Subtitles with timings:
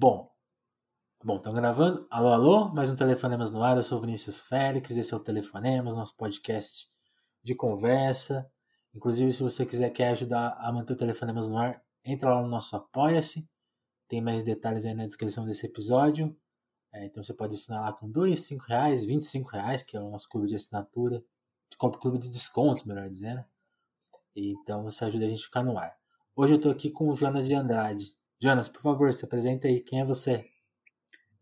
[0.00, 0.30] Bom,
[1.24, 2.06] bom, estão gravando?
[2.08, 3.76] Alô, alô, mais um Telefonemas no ar.
[3.76, 6.88] Eu sou Vinícius Félix, esse é o Telefonemas, nosso podcast
[7.42, 8.48] de conversa.
[8.94, 12.46] Inclusive, se você quiser quer ajudar a manter o Telefonemas no ar, entra lá no
[12.46, 13.50] nosso Apoia-se.
[14.06, 16.32] Tem mais detalhes aí na descrição desse episódio.
[16.92, 20.10] É, então você pode assinar lá com dois, cinco reais, 25 reais, que é o
[20.10, 21.24] nosso clube de assinatura,
[21.68, 23.44] de clube de descontos, melhor dizendo.
[24.36, 25.98] Então você ajuda a gente a ficar no ar.
[26.36, 28.16] Hoje eu estou aqui com o Jonas de Andrade.
[28.40, 29.80] Jonas, por favor, se apresenta aí.
[29.80, 30.48] Quem é você?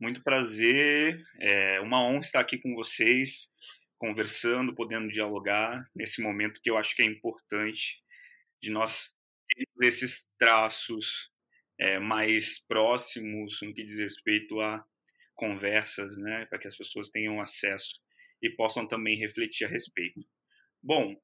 [0.01, 1.23] Muito prazer.
[1.39, 3.51] É uma honra estar aqui com vocês,
[3.99, 8.03] conversando, podendo dialogar nesse momento que eu acho que é importante
[8.63, 9.15] de nós
[9.49, 11.31] termos esses traços
[11.79, 14.83] é, mais próximos no que diz respeito a
[15.35, 18.01] conversas, né, para que as pessoas tenham acesso
[18.43, 20.21] e possam também refletir a respeito.
[20.83, 21.15] Bom,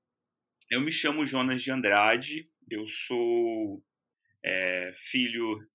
[0.71, 3.83] eu me chamo Jonas de Andrade, eu sou
[4.45, 5.67] é, filho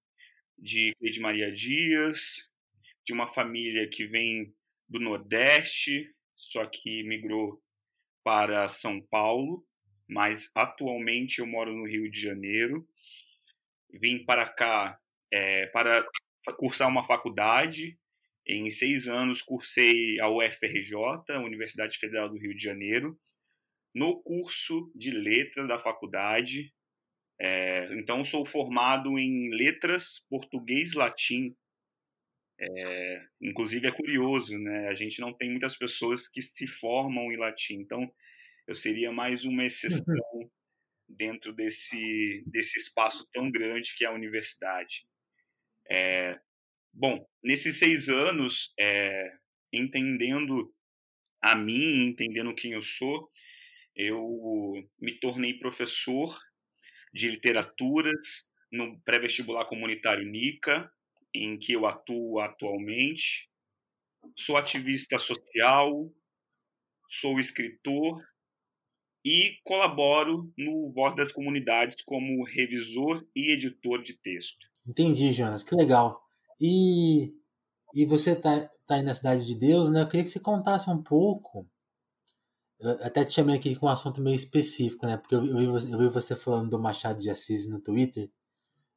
[0.57, 2.49] de Cleide Maria Dias,
[3.05, 4.53] de uma família que vem
[4.89, 7.61] do Nordeste, só que migrou
[8.23, 9.65] para São Paulo,
[10.07, 12.87] mas atualmente eu moro no Rio de Janeiro.
[13.89, 14.99] Vim para cá
[15.31, 16.05] é, para
[16.57, 17.97] cursar uma faculdade.
[18.45, 20.95] Em seis anos cursei a UFRJ,
[21.43, 23.19] Universidade Federal do Rio de Janeiro.
[23.93, 26.73] No curso de letras da faculdade,
[27.39, 31.55] é, então, sou formado em letras, português, latim.
[32.59, 34.87] É, inclusive, é curioso, né?
[34.87, 37.75] A gente não tem muitas pessoas que se formam em latim.
[37.75, 38.11] Então,
[38.67, 40.03] eu seria mais uma exceção
[41.07, 45.07] dentro desse, desse espaço tão grande que é a universidade.
[45.89, 46.39] É,
[46.91, 49.31] bom, nesses seis anos, é,
[49.71, 50.73] entendendo
[51.39, 53.31] a mim, entendendo quem eu sou,
[53.95, 56.37] eu me tornei professor
[57.17, 60.89] de literaturas no pré-vestibular comunitário NICA,
[61.33, 63.49] em que eu atuo atualmente.
[64.35, 66.11] Sou ativista social,
[67.09, 68.21] sou escritor
[69.25, 74.65] e colaboro no Voz das Comunidades como revisor e editor de texto.
[74.85, 76.21] Entendi, Jonas, que legal.
[76.61, 77.33] E,
[77.93, 80.01] e você está tá aí na Cidade de Deus, né?
[80.01, 81.69] Eu queria que você contasse um pouco
[82.79, 85.17] eu até te chamei aqui com um assunto meio específico, né?
[85.17, 88.29] Porque eu, eu, vi, eu vi você falando do Machado de Assis no Twitter.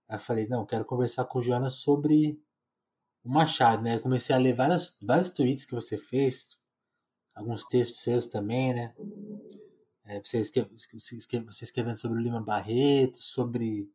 [0.09, 2.39] Aí eu falei, não, quero conversar com o Jonas sobre
[3.25, 3.97] o Machado, né?
[3.97, 6.59] Eu comecei a ler vários, vários tweets que você fez,
[7.35, 8.95] alguns textos seus também, né?
[10.05, 13.89] É, você, escreve, você escrevendo sobre o Lima Barreto, sobre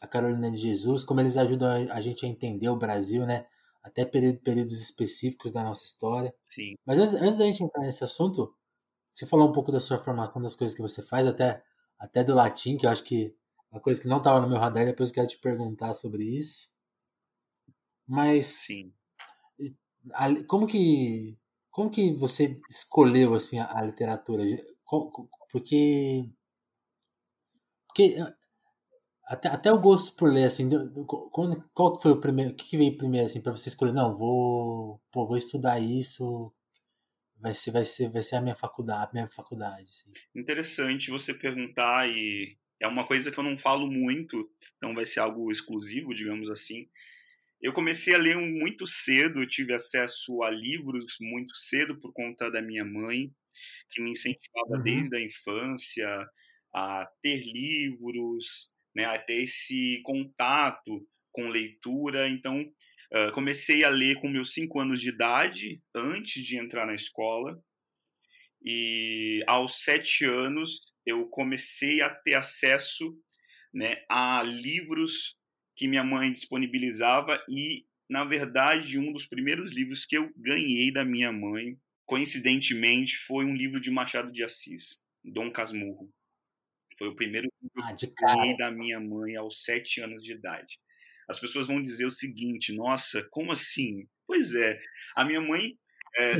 [0.00, 3.46] a Carolina de Jesus, como eles ajudam a, a gente a entender o Brasil, né?
[3.82, 6.34] Até período, períodos específicos da nossa história.
[6.50, 6.74] Sim.
[6.84, 8.54] Mas antes, antes da gente entrar nesse assunto,
[9.18, 11.62] você falou um pouco da sua formação, das coisas que você faz, até,
[11.98, 13.34] até do latim, que eu acho que
[13.72, 16.22] é uma coisa que não estava no meu radar, depois eu quero te perguntar sobre
[16.24, 16.72] isso.
[18.06, 18.46] Mas.
[18.46, 18.92] Sim.
[20.46, 21.36] Como que.
[21.70, 24.44] Como que você escolheu assim a, a literatura?
[25.50, 26.30] Porque.
[27.88, 28.16] Porque
[29.24, 30.68] até, até o gosto por ler, assim,
[31.32, 34.16] quando, qual foi o primeiro, o que, que veio primeiro, assim, para você escolher, não,
[34.16, 36.52] vou, pô, vou estudar isso,
[37.40, 39.82] vai ser, vai ser, vai ser a minha faculdade, a minha faculdade.
[39.82, 40.12] Assim.
[40.34, 44.50] Interessante você perguntar e é uma coisa que eu não falo muito,
[44.80, 46.88] não vai ser algo exclusivo, digamos assim.
[47.60, 52.62] Eu comecei a ler muito cedo, tive acesso a livros muito cedo por conta da
[52.62, 53.32] minha mãe,
[53.90, 54.82] que me incentivava uhum.
[54.82, 56.28] desde a infância
[56.72, 62.28] a ter livros, né, a ter esse contato com leitura.
[62.28, 62.64] Então,
[63.12, 67.58] Uh, comecei a ler com meus cinco anos de idade, antes de entrar na escola.
[68.62, 73.16] E aos sete anos eu comecei a ter acesso
[73.72, 75.38] né, a livros
[75.74, 81.04] que minha mãe disponibilizava e, na verdade, um dos primeiros livros que eu ganhei da
[81.04, 86.12] minha mãe, coincidentemente, foi um livro de Machado de Assis, Dom Casmurro.
[86.98, 90.32] Foi o primeiro livro ah, que eu ganhei da minha mãe aos sete anos de
[90.32, 90.78] idade
[91.28, 94.08] as pessoas vão dizer o seguinte: nossa, como assim?
[94.26, 94.80] Pois é,
[95.14, 95.78] a minha mãe
[96.18, 96.36] é,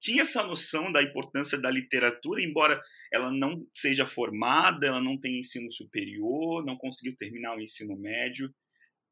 [0.00, 2.80] tinha essa noção da importância da literatura, embora
[3.12, 8.54] ela não seja formada, ela não tem ensino superior, não conseguiu terminar o ensino médio,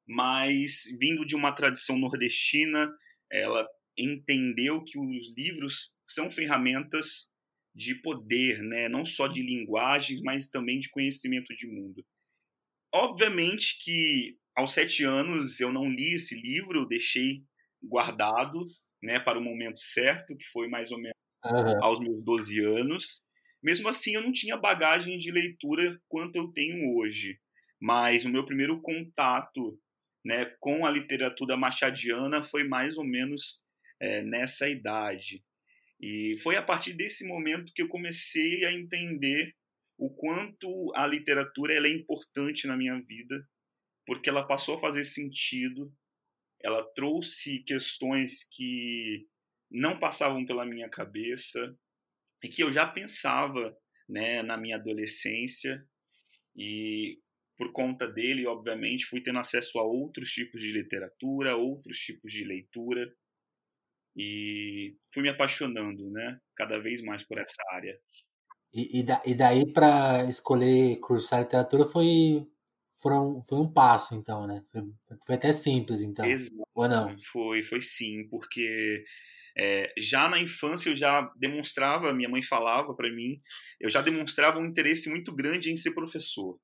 [0.06, 2.92] mas vindo de uma tradição nordestina,
[3.30, 7.28] ela entendeu que os livros são ferramentas
[7.74, 8.88] de poder, né?
[8.88, 12.04] não só de linguagem, mas também de conhecimento de mundo.
[12.92, 17.42] Obviamente que aos sete anos eu não li esse livro, eu deixei
[17.82, 18.64] guardado
[19.02, 21.84] né, para o momento certo, que foi mais ou menos uhum.
[21.84, 23.22] aos meus 12 anos.
[23.62, 27.38] Mesmo assim, eu não tinha bagagem de leitura quanto eu tenho hoje.
[27.80, 29.78] Mas o meu primeiro contato
[30.24, 33.60] né, com a literatura machadiana foi mais ou menos
[34.00, 35.42] é, nessa idade.
[36.00, 39.54] E foi a partir desse momento que eu comecei a entender
[39.98, 43.46] o quanto a literatura ela é importante na minha vida,
[44.06, 45.92] porque ela passou a fazer sentido,
[46.62, 49.26] ela trouxe questões que
[49.70, 51.76] não passavam pela minha cabeça
[52.42, 53.76] e que eu já pensava
[54.08, 55.84] né, na minha adolescência
[56.56, 57.18] e
[57.56, 62.44] por conta dele, obviamente, fui tendo acesso a outros tipos de literatura, outros tipos de
[62.44, 63.14] leitura
[64.16, 67.98] e fui me apaixonando, né, cada vez mais por essa área.
[68.72, 72.46] E, e, da, e daí para escolher cursar literatura foi
[73.04, 74.64] foram, foi um passo, então, né?
[74.72, 74.82] Foi,
[75.26, 76.24] foi até simples, então.
[76.24, 76.66] Exato.
[76.74, 77.14] Ou não?
[77.30, 79.04] Foi, foi sim, porque
[79.58, 83.38] é, já na infância eu já demonstrava, minha mãe falava para mim,
[83.78, 86.58] eu já demonstrava um interesse muito grande em ser professor.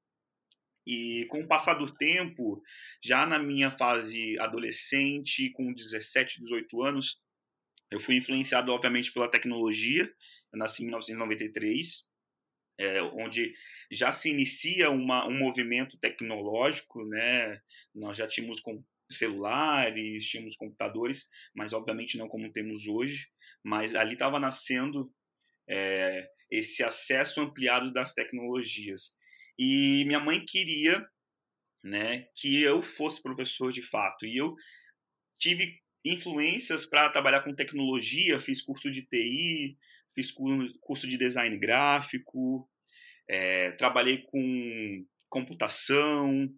[0.87, 2.63] E com o passar do tempo,
[3.05, 7.21] já na minha fase adolescente, com 17, 18 anos,
[7.93, 10.11] eu fui influenciado, obviamente, pela tecnologia.
[10.53, 12.09] Eu nasci em 1993,
[12.81, 13.53] é, onde
[13.93, 17.61] já se inicia uma, um movimento tecnológico, né?
[17.95, 23.29] Nós já tínhamos com celulares, tínhamos computadores, mas obviamente não como temos hoje.
[23.63, 25.13] Mas ali estava nascendo
[25.69, 29.15] é, esse acesso ampliado das tecnologias.
[29.59, 31.07] E minha mãe queria
[31.85, 34.25] né, que eu fosse professor de fato.
[34.25, 34.57] E eu
[35.39, 39.77] tive influências para trabalhar com tecnologia, fiz curso de TI,
[40.15, 40.33] fiz
[40.81, 42.69] curso de design gráfico,
[43.29, 46.49] é, trabalhei com computação,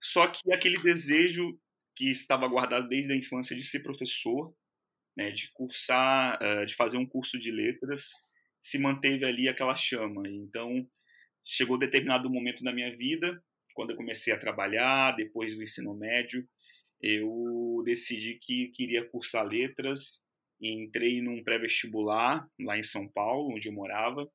[0.00, 1.58] só que aquele desejo
[1.94, 4.54] que estava guardado desde a infância de ser professor,
[5.16, 8.10] né, de cursar, uh, de fazer um curso de letras,
[8.62, 10.28] se manteve ali aquela chama.
[10.28, 10.86] Então,
[11.44, 13.42] chegou determinado momento da minha vida,
[13.74, 16.46] quando eu comecei a trabalhar, depois do ensino médio,
[17.00, 20.25] eu decidi que queria cursar letras
[20.60, 24.28] e entrei num pré-vestibular lá em São Paulo, onde eu morava.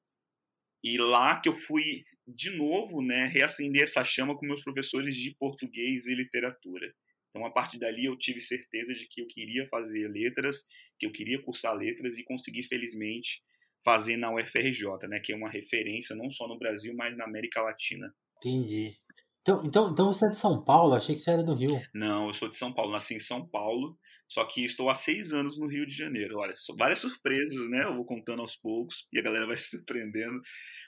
[0.84, 5.36] E lá que eu fui de novo, né, reacender essa chama com meus professores de
[5.38, 6.92] português e literatura.
[7.30, 10.64] Então, a partir dali, eu tive certeza de que eu queria fazer letras,
[11.00, 13.42] que eu queria cursar letras e consegui, felizmente,
[13.86, 17.62] fazer na UFRJ, né, que é uma referência não só no Brasil, mas na América
[17.62, 18.14] Latina.
[18.38, 18.96] Entendi.
[19.42, 20.94] Então, então, então você é de São Paulo?
[20.94, 21.82] Achei que você era do Rio.
[21.94, 22.92] Não, eu sou de São Paulo.
[22.92, 23.98] Nasci em São Paulo,
[24.32, 26.38] só que estou há seis anos no Rio de Janeiro.
[26.38, 27.84] Olha, várias surpresas, né?
[27.84, 30.40] Eu vou contando aos poucos e a galera vai se surpreendendo.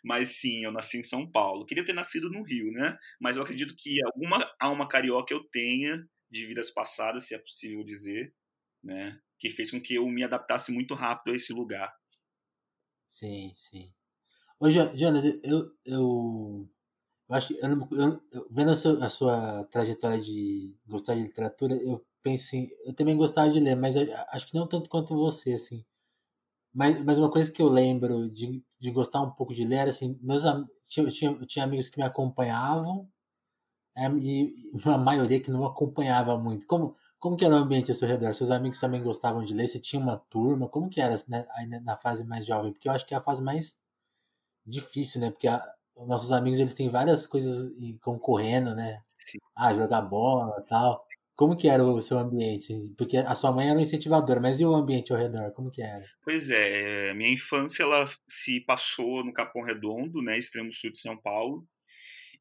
[0.01, 1.65] Mas sim, eu nasci em São Paulo.
[1.65, 2.97] Queria ter nascido no Rio, né?
[3.19, 6.01] Mas eu acredito que alguma alma carioca eu tenha
[6.31, 8.33] de vidas passadas, se é possível dizer,
[8.81, 9.19] né?
[9.37, 11.93] Que fez com que eu me adaptasse muito rápido a esse lugar.
[13.05, 13.93] Sim, sim.
[14.57, 16.69] Ô, Jonas, eu, eu
[17.29, 21.75] eu acho que, eu, eu, vendo a sua, a sua, trajetória de gostar de literatura,
[21.75, 25.85] eu pensei, eu também gostava de ler, mas acho que não tanto quanto você, assim.
[26.73, 29.89] Mas, mas uma coisa que eu lembro de, de gostar um pouco de ler era
[29.91, 30.43] assim, meus
[30.89, 33.07] tinha, tinha, tinha amigos que me acompanhavam
[33.95, 34.53] é, e
[34.85, 36.65] uma maioria que não acompanhava muito.
[36.67, 38.33] Como, como que era o ambiente ao seu redor?
[38.33, 39.67] Seus amigos também gostavam de ler?
[39.67, 40.67] Você tinha uma turma?
[40.69, 41.45] Como que era né,
[41.83, 42.73] na fase mais jovem?
[42.73, 43.77] Porque eu acho que é a fase mais
[44.65, 45.31] difícil, né?
[45.31, 45.61] Porque a,
[46.07, 49.01] nossos amigos eles têm várias coisas concorrendo, né?
[49.25, 49.39] Sim.
[49.55, 51.05] Ah, jogar bola tal.
[51.35, 52.73] Como que era o seu ambiente?
[52.97, 55.51] Porque a sua mãe era uma incentivadora, mas e o ambiente ao redor?
[55.53, 56.05] Como que era?
[56.23, 61.17] Pois é, minha infância ela se passou no Capão Redondo, né, extremo sul de São
[61.17, 61.67] Paulo.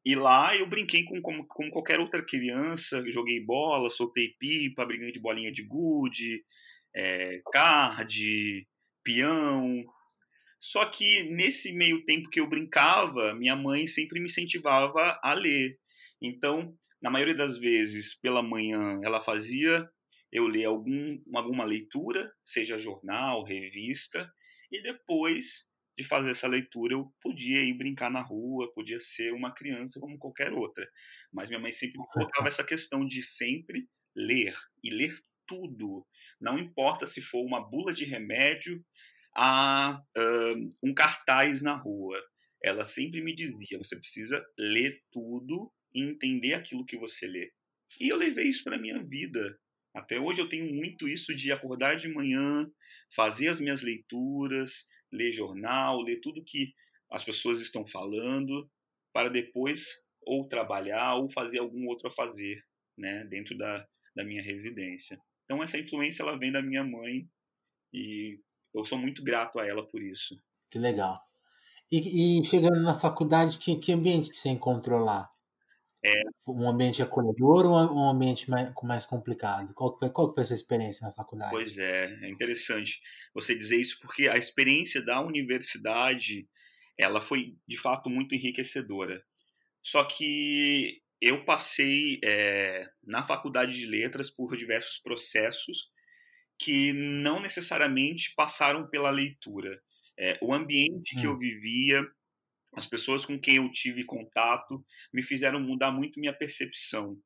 [0.05, 5.11] E lá eu brinquei com, como, como qualquer outra criança, joguei bola, soltei pipa, briguei
[5.11, 6.43] de bolinha de gude,
[6.95, 8.67] é, card,
[9.03, 9.83] peão,
[10.63, 15.77] só que nesse meio tempo que eu brincava, minha mãe sempre me incentivava a ler.
[16.21, 16.73] Então,
[17.03, 19.89] na maioria das vezes, pela manhã, ela fazia
[20.31, 24.31] eu ler algum, alguma leitura, seja jornal, revista,
[24.71, 25.67] e depois
[25.97, 30.17] de fazer essa leitura eu podia ir brincar na rua, podia ser uma criança como
[30.17, 30.89] qualquer outra.
[31.31, 35.13] Mas minha mãe sempre colocava essa questão de sempre ler e ler
[35.45, 36.07] tudo.
[36.39, 38.83] Não importa se for uma bula de remédio
[39.35, 40.01] a
[40.81, 42.17] um cartaz na rua.
[42.63, 47.51] Ela sempre me dizia: você precisa ler tudo e entender aquilo que você lê.
[47.99, 49.57] E eu levei isso para minha vida.
[49.93, 52.69] Até hoje eu tenho muito isso de acordar de manhã,
[53.15, 56.73] fazer as minhas leituras, ler jornal, ler tudo que
[57.11, 58.67] as pessoas estão falando,
[59.13, 62.63] para depois ou trabalhar ou fazer algum outro a fazer,
[62.97, 63.85] né, dentro da,
[64.15, 65.19] da minha residência.
[65.45, 67.27] Então essa influência ela vem da minha mãe
[67.93, 68.39] e
[68.73, 70.41] eu sou muito grato a ela por isso.
[70.71, 71.21] Que legal.
[71.91, 75.29] E, e chegando na faculdade, que, que ambiente que você encontrou lá?
[76.05, 79.73] É, um ambiente acolhedor ou um ambiente mais, mais complicado?
[79.73, 81.51] Qual foi, qual foi essa experiência na faculdade?
[81.51, 83.01] Pois é, é interessante
[83.33, 86.47] você dizer isso, porque a experiência da universidade
[86.97, 89.23] ela foi de fato muito enriquecedora.
[89.81, 95.89] Só que eu passei é, na faculdade de letras por diversos processos
[96.59, 99.81] que não necessariamente passaram pela leitura.
[100.17, 101.21] É, o ambiente hum.
[101.21, 101.39] que eu hum.
[101.39, 102.05] vivia,
[102.75, 107.19] as pessoas com quem eu tive contato, me fizeram mudar muito minha percepção.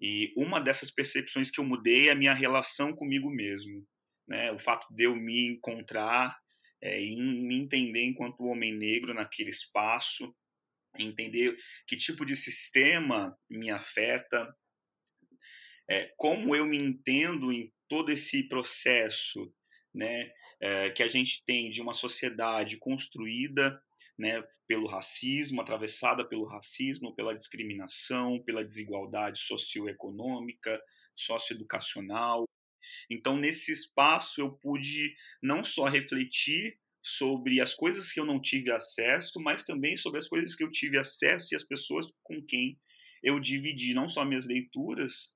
[0.00, 3.86] E uma dessas percepções que eu mudei é a minha relação comigo mesmo.
[4.26, 4.50] Né?
[4.50, 6.36] O fato de eu me encontrar
[6.80, 10.34] é, e me entender enquanto homem negro naquele espaço,
[10.98, 14.52] entender que tipo de sistema me afeta,
[15.88, 19.54] é, como eu me entendo em todo esse processo
[19.94, 23.80] né, é, que a gente tem de uma sociedade construída
[24.18, 30.80] né, pelo racismo, atravessada pelo racismo, pela discriminação, pela desigualdade socioeconômica,
[31.14, 32.44] socioeducacional.
[33.10, 38.72] Então, nesse espaço, eu pude não só refletir sobre as coisas que eu não tive
[38.72, 42.80] acesso, mas também sobre as coisas que eu tive acesso e as pessoas com quem
[43.22, 45.34] eu dividi não só minhas leituras,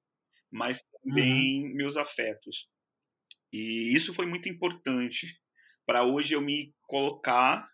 [0.50, 1.74] mas também uhum.
[1.74, 2.70] meus afetos.
[3.52, 5.38] E isso foi muito importante
[5.84, 7.68] para hoje eu me colocar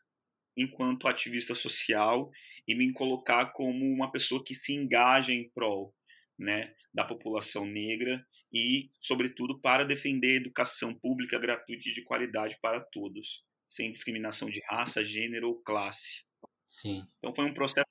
[0.56, 2.30] enquanto ativista social
[2.66, 5.94] e me colocar como uma pessoa que se engaja em prol
[6.38, 12.80] né, da população negra e, sobretudo, para defender educação pública gratuita e de qualidade para
[12.80, 13.42] todos
[13.72, 16.26] sem discriminação de raça, gênero ou classe.
[16.68, 17.06] Sim.
[17.18, 17.86] Então foi um processo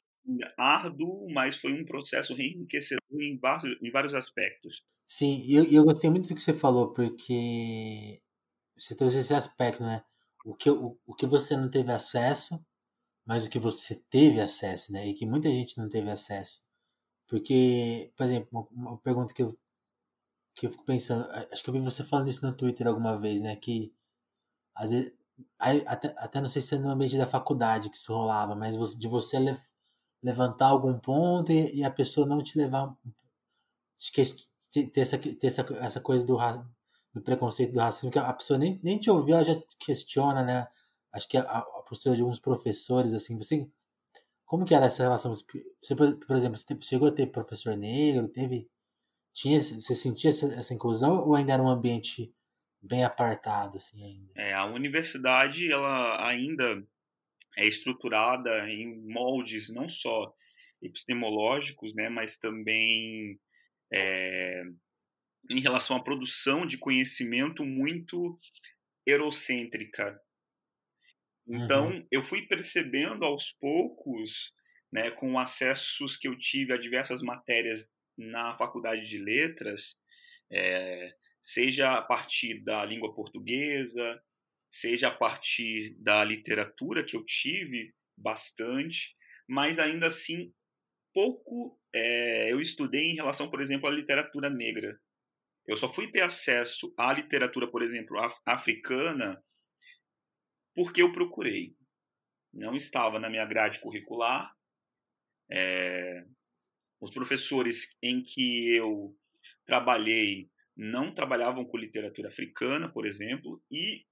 [0.57, 4.83] árduo, mas foi um processo enriquecedor em vários, em vários aspectos.
[5.05, 8.21] Sim, e eu, eu gostei muito do que você falou, porque
[8.77, 10.03] você trouxe esse aspecto, né?
[10.45, 12.63] O que, o, o que você não teve acesso,
[13.25, 15.07] mas o que você teve acesso, né?
[15.07, 16.61] E que muita gente não teve acesso.
[17.27, 19.57] Porque, por exemplo, uma, pergunta que eu,
[20.55, 23.41] que eu fico pensando, acho que eu vi você falando isso no Twitter alguma vez,
[23.41, 23.55] né?
[23.55, 23.93] Que
[24.75, 25.13] às vezes
[25.59, 29.07] até, até não sei se é no ambiente da faculdade que isso rolava, mas de
[29.07, 29.57] você le,
[30.23, 32.95] levantar algum ponto e, e, a pessoa não te levar.
[34.71, 36.37] ter, essa, ter essa, essa coisa do,
[37.13, 40.67] do preconceito, do racismo, que a pessoa nem, nem te ouviu, ela já questiona, né?
[41.13, 43.67] Acho que a, a postura de alguns professores, assim, você.
[44.45, 45.33] Como que era essa relação?
[45.33, 48.69] Você, por exemplo, você chegou a ter professor negro, teve.
[49.33, 52.33] Tinha, você sentia essa, essa inclusão ou ainda era um ambiente
[52.81, 54.31] bem apartado assim ainda.
[54.35, 56.85] É, a universidade ela ainda
[57.57, 60.33] é estruturada em moldes não só
[60.81, 63.39] epistemológicos, né, mas também
[63.93, 64.63] é,
[65.49, 68.39] em relação à produção de conhecimento muito
[69.05, 70.19] eurocêntrica.
[71.47, 72.07] Então, uhum.
[72.11, 74.53] eu fui percebendo aos poucos,
[74.91, 79.95] né, com acessos que eu tive a diversas matérias na faculdade de letras,
[80.51, 84.21] é, seja a partir da língua portuguesa,
[84.69, 89.15] seja a partir da literatura que eu tive bastante,
[89.47, 90.53] mas ainda assim
[91.13, 94.97] pouco é, eu estudei em relação, por exemplo, à literatura negra.
[95.67, 99.41] Eu só fui ter acesso à literatura, por exemplo, af africana,
[100.75, 101.75] porque eu procurei.
[102.53, 104.51] Não estava na minha grade curricular.
[105.49, 106.25] É,
[106.99, 109.15] os professores em que eu
[109.65, 114.05] trabalhei não trabalhavam com literatura africana, por exemplo, e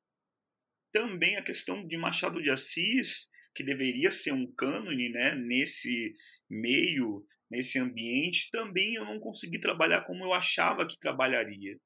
[0.91, 6.13] também a questão de Machado de Assis, que deveria ser um cânone né, nesse
[6.49, 11.77] meio, nesse ambiente, também eu não consegui trabalhar como eu achava que trabalharia.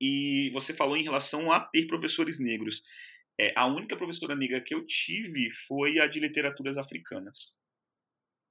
[0.00, 2.82] E você falou em relação a ter professores negros.
[3.38, 7.52] É, a única professora negra que eu tive foi a de literaturas africanas.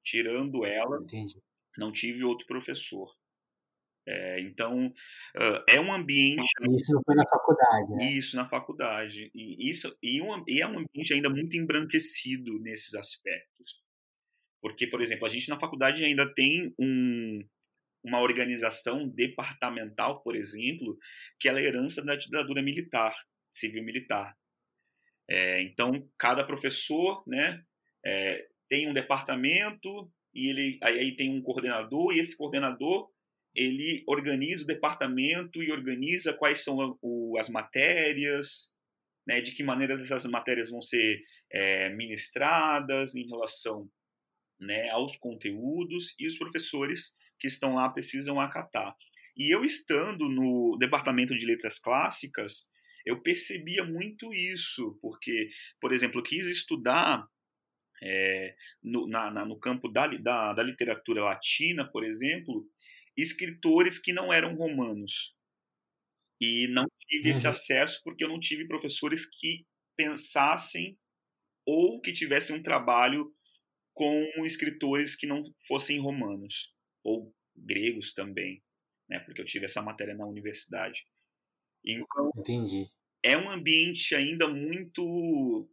[0.04, 1.40] Tirando ela, Entendi.
[1.78, 3.12] não tive outro professor.
[4.08, 4.94] É, então,
[5.68, 6.48] é um ambiente.
[6.76, 8.12] Isso não foi na faculdade, né?
[8.12, 9.32] Isso, na faculdade.
[9.34, 13.84] E, isso, e, um, e é um ambiente ainda muito embranquecido nesses aspectos.
[14.62, 17.40] Porque, por exemplo, a gente na faculdade ainda tem um,
[18.04, 20.98] uma organização departamental, por exemplo,
[21.40, 23.16] que é a herança da ditadura militar,
[23.52, 24.36] civil-militar.
[25.30, 27.64] É, então, cada professor né,
[28.06, 33.10] é, tem um departamento e ele aí, tem um coordenador, e esse coordenador
[33.56, 38.74] ele organiza o departamento e organiza quais são o, as matérias,
[39.26, 43.90] né, de que maneira essas matérias vão ser é, ministradas em relação
[44.60, 48.96] né, aos conteúdos e os professores que estão lá precisam acatar.
[49.36, 52.70] E eu estando no departamento de letras clássicas,
[53.06, 57.28] eu percebia muito isso, porque, por exemplo, eu quis estudar
[58.02, 62.66] é, no, na, na, no campo da, da, da literatura latina, por exemplo,
[63.16, 65.36] escritores que não eram romanos.
[66.40, 67.32] E não tive uhum.
[67.32, 70.98] esse acesso porque eu não tive professores que pensassem
[71.66, 73.34] ou que tivessem um trabalho
[73.96, 76.72] com escritores que não fossem romanos
[77.04, 78.62] ou gregos também,
[79.10, 79.20] né?
[79.20, 81.08] Porque eu tive essa matéria na universidade.
[81.84, 82.88] Então, Entendi.
[83.24, 85.68] É um ambiente ainda muito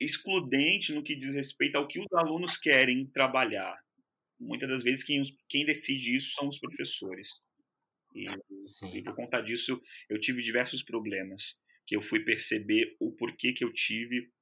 [0.00, 3.78] excludente no que diz respeito ao que os alunos querem trabalhar.
[4.40, 7.40] Muitas das vezes quem, quem decide isso são os professores.
[8.14, 8.26] E,
[8.94, 13.64] e, por conta disso eu tive diversos problemas que eu fui perceber o porquê que
[13.64, 14.32] eu tive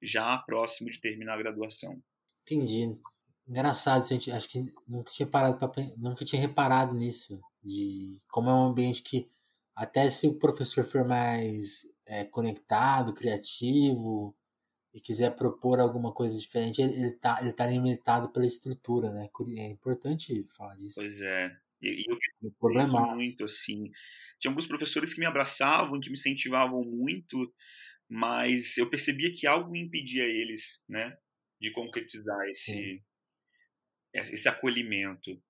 [0.00, 2.00] já próximo de terminar a graduação.
[2.46, 2.96] Entendi.
[3.48, 8.52] Engraçado, gente, acho que nunca tinha parado para nunca tinha reparado nisso de como é
[8.52, 9.28] um ambiente que
[9.74, 14.34] até se o professor for mais é, conectado, criativo
[14.94, 19.28] e quiser propor alguma coisa diferente, ele, ele tá ele tá limitado pela estrutura, né?
[19.58, 20.94] É importante falar disso.
[20.96, 21.50] Pois é.
[21.82, 23.90] E, e eu que muito assim,
[24.38, 27.52] tinha alguns professores que me abraçavam, que me incentivavam muito,
[28.08, 31.16] mas eu percebia que algo impedia eles, né,
[31.60, 33.02] de concretizar esse
[34.14, 35.42] esse acolhimento.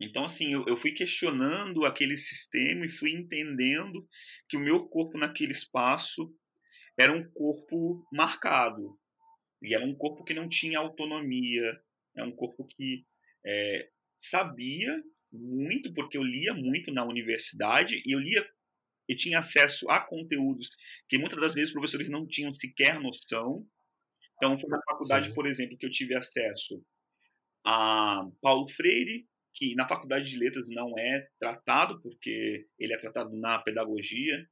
[0.00, 4.08] Então, assim, eu, eu fui questionando aquele sistema e fui entendendo
[4.48, 6.34] que o meu corpo naquele espaço
[6.98, 8.98] era um corpo marcado.
[9.62, 11.78] E era um corpo que não tinha autonomia,
[12.16, 13.04] é um corpo que
[13.44, 18.46] é, sabia muito, porque eu lia muito na universidade e eu lia
[19.08, 20.70] e tinha acesso a conteúdos
[21.08, 23.66] que muitas das vezes os professores não tinham sequer noção.
[24.40, 25.34] Então, foi na faculdade, Sim.
[25.34, 26.82] por exemplo, que eu tive acesso
[27.62, 33.36] a Paulo Freire, que na faculdade de letras não é tratado, porque ele é tratado
[33.36, 34.48] na pedagogia.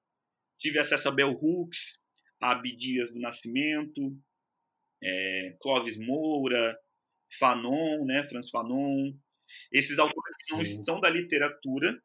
[0.59, 1.99] Tive acesso a Bell Hooks,
[2.40, 4.14] a Abdias do Nascimento,
[5.02, 6.78] é, Clóvis Moura,
[7.38, 9.12] Fanon, né, Franz Fanon,
[9.73, 11.99] esses autores que não são da literatura,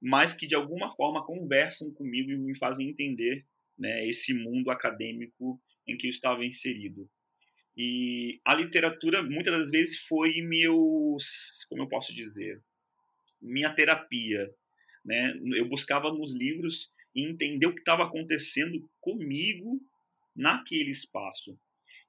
[0.00, 3.46] mas que de alguma forma conversam comigo e me fazem entender
[3.78, 7.08] né, esse mundo acadêmico em que eu estava inserido.
[7.76, 12.62] E a literatura muitas das vezes foi meus, como eu posso dizer,
[13.40, 14.48] minha terapia,
[15.04, 15.32] né?
[15.56, 19.80] Eu buscava nos livros entender o que estava acontecendo comigo
[20.34, 21.58] naquele espaço.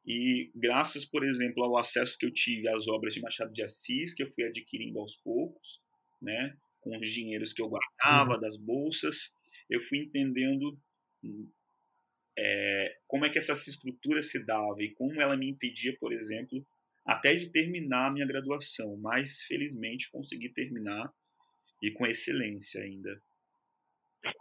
[0.06, 4.14] E graças, por exemplo, ao acesso que eu tive às obras de Machado de Assis,
[4.14, 5.82] que eu fui adquirindo aos poucos,
[6.22, 8.40] né, com os dinheiros que eu guardava uhum.
[8.40, 9.34] das bolsas,
[9.70, 10.78] eu fui entendendo
[12.38, 16.66] é, como é que essa estrutura se dava e como ela me impedia, por exemplo,
[17.06, 18.98] até de terminar a minha graduação.
[18.98, 21.14] Mas, felizmente, consegui terminar
[21.82, 23.22] e com excelência ainda.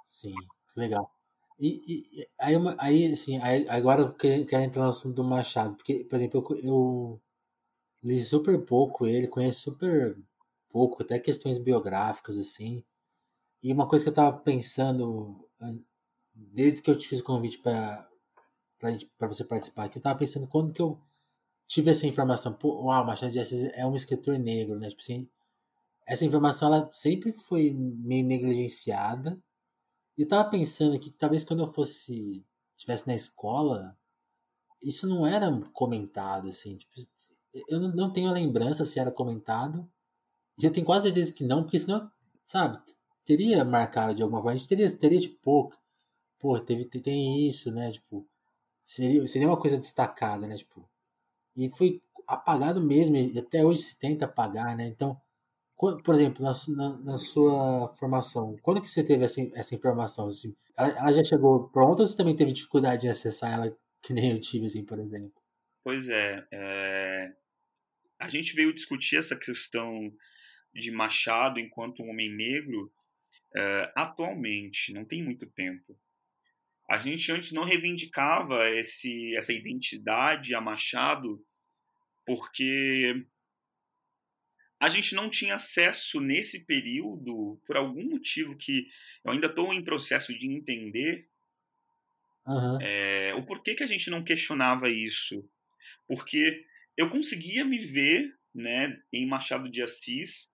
[0.04, 0.34] Sim,
[0.76, 1.10] legal.
[1.58, 5.76] E, e aí, aí, assim, aí, agora eu quero, quero entrar no assunto do Machado,
[5.76, 7.22] porque, por exemplo, eu, eu
[8.02, 10.16] li super pouco ele, conheço super
[10.70, 12.84] pouco, até questões biográficas, assim.
[13.62, 15.48] E uma coisa que eu tava pensando,
[16.34, 18.08] desde que eu te fiz o convite para
[19.16, 21.00] para você participar aqui, eu tava pensando quando que eu
[21.68, 24.88] tive essa informação, pô, uau, Machado de Assis é um escritor negro, né?
[24.88, 25.28] Tipo assim,
[26.04, 29.40] essa informação ela sempre foi meio negligenciada
[30.16, 32.44] e eu tava pensando que talvez quando eu fosse.
[32.76, 33.96] estivesse na escola,
[34.82, 36.76] isso não era comentado, assim.
[36.76, 36.92] Tipo,
[37.68, 39.88] eu não tenho a lembrança se era comentado.
[40.58, 42.10] E eu tenho quase certeza que não, porque senão,
[42.44, 42.78] sabe,
[43.24, 44.52] teria marcado de alguma forma.
[44.52, 45.72] A gente teria, teria tipo, pô,
[46.42, 47.92] pô teve, tem isso, né?
[47.92, 48.28] Tipo,
[48.84, 50.56] seria, seria uma coisa destacada, né?
[50.56, 50.90] Tipo,
[51.56, 54.86] e foi apagado mesmo, e até hoje se tenta apagar, né?
[54.86, 55.16] Então,
[55.76, 60.26] por exemplo, na, na, na, sua formação, quando que você teve essa, essa informação?
[60.26, 64.12] Assim, ela, ela, já chegou pronta ou você também teve dificuldade em acessar ela, que
[64.12, 65.40] nem eu tive, assim, por exemplo?
[65.84, 67.32] Pois é, é,
[68.18, 70.12] a gente veio discutir essa questão
[70.74, 72.92] de Machado enquanto um homem negro
[73.54, 75.98] é, atualmente, não tem muito tempo.
[76.92, 81.42] A gente antes não reivindicava esse, essa identidade a Machado
[82.26, 83.24] porque
[84.78, 88.88] a gente não tinha acesso nesse período, por algum motivo que
[89.24, 91.26] eu ainda estou em processo de entender,
[92.46, 92.78] uhum.
[92.82, 95.48] é, o porquê que a gente não questionava isso.
[96.06, 96.62] Porque
[96.94, 100.46] eu conseguia me ver né, em Machado de Assis,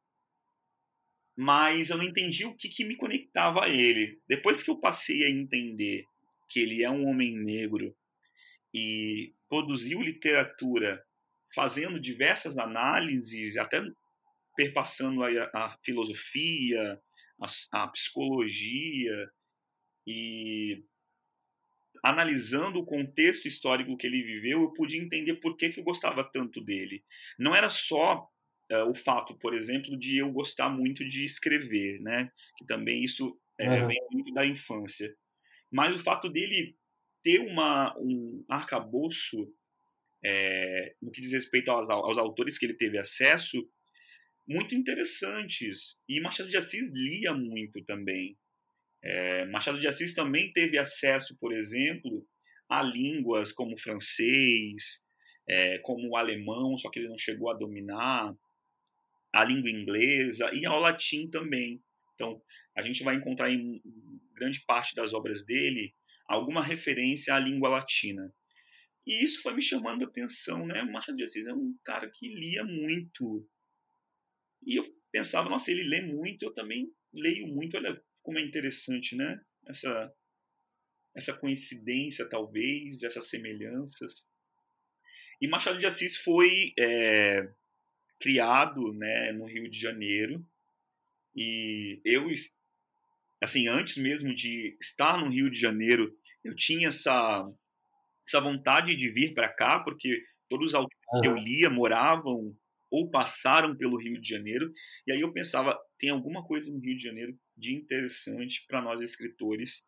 [1.37, 4.20] mas eu não entendi o que, que me conectava a ele.
[4.29, 6.07] Depois que eu passei a entender
[6.48, 7.94] que ele é um homem negro
[8.72, 11.02] e produziu literatura
[11.54, 13.82] fazendo diversas análises, até
[14.56, 17.00] perpassando a, a filosofia,
[17.40, 19.30] a, a, psicologia
[20.06, 20.84] e
[22.04, 26.24] analisando o contexto histórico que ele viveu, eu pude entender por que, que eu gostava
[26.24, 27.04] tanto dele.
[27.38, 28.28] Não era só
[28.72, 32.30] uh, o fato, por exemplo, de eu gostar muito de escrever, né?
[32.56, 33.88] Que também isso é, uhum.
[33.88, 35.14] vem muito da infância.
[35.70, 36.76] Mas o fato dele
[37.22, 39.52] ter uma, um arcabouço
[40.24, 43.68] é, no que diz respeito aos, aos autores que ele teve acesso,
[44.46, 45.98] muito interessantes.
[46.09, 48.37] E Machado de Assis lia muito também.
[49.02, 52.26] É, Machado de Assis também teve acesso, por exemplo,
[52.68, 55.07] a línguas como francês,
[55.48, 58.35] é, como o alemão, só que ele não chegou a dominar,
[59.33, 61.83] a língua inglesa e ao latim também.
[62.14, 62.42] Então,
[62.76, 63.81] a gente vai encontrar em
[64.38, 65.94] grande parte das obras dele
[66.29, 68.33] alguma referência à língua latina.
[69.07, 70.83] E isso foi me chamando a atenção, né?
[70.83, 73.48] Machado de Assis é um cara que lia muito.
[74.62, 77.79] E eu pensava, nossa, ele lê muito, eu também leio muito.
[77.79, 79.40] Olha como é interessante, né?
[79.66, 80.12] Essa,
[81.16, 84.27] essa coincidência, talvez, essas semelhanças.
[85.40, 87.48] E Machado de Assis foi é,
[88.20, 90.44] criado né, no Rio de Janeiro.
[91.35, 92.29] E eu,
[93.44, 96.12] assim, antes mesmo de estar no Rio de Janeiro,
[96.44, 97.48] eu tinha essa
[98.27, 101.20] essa vontade de vir para cá, porque todos os autores uhum.
[101.22, 102.55] que eu lia moravam
[102.90, 104.70] ou passaram pelo Rio de Janeiro,
[105.07, 109.01] e aí eu pensava, tem alguma coisa no Rio de Janeiro de interessante para nós
[109.01, 109.83] escritores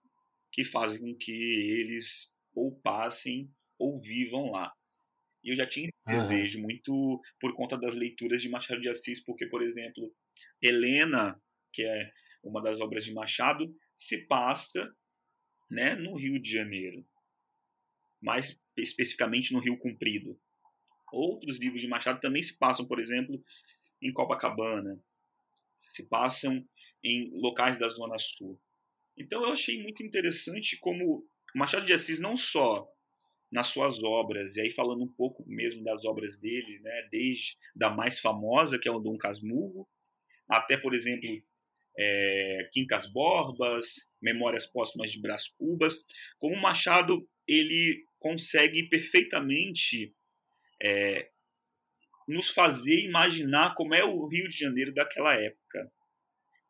[0.52, 4.72] que fazem com que eles ou passem ou vivam lá.
[5.42, 6.20] E eu já tinha esse uhum.
[6.20, 10.12] desejo muito por conta das leituras de Machado de Assis, porque, por exemplo,
[10.60, 11.40] Helena,
[11.72, 12.10] que é
[12.42, 14.94] uma das obras de Machado, se passa
[15.70, 17.06] né, no Rio de Janeiro
[18.20, 20.38] mais especificamente no Rio Comprido.
[21.12, 23.42] Outros livros de Machado também se passam, por exemplo,
[24.02, 25.02] em Copacabana,
[25.78, 26.64] se passam
[27.02, 28.60] em locais da Zona Sul.
[29.16, 32.86] Então eu achei muito interessante como Machado de Assis não só
[33.50, 37.90] nas suas obras, e aí falando um pouco mesmo das obras dele, né, desde da
[37.90, 39.88] mais famosa, que é o Dom Casmurro,
[40.48, 41.28] até, por exemplo,
[42.00, 45.98] é, Quincas Borbas, Memórias Póstumas de Brás Cubas,
[46.38, 50.14] como Machado ele consegue perfeitamente
[50.82, 51.28] é,
[52.26, 55.92] nos fazer imaginar como é o Rio de Janeiro daquela época.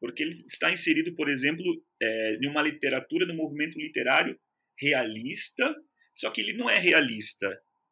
[0.00, 1.64] Porque ele está inserido, por exemplo,
[2.02, 4.36] é, em uma literatura, no movimento literário
[4.76, 5.76] realista,
[6.16, 7.48] só que ele não é realista,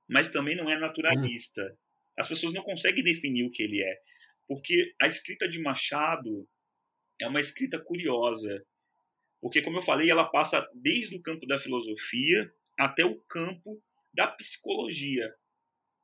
[0.09, 1.62] mas também não é naturalista.
[2.18, 3.96] As pessoas não conseguem definir o que ele é,
[4.48, 6.48] porque a escrita de Machado
[7.20, 8.64] é uma escrita curiosa,
[9.40, 13.81] porque, como eu falei, ela passa desde o campo da filosofia até o campo
[14.12, 15.33] da psicologia.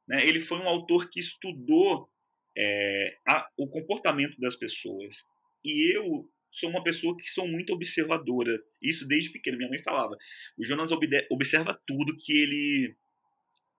[0.07, 0.27] Né?
[0.27, 2.09] Ele foi um autor que estudou
[2.57, 5.25] é, a, o comportamento das pessoas.
[5.65, 8.57] E eu sou uma pessoa que sou muito observadora.
[8.81, 9.57] Isso desde pequeno.
[9.57, 10.17] Minha mãe falava.
[10.57, 10.93] O Jonas
[11.31, 12.97] observa tudo que ele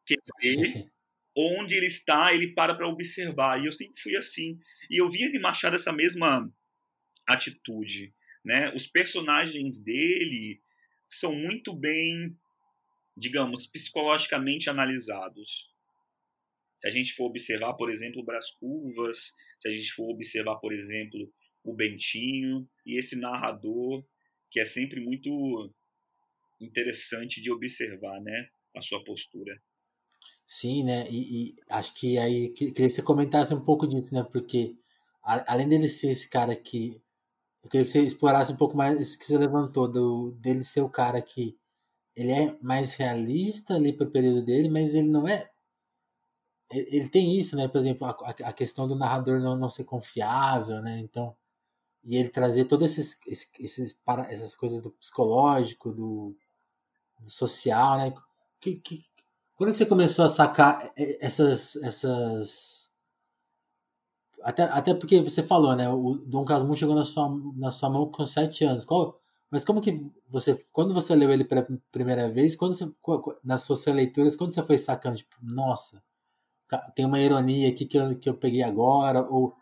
[0.06, 0.92] quer ver.
[1.38, 3.62] Onde ele está, ele para para observar.
[3.62, 4.58] E eu sempre fui assim.
[4.90, 6.50] E eu via de Machado essa mesma
[7.28, 8.14] atitude.
[8.44, 8.74] Né?
[8.74, 10.62] Os personagens dele
[11.10, 12.36] são muito bem
[13.18, 15.72] digamos, psicologicamente analisados.
[16.80, 20.58] Se a gente for observar, por exemplo, o Brás Curvas, se a gente for observar,
[20.58, 21.32] por exemplo,
[21.64, 24.06] o Bentinho e esse narrador,
[24.52, 25.74] que é sempre muito
[26.60, 29.60] interessante de observar, né, a sua postura.
[30.46, 34.24] Sim, né, e, e acho que aí queria que você comentasse um pouco disso, né,
[34.32, 34.76] porque
[35.24, 37.02] a, além dele ser esse cara que
[37.66, 40.82] eu queria que você explorasse um pouco mais isso que você levantou, do, dele ser
[40.82, 41.58] o cara que
[42.16, 45.50] ele é mais realista ali para o período dele, mas ele não é.
[46.72, 47.68] Ele tem isso, né?
[47.68, 48.12] Por exemplo, a,
[48.44, 51.00] a questão do narrador não, não ser confiável, né?
[51.00, 51.36] Então,
[52.04, 53.20] e ele trazer todas esses,
[53.60, 56.36] esses para, essas coisas do psicológico, do,
[57.20, 58.14] do social, né?
[58.62, 59.04] Que, que,
[59.56, 60.80] quando é que você começou a sacar
[61.20, 62.85] essas, essas
[64.46, 65.90] até, até porque você falou, né?
[65.90, 68.86] O Dom Casmurro chegou na sua, na sua mão com sete anos.
[68.86, 72.92] Qual, mas como que você, quando você leu ele pela primeira vez, quando você,
[73.44, 76.04] nas suas leituras, quando você foi sacando, tipo, nossa,
[76.96, 79.56] tem uma ironia aqui que eu, que eu peguei agora, ou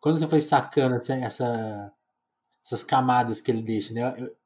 [0.00, 1.92] quando você foi sacando essa, essa
[2.64, 4.14] essas camadas que ele deixa, né?
[4.18, 4.36] Eu,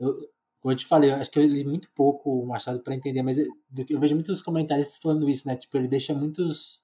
[0.00, 0.30] eu,
[0.60, 3.22] como eu te falei, eu acho que eu li muito pouco o Machado para entender,
[3.22, 3.46] mas eu,
[3.88, 5.56] eu, vejo muitos comentaristas falando isso, né?
[5.56, 6.82] Tipo, ele deixa muitos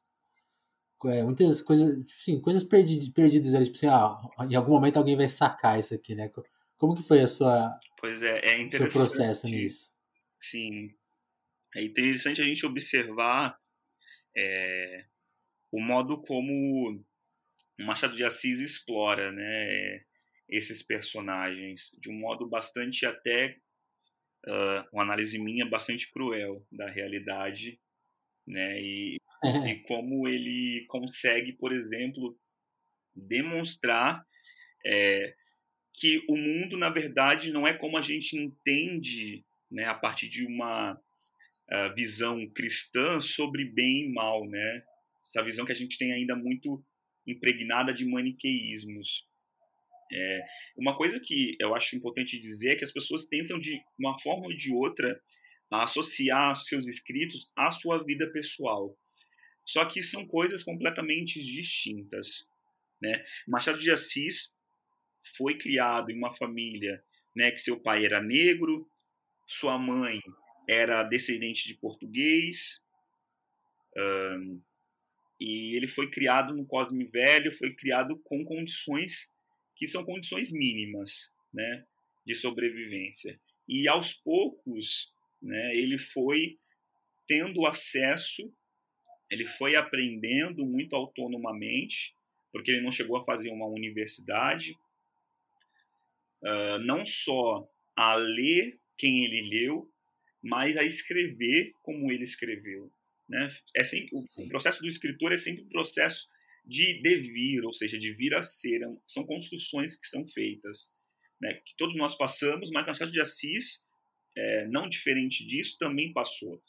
[1.11, 4.97] é, muitas coisas, tipo assim, coisas perdidas, perdidas ali, tipo assim, ah, em algum momento
[4.97, 6.31] alguém vai sacar isso aqui, né?
[6.77, 9.93] Como que foi a sua pois é, é interessante, seu processo nisso?
[10.40, 10.90] Sim,
[11.75, 13.59] é interessante a gente observar
[14.37, 15.05] é,
[15.73, 17.03] o modo como
[17.81, 20.05] o Machado de Assis explora, né,
[20.49, 23.57] esses personagens de um modo bastante até
[24.47, 27.81] uh, uma análise minha bastante cruel da realidade,
[28.46, 28.80] né?
[28.80, 29.16] E,
[29.68, 32.38] e como ele consegue, por exemplo,
[33.14, 34.24] demonstrar
[34.87, 35.35] é,
[35.94, 40.44] que o mundo, na verdade, não é como a gente entende, né, a partir de
[40.44, 44.83] uma uh, visão cristã sobre bem e mal, né?
[45.22, 46.85] Essa visão que a gente tem ainda muito
[47.26, 49.26] impregnada de maniqueísmos.
[50.12, 50.40] É,
[50.76, 54.46] uma coisa que eu acho importante dizer é que as pessoas tentam, de uma forma
[54.46, 55.18] ou de outra,
[55.83, 58.97] associar seus escritos à sua vida pessoal.
[59.65, 62.47] Só que são coisas completamente distintas.
[63.01, 63.25] Né?
[63.47, 64.55] Machado de Assis
[65.37, 67.03] foi criado em uma família
[67.35, 68.89] né, que seu pai era negro,
[69.47, 70.21] sua mãe
[70.69, 72.83] era descendente de português,
[73.97, 74.61] um,
[75.41, 79.33] e ele foi criado no Cosme Velho, foi criado com condições
[79.77, 81.85] que são condições mínimas né,
[82.25, 83.41] de sobrevivência.
[83.69, 85.13] E aos poucos
[85.44, 86.59] né, ele foi
[87.28, 88.50] tendo acesso,
[89.30, 92.16] ele foi aprendendo muito autonomamente,
[92.50, 94.72] porque ele não chegou a fazer uma universidade,
[96.42, 99.90] uh, não só a ler quem ele leu,
[100.42, 102.90] mas a escrever como ele escreveu.
[103.28, 103.48] Né?
[103.76, 106.28] É sempre, o processo do escritor é sempre um processo
[106.64, 108.80] de devir, ou seja, de vir a ser.
[109.07, 110.92] São construções que são feitas,
[111.40, 111.54] né?
[111.66, 113.87] que todos nós passamos, mas Machado de Assis,
[114.37, 116.62] é, não diferente disso, também passou.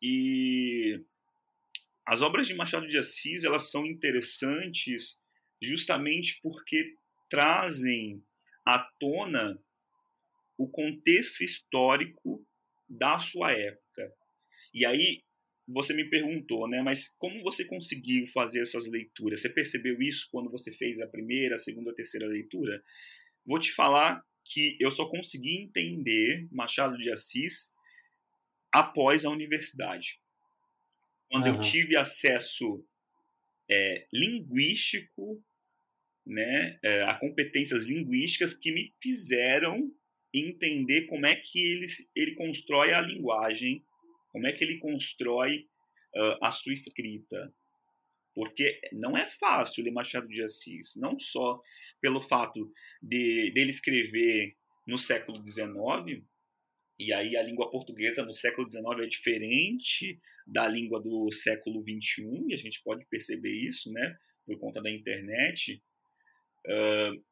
[0.00, 1.02] E
[2.04, 5.18] as obras de Machado de Assis elas são interessantes
[5.60, 6.94] justamente porque
[7.28, 8.22] trazem
[8.64, 9.58] à tona
[10.56, 12.46] o contexto histórico
[12.88, 14.12] da sua época.
[14.72, 15.22] E aí
[15.66, 16.80] você me perguntou, né?
[16.80, 19.40] Mas como você conseguiu fazer essas leituras?
[19.40, 22.82] Você percebeu isso quando você fez a primeira, a segunda, a terceira leitura?
[23.44, 27.72] Vou te falar que eu só consegui entender Machado de Assis
[28.72, 30.20] após a universidade.
[31.28, 31.56] Quando uhum.
[31.56, 32.86] eu tive acesso
[33.68, 35.42] é, linguístico,
[36.24, 39.92] né, é, a competências linguísticas que me fizeram
[40.32, 43.84] entender como é que ele, ele constrói a linguagem
[44.36, 45.60] como é que ele constrói
[46.14, 47.50] uh, a sua escrita?
[48.36, 51.58] Porque não é fácil ler Machado de Assis, não só
[52.02, 52.70] pelo fato
[53.02, 54.54] de dele escrever
[54.86, 56.22] no século XIX,
[57.00, 62.48] e aí a língua portuguesa no século XIX é diferente da língua do século XXI,
[62.48, 65.82] e a gente pode perceber isso, né, por conta da internet,
[66.66, 67.24] uh,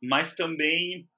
[0.00, 1.08] mas também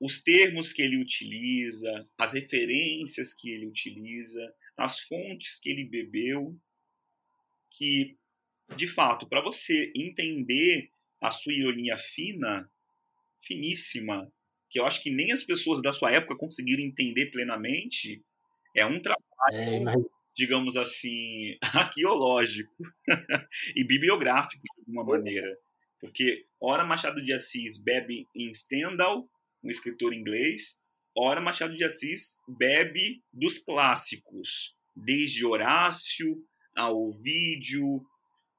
[0.00, 6.58] os termos que ele utiliza, as referências que ele utiliza, as fontes que ele bebeu,
[7.70, 8.18] que,
[8.74, 10.88] de fato, para você entender
[11.20, 12.70] a sua ironia fina,
[13.42, 14.30] finíssima,
[14.68, 18.22] que eu acho que nem as pessoas da sua época conseguiram entender plenamente,
[18.76, 20.04] é um trabalho, é, mas...
[20.36, 22.74] digamos assim, arqueológico
[23.76, 25.56] e bibliográfico, de alguma maneira.
[26.00, 29.28] Porque, ora, Machado de Assis bebe em Stendhal,
[29.62, 30.80] um escritor inglês,
[31.16, 38.04] ora Machado de Assis bebe dos clássicos, desde Horácio ao Ovídio,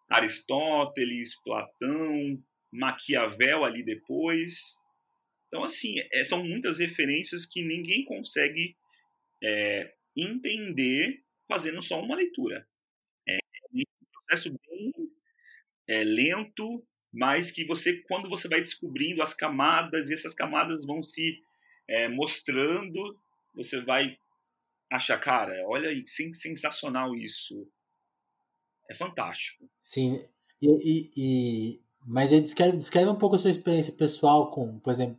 [0.10, 2.42] Aristóteles, Platão,
[2.72, 4.78] Maquiavel ali depois.
[5.48, 8.76] Então, assim, é, são muitas referências que ninguém consegue
[9.44, 12.68] é, entender fazendo só uma leitura.
[13.28, 13.38] É
[13.74, 14.92] um processo bem
[15.88, 21.02] é, lento, mas que você, quando você vai descobrindo as camadas, e essas camadas vão
[21.02, 21.42] se
[21.88, 23.18] é, mostrando,
[23.56, 24.18] você vai
[24.92, 27.70] achar, cara, olha aí, sensacional isso.
[28.90, 29.70] É fantástico.
[29.82, 30.22] Sim,
[30.62, 34.92] e, e, e mas ele descreve, descreve um pouco a sua experiência pessoal com, por
[34.92, 35.18] exemplo,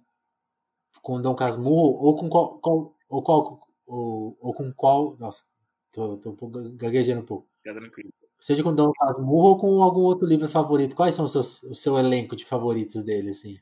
[1.02, 5.44] com Dom Casmurro, ou com qual, qual ou qual, ou, ou com qual, nossa,
[5.92, 6.37] tô, tô
[6.76, 7.48] gaguejando um pouco.
[7.62, 10.96] Fica tranquilo seja com Dom Casmurro ou com algum outro livro favorito.
[10.96, 13.59] Quais são os seus, o seu elenco de favoritos dele, assim?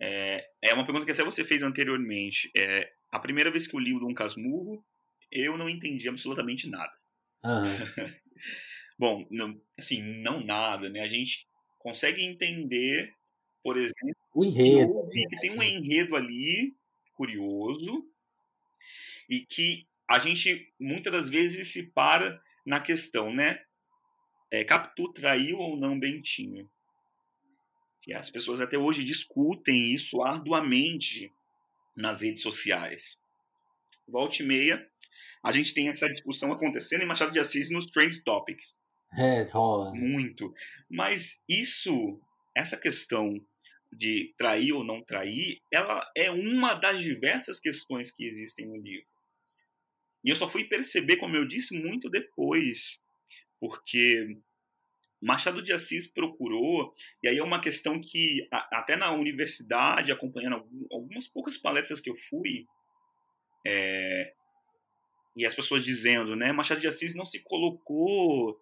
[0.00, 2.50] É, é uma pergunta que até você fez anteriormente.
[2.56, 4.84] É, a primeira vez que eu li o Dom Casmurro,
[5.30, 6.92] eu não entendi absolutamente nada.
[7.44, 7.64] Uhum.
[8.98, 11.00] Bom, não, assim, não nada, né?
[11.00, 11.46] A gente
[11.78, 13.14] consegue entender,
[13.62, 15.08] por exemplo, o enredo.
[15.10, 16.74] Que tem um enredo ali
[17.14, 18.04] curioso
[19.28, 23.60] e que a gente muitas das vezes se para na questão, né?
[24.50, 26.70] é, Capitu traiu ou não Bentinho.
[28.02, 31.32] Que as pessoas até hoje discutem isso arduamente
[31.96, 33.18] nas redes sociais.
[34.06, 34.88] Volte e meia,
[35.42, 38.74] a gente tem essa discussão acontecendo em Machado de Assis nos Trend Topics.
[39.16, 39.92] É, rola.
[39.94, 40.52] Muito.
[40.90, 42.20] Mas isso,
[42.56, 43.40] essa questão
[43.92, 49.06] de trair ou não trair, ela é uma das diversas questões que existem no livro.
[50.24, 53.00] E eu só fui perceber, como eu disse, muito depois,
[53.60, 54.36] porque
[55.20, 61.28] Machado de Assis procurou, e aí é uma questão que, até na universidade, acompanhando algumas
[61.28, 62.66] poucas palestras que eu fui,
[63.66, 64.32] é,
[65.36, 68.60] e as pessoas dizendo, né, Machado de Assis não se colocou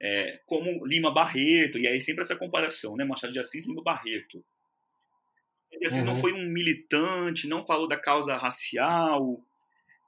[0.00, 3.82] é, como Lima Barreto, e aí sempre essa comparação, né, Machado de Assis e Lima
[3.82, 4.44] Barreto.
[5.70, 6.06] De Assis uhum.
[6.06, 9.40] não foi um militante, não falou da causa racial,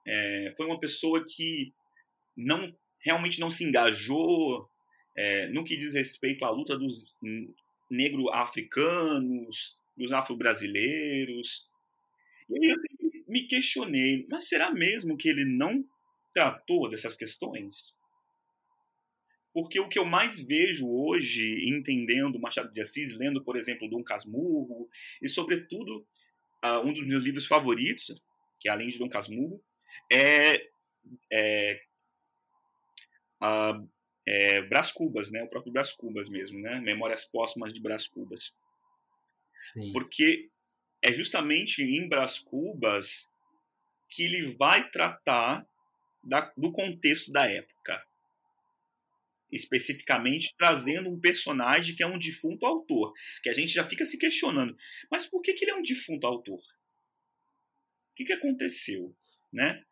[0.06, 1.72] é, foi uma pessoa que
[2.36, 4.68] não realmente não se engajou
[5.16, 7.14] é, no que diz respeito à luta dos
[7.90, 11.68] negro-africanos, dos afro-brasileiros.
[12.48, 12.76] E aí eu
[13.28, 15.84] me questionei, mas será mesmo que ele não
[16.34, 17.94] tratou dessas questões?
[19.52, 24.02] Porque o que eu mais vejo hoje, entendendo Machado de Assis, lendo, por exemplo, Dom
[24.02, 24.88] Casmurro,
[25.20, 26.06] e sobretudo
[26.64, 28.14] uh, um dos meus livros favoritos,
[28.60, 29.62] que é além de Dom Casmurro,
[30.12, 30.68] é,
[31.32, 31.80] é,
[33.42, 33.88] uh,
[34.26, 35.42] é Brás Cubas, né?
[35.42, 36.80] o próprio Brás Cubas mesmo, né?
[36.80, 38.54] Memórias Póstumas de Brás Cubas.
[39.72, 39.92] Sim.
[39.92, 40.48] Porque
[41.02, 43.28] é justamente em Brás Cubas
[44.08, 45.66] que ele vai tratar
[46.22, 47.79] da, do contexto da época.
[49.52, 53.12] Especificamente trazendo um personagem que é um defunto autor.
[53.42, 54.76] Que a gente já fica se questionando.
[55.10, 56.58] Mas por que, que ele é um defunto autor?
[56.58, 59.14] O que, que aconteceu?
[59.52, 59.82] Né?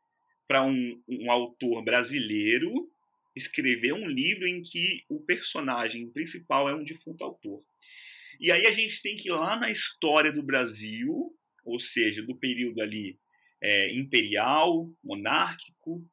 [0.47, 2.91] Para um, um autor brasileiro
[3.39, 7.65] escrever um livro em que o personagem principal é um defunto autor.
[8.41, 12.37] E aí a gente tem que ir lá na história do Brasil, ou seja, do
[12.37, 13.19] período ali
[13.63, 16.05] é, imperial, monárquico,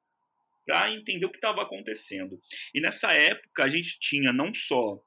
[0.66, 2.42] para entender o que estava acontecendo.
[2.74, 5.02] E nessa época a gente tinha não só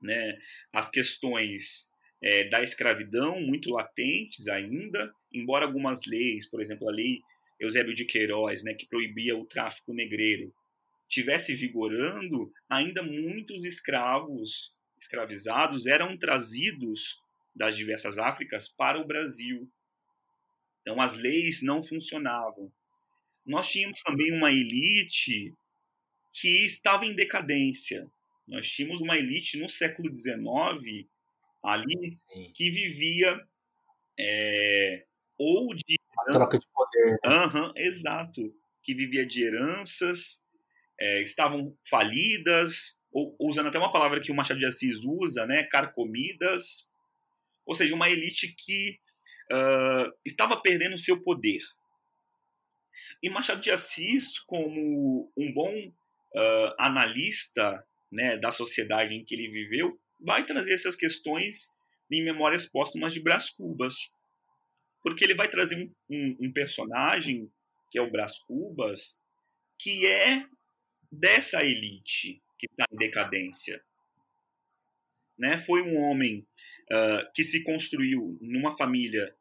[0.00, 0.38] né,
[0.72, 1.90] as questões
[2.22, 7.20] é, da escravidão muito latentes ainda, embora algumas leis, por exemplo, a lei
[7.58, 10.52] Eusébio de Queiroz, né, que proibia o tráfico negreiro,
[11.08, 17.20] tivesse vigorando, ainda muitos escravos escravizados eram trazidos
[17.54, 19.70] das diversas Áfricas para o Brasil.
[20.82, 22.72] Então as leis não funcionavam.
[23.46, 25.54] Nós tínhamos também uma elite
[26.32, 28.10] que estava em decadência.
[28.46, 31.06] Nós tínhamos uma elite no século XIX
[31.62, 32.52] ali Sim.
[32.54, 33.40] que vivia
[34.18, 35.04] é,
[35.38, 37.18] ou de a troca de poder.
[37.24, 40.40] Uhum, exato, que vivia de heranças,
[40.98, 45.64] é, estavam falidas, ou usando até uma palavra que o Machado de Assis usa, né,
[45.64, 46.88] carcomidas,
[47.64, 48.98] ou seja, uma elite que
[49.52, 51.60] uh, estava perdendo o seu poder.
[53.22, 59.48] E Machado de Assis, como um bom uh, analista né, da sociedade em que ele
[59.48, 61.72] viveu, vai trazer essas questões
[62.10, 64.12] em Memórias Póstumas de Brás Cubas.
[65.02, 67.50] Porque ele vai trazer um, um, um personagem,
[67.90, 69.20] que é o Brás Cubas,
[69.78, 70.44] que é
[71.10, 73.82] dessa elite que está em decadência.
[75.38, 75.58] Né?
[75.58, 76.46] Foi um homem
[76.90, 79.34] uh, que se construiu numa família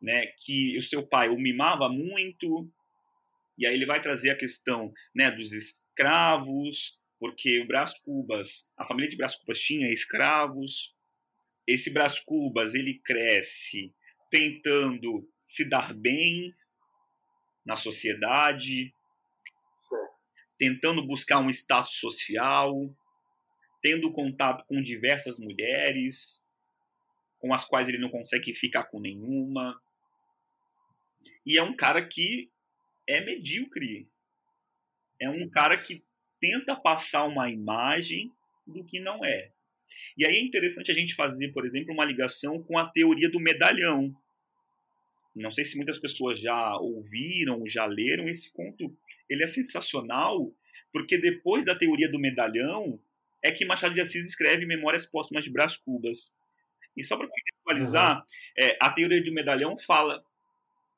[0.00, 2.70] né, que o seu pai o mimava muito,
[3.58, 8.86] e aí ele vai trazer a questão né, dos escravos, porque o Brás Cubas, a
[8.86, 10.94] família de Brás Cubas tinha escravos.
[11.66, 13.94] Esse Brás Cubas ele cresce
[14.30, 16.54] tentando se dar bem
[17.64, 18.92] na sociedade,
[20.58, 22.94] tentando buscar um status social,
[23.80, 26.42] tendo contato com diversas mulheres,
[27.38, 29.80] com as quais ele não consegue ficar com nenhuma.
[31.44, 32.50] E é um cara que
[33.06, 34.08] é medíocre.
[35.20, 36.04] É um cara que
[36.40, 38.32] tenta passar uma imagem
[38.66, 39.50] do que não é.
[40.16, 43.40] E aí é interessante a gente fazer, por exemplo, uma ligação com a teoria do
[43.40, 44.14] medalhão.
[45.34, 48.96] Não sei se muitas pessoas já ouviram, já leram esse conto.
[49.28, 50.52] Ele é sensacional,
[50.92, 52.98] porque depois da teoria do medalhão
[53.42, 56.32] é que Machado de Assis escreve Memórias Póstumas de Brás Cubas.
[56.96, 58.24] E só para contextualizar, uhum.
[58.58, 60.24] é, a teoria do medalhão fala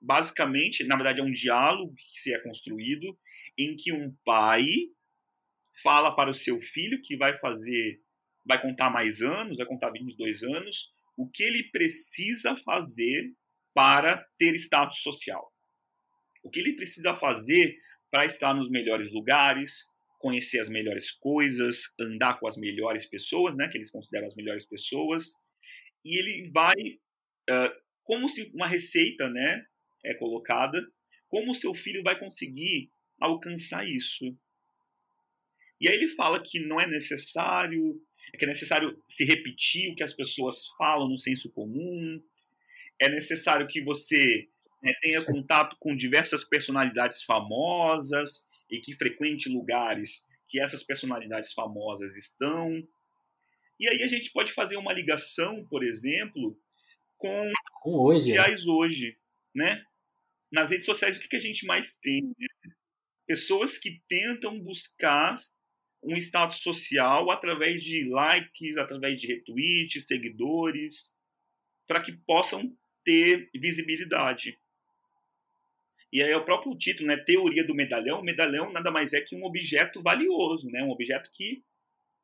[0.00, 3.18] basicamente, na verdade, é um diálogo que se é construído
[3.56, 4.64] em que um pai
[5.82, 8.00] fala para o seu filho que vai fazer,
[8.46, 13.32] vai contar mais anos, vai contar 22 anos, o que ele precisa fazer
[13.74, 15.52] para ter status social.
[16.42, 17.76] O que ele precisa fazer
[18.10, 19.84] para estar nos melhores lugares,
[20.18, 24.66] conhecer as melhores coisas, andar com as melhores pessoas, né, que eles consideram as melhores
[24.66, 25.32] pessoas,
[26.04, 29.64] e ele vai uh, como se uma receita, né,
[30.08, 30.78] é colocada,
[31.28, 32.90] como o seu filho vai conseguir
[33.20, 34.24] alcançar isso.
[35.80, 38.00] E aí ele fala que não é necessário
[38.32, 42.22] é que é necessário se repetir o que as pessoas falam no senso comum,
[43.00, 44.46] é necessário que você
[44.82, 52.16] né, tenha contato com diversas personalidades famosas e que frequente lugares que essas personalidades famosas
[52.16, 52.82] estão.
[53.78, 56.58] E aí a gente pode fazer uma ligação, por exemplo,
[57.16, 57.50] com,
[57.82, 58.36] com hoje, né?
[58.36, 59.16] sociais hoje,
[59.54, 59.82] né?
[60.50, 62.32] Nas redes sociais, o que, que a gente mais tem?
[63.26, 65.36] Pessoas que tentam buscar
[66.02, 71.14] um status social através de likes, através de retweets, seguidores,
[71.86, 72.74] para que possam
[73.04, 74.58] ter visibilidade.
[76.12, 78.20] E aí é o próprio título, né, Teoria do Medalhão.
[78.20, 81.62] O medalhão nada mais é que um objeto valioso, né, um objeto que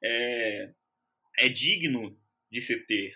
[0.03, 0.73] é,
[1.39, 2.19] é digno
[2.51, 3.15] de se ter.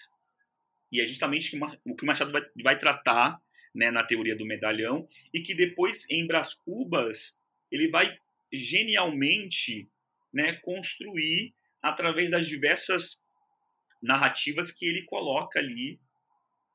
[0.92, 3.40] E é justamente o que o Machado vai, vai tratar
[3.78, 7.38] né, na teoria do medalhão e que depois em Brás Cubas
[7.70, 8.18] ele vai
[8.52, 9.88] genialmente
[10.34, 13.22] né, construir através das diversas
[14.02, 16.00] narrativas que ele coloca ali,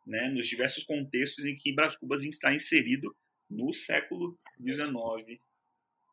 [0.07, 3.13] né, nos diversos contextos em que Brás Cubas está inserido
[3.49, 5.41] no século XIX,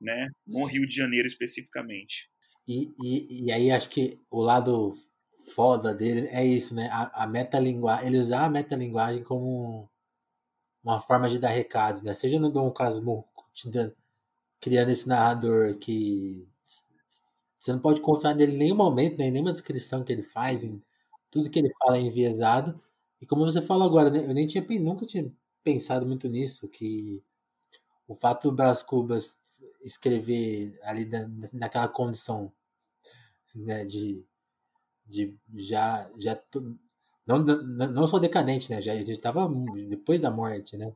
[0.01, 2.29] né, no Rio de Janeiro especificamente.
[2.67, 4.93] E, e, e aí acho que o lado
[5.55, 6.89] foda dele é isso, né?
[6.93, 9.90] A, a metalinguagem, ele usar a metalinguagem como
[10.83, 12.15] uma forma de dar recados, né?
[12.15, 13.25] Seja no Dom Casmurro
[14.61, 16.47] criando esse narrador que
[17.59, 19.27] você não pode confiar nele em nenhum momento, né?
[19.27, 20.83] em nenhuma descrição que ele faz, em
[21.31, 22.81] tudo que ele fala é enviesado.
[23.21, 24.25] E como você falou agora, né?
[24.25, 25.31] eu nem tinha nunca tinha
[25.63, 27.23] pensado muito nisso, que
[28.09, 29.41] o fato do Brás Cubas
[29.83, 32.53] escrever ali na, naquela condição
[33.55, 34.25] né, de,
[35.07, 36.35] de já já
[37.27, 38.81] não, não só decadente, né?
[38.81, 39.49] Já estava
[39.89, 40.93] depois da morte, né?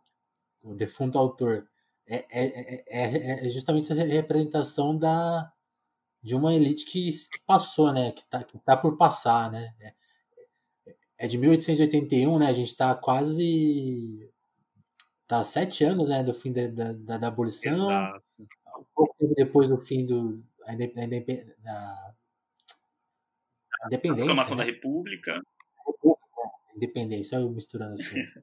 [0.62, 1.68] O defunto autor
[2.06, 5.50] é, é, é, é justamente essa representação da
[6.22, 8.10] de uma elite que, que passou, né?
[8.12, 9.74] Que está que tá por passar, né?
[9.80, 9.94] É,
[11.18, 12.46] é de 1881, né?
[12.46, 14.30] A gente está quase
[15.26, 18.22] tá sete anos né, do fim da, da, da abolição, Exato.
[18.38, 20.74] um pouco depois do fim do, da, da
[23.86, 24.32] independência.
[24.32, 24.56] A né?
[24.56, 25.42] da República.
[26.76, 28.42] Independência, eu misturando as coisas.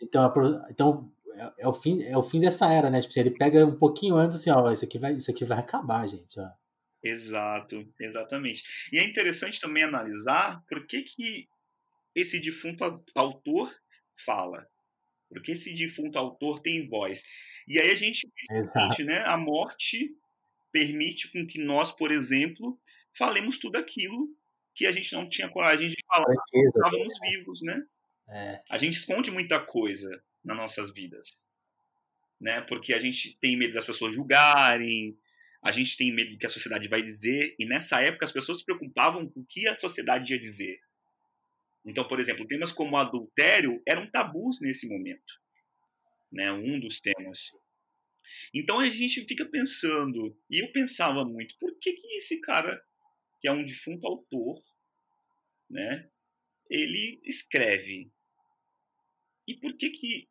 [0.00, 0.32] então,
[0.70, 3.00] então é, é, o fim, é o fim dessa era, né?
[3.00, 5.58] Tipo, assim, ele pega um pouquinho antes assim, ó, isso aqui vai, isso aqui vai
[5.58, 6.48] acabar, gente, ó.
[7.02, 8.62] Exato, exatamente.
[8.92, 11.48] E é interessante também analisar por que, que
[12.14, 12.82] esse defunto
[13.14, 13.72] autor
[14.24, 14.66] fala.
[15.28, 17.24] Porque esse defunto autor tem voz.
[17.68, 19.04] E aí a gente, Exato.
[19.04, 20.16] né, a morte
[20.72, 22.80] permite com que nós, por exemplo,
[23.16, 24.28] falemos tudo aquilo
[24.76, 26.32] que a gente não tinha coragem de falar.
[26.52, 27.82] Estávamos vivos, né?
[28.28, 28.62] É.
[28.70, 31.42] A gente esconde muita coisa nas nossas vidas,
[32.40, 32.60] né?
[32.62, 35.18] Porque a gente tem medo das pessoas julgarem,
[35.64, 38.58] a gente tem medo do que a sociedade vai dizer, e nessa época as pessoas
[38.58, 40.78] se preocupavam com o que a sociedade ia dizer.
[41.84, 45.34] Então, por exemplo, temas como adultério eram tabus nesse momento,
[46.30, 46.52] né?
[46.52, 47.52] Um dos temas.
[48.52, 52.78] Então a gente fica pensando, e eu pensava muito, por que que esse cara,
[53.46, 54.60] que é um defunto autor,
[55.70, 56.10] né?
[56.68, 58.10] Ele escreve.
[59.46, 60.28] E por que que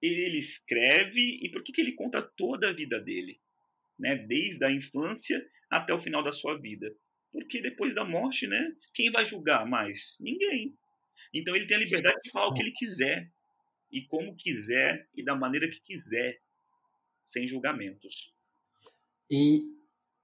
[0.00, 3.38] ele escreve e por que que ele conta toda a vida dele,
[3.98, 4.16] né?
[4.16, 5.38] Desde a infância
[5.68, 6.96] até o final da sua vida.
[7.30, 8.74] Porque depois da morte, né?
[8.94, 10.16] Quem vai julgar mais?
[10.18, 10.74] Ninguém.
[11.34, 13.30] Então ele tem a liberdade de falar o que ele quiser,
[13.92, 16.40] e como quiser, e da maneira que quiser,
[17.26, 18.32] sem julgamentos.
[19.30, 19.60] E,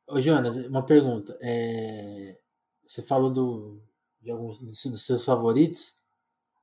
[0.08, 1.36] ô Jonas, uma pergunta.
[1.40, 2.38] É,
[2.82, 3.82] você falou do,
[4.20, 5.94] de alguns dos seus favoritos,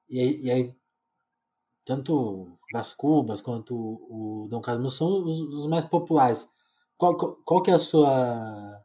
[0.09, 0.75] e aí, e aí
[1.85, 6.49] tanto das Cubas quanto o, o Dom Casmurro são os, os mais populares.
[6.97, 8.83] Qual, qual, qual, que é a sua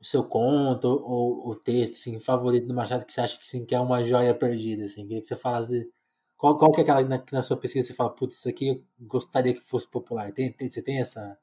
[0.00, 3.64] o seu conto ou o texto assim, favorito do Machado que você acha que, assim,
[3.64, 4.84] que é uma joia perdida?
[4.84, 5.02] Assim?
[5.04, 5.92] Queria que você falasse.
[6.36, 8.84] Qual, qual que é aquela na, na sua pesquisa você fala, putz, isso aqui eu
[9.00, 10.32] gostaria que fosse popular?
[10.32, 11.38] Tem, tem, você tem essa.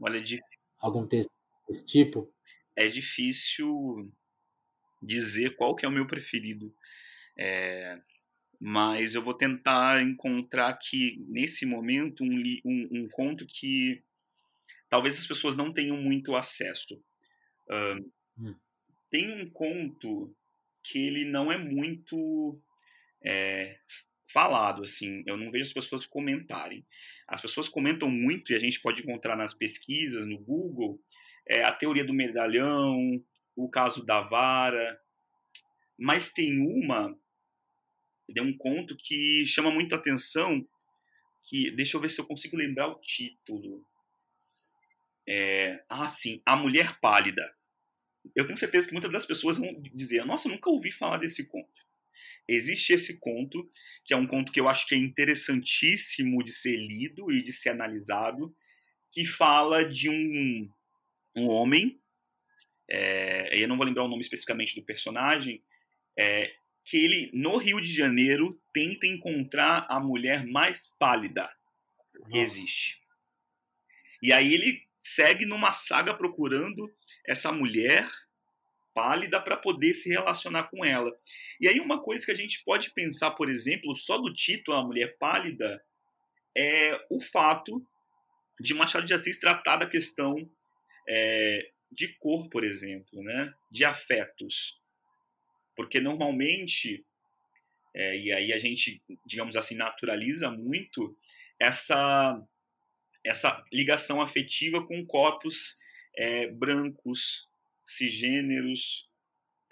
[0.00, 0.40] Olha, de...
[0.80, 1.31] algum texto
[1.72, 2.32] desse tipo?
[2.76, 4.12] É difícil
[5.02, 6.74] dizer qual que é o meu preferido.
[7.36, 7.98] É,
[8.60, 14.02] mas eu vou tentar encontrar aqui, nesse momento, um, um, um conto que
[14.88, 16.94] talvez as pessoas não tenham muito acesso.
[17.68, 18.54] Uh, hum.
[19.10, 20.34] Tem um conto
[20.84, 22.60] que ele não é muito
[23.24, 23.78] é,
[24.32, 26.84] falado, assim, eu não vejo as pessoas comentarem.
[27.28, 31.00] As pessoas comentam muito, e a gente pode encontrar nas pesquisas, no Google,
[31.46, 33.22] é, a teoria do medalhão,
[33.56, 35.00] o caso da vara,
[35.98, 37.16] mas tem uma,
[38.34, 40.66] é um conto que chama muito atenção,
[41.44, 43.84] que, deixa eu ver se eu consigo lembrar o título.
[45.28, 47.54] É, ah, sim, A Mulher Pálida.
[48.34, 51.82] eu tenho certeza que muitas das pessoas vão dizer: Nossa, nunca ouvi falar desse conto.
[52.48, 53.70] Existe esse conto,
[54.04, 57.52] que é um conto que eu acho que é interessantíssimo de ser lido e de
[57.52, 58.54] ser analisado,
[59.10, 60.68] que fala de um,
[61.36, 62.00] um homem,
[62.90, 65.62] é, eu não vou lembrar o nome especificamente do personagem,
[66.18, 66.52] é,
[66.84, 71.50] que ele, no Rio de Janeiro, tenta encontrar a mulher mais pálida
[72.30, 73.00] que existe.
[74.22, 76.90] E aí ele segue numa saga procurando
[77.26, 78.08] essa mulher
[78.94, 81.10] pálida para poder se relacionar com ela.
[81.60, 84.84] E aí uma coisa que a gente pode pensar, por exemplo, só do título A
[84.84, 85.82] Mulher Pálida,
[86.56, 87.84] é o fato
[88.60, 90.48] de Machado de Assis tratar da questão
[91.08, 93.52] é, de cor, por exemplo, né?
[93.70, 94.80] de afetos.
[95.76, 97.04] Porque normalmente,
[97.94, 101.16] é, e aí a gente, digamos assim, naturaliza muito
[101.58, 102.40] essa,
[103.24, 105.76] essa ligação afetiva com corpos
[106.16, 107.48] é, brancos,
[107.86, 109.08] cisgêneros,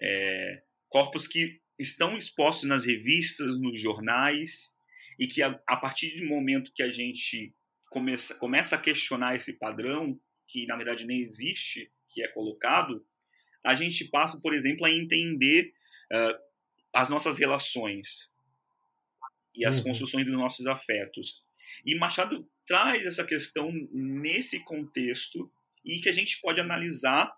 [0.01, 4.75] é, corpos que estão expostos nas revistas, nos jornais,
[5.19, 7.55] e que a, a partir do momento que a gente
[7.91, 10.19] começa, começa a questionar esse padrão,
[10.51, 13.05] que na verdade nem existe, que é colocado,
[13.65, 15.73] a gente passa, por exemplo, a entender
[16.13, 16.39] uh,
[16.95, 18.31] as nossas relações
[19.55, 19.85] e as uhum.
[19.85, 21.45] construções dos nossos afetos.
[21.85, 25.51] E Machado traz essa questão nesse contexto
[25.85, 27.31] e que a gente pode analisar,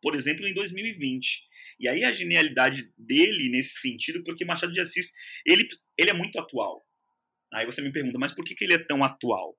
[0.00, 1.46] por exemplo, em 2020.
[1.80, 5.12] E aí a genialidade dele nesse sentido, porque Machado de Assis,
[5.44, 5.68] ele,
[5.98, 6.86] ele é muito atual.
[7.52, 9.56] Aí você me pergunta, mas por que, que ele é tão atual?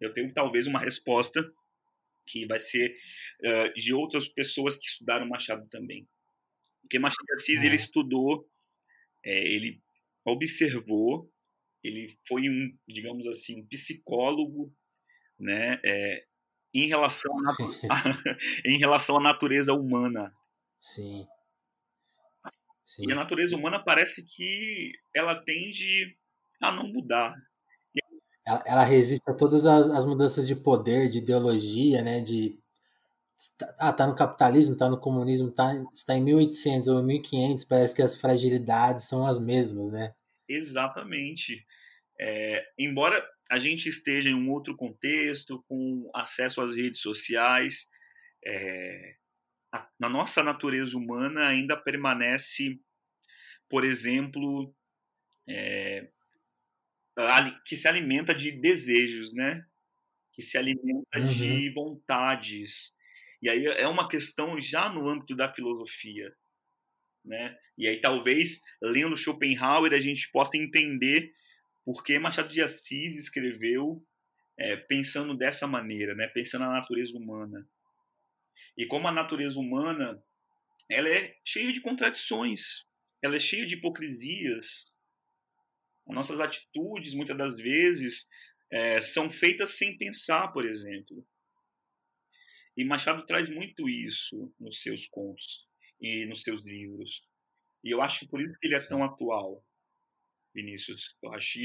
[0.00, 1.42] Eu tenho talvez uma resposta
[2.26, 2.96] que vai ser
[3.44, 6.08] uh, de outras pessoas que estudaram Machado também.
[6.82, 7.76] Porque Machado de Assis, ele é.
[7.76, 8.48] estudou,
[9.24, 9.82] é, ele
[10.24, 11.30] observou,
[11.82, 14.74] ele foi um, digamos assim, psicólogo,
[15.38, 16.24] né, é,
[16.72, 17.32] em relação
[17.90, 18.02] a,
[18.64, 20.32] em relação à natureza humana.
[20.78, 21.26] Sim.
[22.84, 23.08] Sim.
[23.08, 26.16] E a natureza humana parece que ela tende
[26.62, 27.34] a não mudar.
[28.46, 32.20] Ela, ela resiste a todas as, as, mudanças de poder, de ideologia, né?
[32.20, 32.58] De
[33.78, 38.02] ah, tá no capitalismo, tá no comunismo, tá, está em 1800 ou 1500, parece que
[38.02, 40.14] as fragilidades são as mesmas, né?
[40.48, 41.66] Exatamente.
[42.18, 47.86] É, embora a gente esteja em um outro contexto, com acesso às redes sociais,
[48.44, 49.12] é,
[49.72, 52.80] a, na nossa natureza humana ainda permanece,
[53.68, 54.74] por exemplo,
[55.48, 56.08] é,
[57.64, 59.64] que se alimenta de desejos, né?
[60.32, 61.26] Que se alimenta uhum.
[61.26, 62.92] de vontades.
[63.40, 66.34] E aí é uma questão já no âmbito da filosofia,
[67.24, 67.56] né?
[67.78, 71.34] E aí talvez lendo Schopenhauer a gente possa entender
[71.84, 74.04] por que Machado de Assis escreveu
[74.58, 76.26] é, pensando dessa maneira, né?
[76.28, 77.66] Pensando na natureza humana.
[78.76, 80.22] E como a natureza humana
[80.88, 82.84] ela é cheia de contradições,
[83.22, 84.86] ela é cheia de hipocrisias,
[86.14, 88.26] nossas atitudes, muitas das vezes,
[88.70, 91.26] é, são feitas sem pensar, por exemplo.
[92.76, 95.66] E Machado traz muito isso nos seus contos
[96.00, 97.26] e nos seus livros.
[97.82, 99.64] E eu acho que por isso que ele é tão atual,
[100.54, 101.16] Vinícius.
[101.22, 101.58] Eu acho,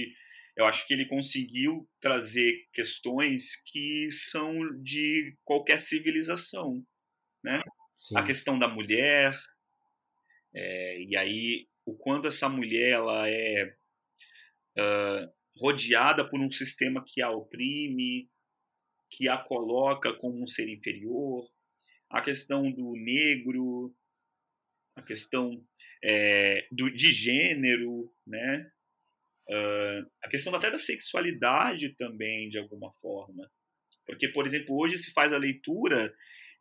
[0.55, 6.85] eu acho que ele conseguiu trazer questões que são de qualquer civilização,
[7.43, 7.61] né?
[7.97, 8.17] Sim.
[8.17, 9.33] A questão da mulher,
[10.53, 13.75] é, e aí o quanto essa mulher ela é
[15.57, 18.29] rodeada por um sistema que a oprime,
[19.09, 21.49] que a coloca como um ser inferior,
[22.09, 23.93] a questão do negro,
[24.95, 25.63] a questão
[26.03, 28.71] é, do, de gênero, né?
[29.49, 33.51] Uh, a questão até da sexualidade também, de alguma forma.
[34.05, 36.13] Porque, por exemplo, hoje se faz a leitura,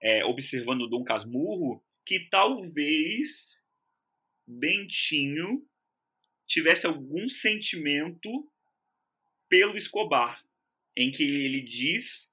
[0.03, 3.63] é, observando Dom Casmurro, que talvez
[4.47, 5.65] Bentinho
[6.51, 8.29] tivesse algum sentimento
[9.49, 10.43] pelo Escobar,
[10.97, 12.33] em que ele diz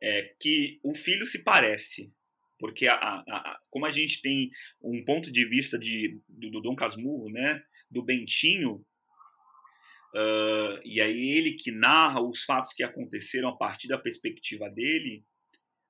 [0.00, 2.12] é, que o filho se parece.
[2.58, 4.50] Porque, a, a, a, como a gente tem
[4.80, 8.76] um ponto de vista de, do, do Dom Casmurro, né, do Bentinho,
[10.14, 15.24] uh, e aí ele que narra os fatos que aconteceram a partir da perspectiva dele,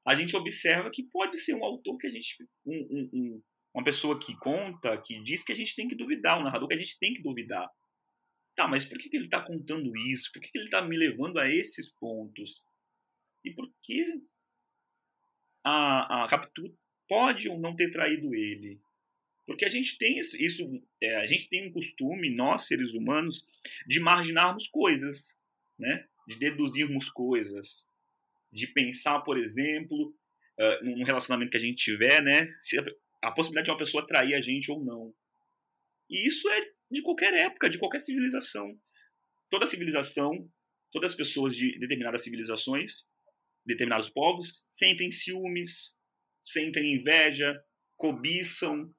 [0.07, 2.35] a gente observa que pode ser um autor que a gente.
[2.65, 3.43] Um, um,
[3.79, 6.75] uma pessoa que conta, que diz que a gente tem que duvidar, um narrador que
[6.75, 7.71] a gente tem que duvidar.
[8.57, 10.33] Tá, mas por que, que ele está contando isso?
[10.33, 12.65] Por que, que ele está me levando a esses pontos?
[13.45, 14.21] E por que
[15.65, 16.77] a, a Capitu
[17.09, 18.81] pode ou não ter traído ele?
[19.47, 20.69] Porque a gente tem isso, isso
[21.01, 23.47] é, a gente tem um costume, nós seres humanos,
[23.87, 25.37] de marginarmos coisas,
[25.79, 26.05] né?
[26.27, 27.87] de deduzirmos coisas,
[28.53, 30.13] de pensar, por exemplo,
[30.59, 32.49] uh, num relacionamento que a gente tiver, né?
[32.61, 32.77] Se
[33.23, 35.15] a, possibilidade de uma pessoa trair a gente ou não.
[36.09, 36.61] E isso é
[36.91, 38.79] de qualquer época, de qualquer civilização.
[39.51, 40.51] Toda civilização,
[40.91, 43.07] todas as pessoas de determinadas civilizações,
[43.65, 45.95] determinados povos, sentem ciúmes,
[46.45, 47.63] sentem inveja,
[47.97, 48.95] cobiçam,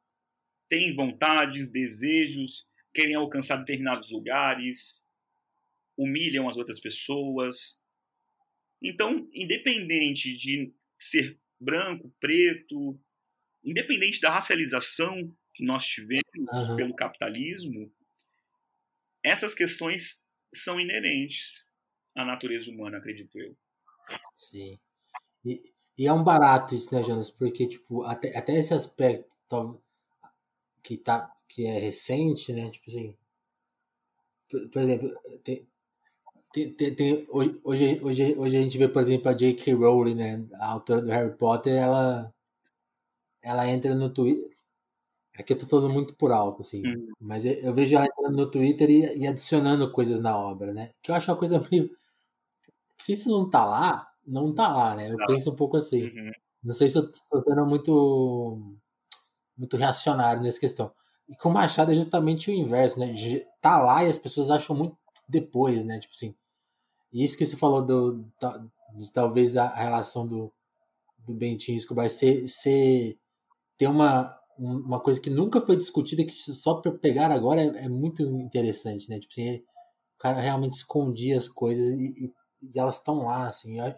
[0.70, 5.04] têm vontades, desejos, querem alcançar determinados lugares,
[5.98, 7.80] humilham as outras pessoas.
[8.82, 13.00] Então, independente de ser branco, preto,
[13.64, 15.16] independente da racialização
[15.54, 16.76] que nós tivemos uhum.
[16.76, 17.92] pelo capitalismo,
[19.24, 21.66] essas questões são inerentes
[22.16, 23.56] à natureza humana, acredito eu.
[24.34, 24.80] Sim.
[25.46, 25.62] E,
[25.98, 27.30] e é um barato isso, né, Jonas?
[27.30, 29.82] Porque, tipo, até, até esse aspecto
[30.82, 32.70] que, tá, que é recente, né?
[32.70, 33.18] Tipo assim.
[34.50, 35.68] Por, por exemplo, tem,
[36.54, 37.60] tem, tem, tem, hoje,
[38.02, 39.74] hoje, hoje, a gente vê, por exemplo, a J.K.
[39.74, 40.48] Rowling, né?
[40.54, 42.34] A autora do Harry Potter, ela,
[43.42, 44.50] ela entra no Twitter.
[45.38, 46.86] Aqui é eu tô falando muito por alto, assim.
[46.86, 47.08] Hum.
[47.20, 50.92] Mas eu, eu, vejo ela entrando no Twitter e, e, adicionando coisas na obra, né?
[51.02, 51.90] Que eu acho uma coisa meio.
[52.98, 55.10] Se isso não tá lá, não tá lá, né?
[55.10, 55.26] Eu não.
[55.26, 56.04] penso um pouco assim.
[56.04, 56.32] Uhum.
[56.64, 58.62] Não sei se eu tô sendo muito.
[59.58, 60.92] muito reacionário nessa questão.
[61.30, 63.14] E com o Machado é justamente o inverso, né?
[63.62, 66.00] Tá lá e as pessoas acham muito depois, né?
[66.00, 66.36] Tipo assim.
[67.14, 68.26] Isso que você falou do,
[68.96, 70.52] de talvez a relação do,
[71.18, 73.18] do Bentinho Escobar ser, ser
[73.80, 77.90] ter uma, uma coisa que nunca foi discutida, que só para pegar agora é, é,
[77.90, 79.18] muito interessante, né?
[79.18, 83.80] Tipo assim, o cara realmente escondia as coisas e, e, e elas estão lá, assim.
[83.80, 83.96] Eu,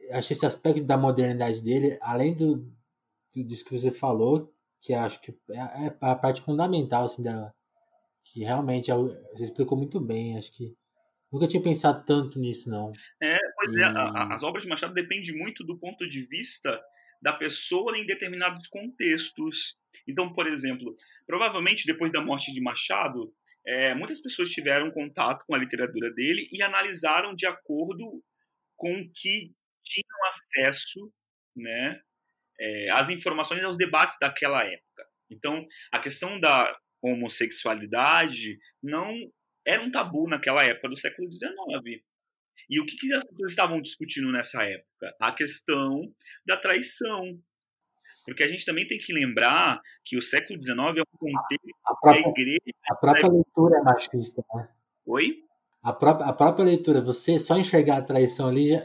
[0.00, 2.56] eu achei esse aspecto da modernidade dele, além do,
[3.32, 7.54] do disso que você falou, que acho que é, é a parte fundamental, assim, da,
[8.24, 10.74] que realmente é você explicou muito bem, acho que
[11.32, 12.92] nunca tinha pensado tanto nisso, não.
[13.22, 13.80] É, pois e...
[13.80, 16.82] é, a, a, as obras de Machado dependem muito do ponto de vista
[17.22, 19.76] da pessoa em determinados contextos.
[20.08, 23.32] Então, por exemplo, provavelmente depois da morte de Machado,
[23.64, 28.22] é, muitas pessoas tiveram contato com a literatura dele e analisaram de acordo
[28.76, 29.52] com o que
[29.84, 31.12] tinham acesso,
[31.56, 32.00] né,
[32.60, 35.06] é, às informações, aos debates daquela época.
[35.30, 39.16] Então, a questão da homossexualidade não
[39.66, 42.02] era um tabu naquela época do século XIX.
[42.68, 45.14] E o que, que as pessoas estavam discutindo nessa época?
[45.20, 46.02] A questão
[46.46, 47.38] da traição.
[48.24, 51.94] Porque a gente também tem que lembrar que o século XIX é um contexto a
[51.96, 52.60] própria, da igreja.
[52.88, 53.34] A própria né?
[53.34, 54.68] leitura é machista, né?
[55.06, 55.42] Oi?
[55.82, 58.80] A própria, a própria leitura, você só enxergar a traição ali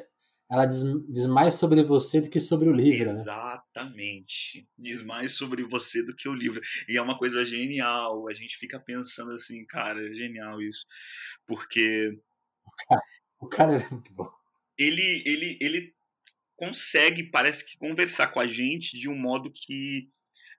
[0.49, 3.05] ela diz, diz mais sobre você do que sobre o livro.
[3.05, 3.11] Né?
[3.11, 4.61] Exatamente.
[4.61, 4.65] Né?
[4.77, 6.61] Diz mais sobre você do que o livro.
[6.87, 8.27] E é uma coisa genial.
[8.29, 10.85] A gente fica pensando assim, cara, é genial isso.
[11.45, 12.17] Porque.
[13.39, 14.29] O cara, é muito bom.
[14.77, 15.95] Ele, ele, ele
[16.55, 20.09] consegue, parece que, conversar com a gente de um modo que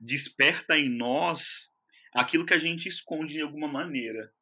[0.00, 1.70] desperta em nós
[2.12, 4.32] aquilo que a gente esconde de alguma maneira.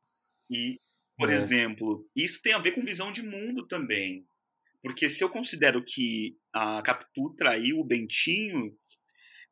[0.51, 0.79] E,
[1.17, 1.35] por é.
[1.35, 4.27] exemplo, isso tem a ver com visão de mundo também.
[4.83, 8.77] Porque se eu considero que a Capitu traiu o Bentinho,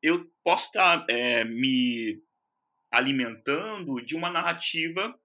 [0.03, 2.23] eu posso estar é, me
[2.91, 5.19] alimentando de uma narrativa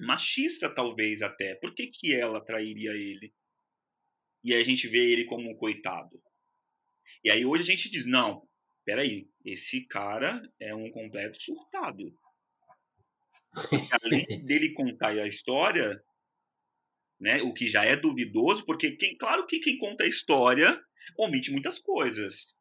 [0.00, 1.54] machista, talvez até.
[1.56, 3.32] Por que, que ela trairia ele?
[4.42, 6.22] E a gente vê ele como um coitado.
[7.24, 8.48] E aí hoje a gente diz: não,
[8.84, 12.16] peraí, esse cara é um completo surtado.
[14.02, 16.02] Além dele contar a história,
[17.18, 17.42] né?
[17.42, 20.80] O que já é duvidoso, porque quem, claro que quem conta a história
[21.18, 22.54] omite muitas coisas.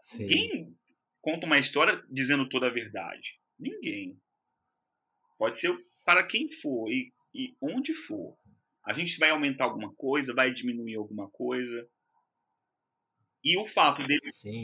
[0.00, 0.28] Sim.
[0.28, 0.78] Quem
[1.20, 3.40] conta uma história dizendo toda a verdade?
[3.58, 4.20] Ninguém.
[5.38, 5.76] Pode ser
[6.06, 8.36] para quem for e, e onde for.
[8.86, 11.86] A gente vai aumentar alguma coisa, vai diminuir alguma coisa.
[13.44, 14.18] E o fato de,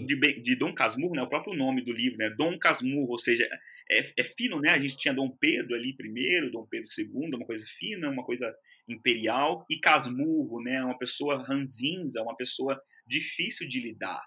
[0.07, 3.45] de, de, Dom Casmurro, né, o próprio nome do livro, né, Dom Casmurro, ou seja,
[3.91, 4.71] é, é, fino, né?
[4.71, 8.55] A gente tinha Dom Pedro ali primeiro, Dom Pedro II, uma coisa fina, uma coisa
[8.89, 10.83] imperial, e Casmurro, né?
[10.83, 14.23] Uma pessoa ranzinza, uma pessoa difícil de lidar.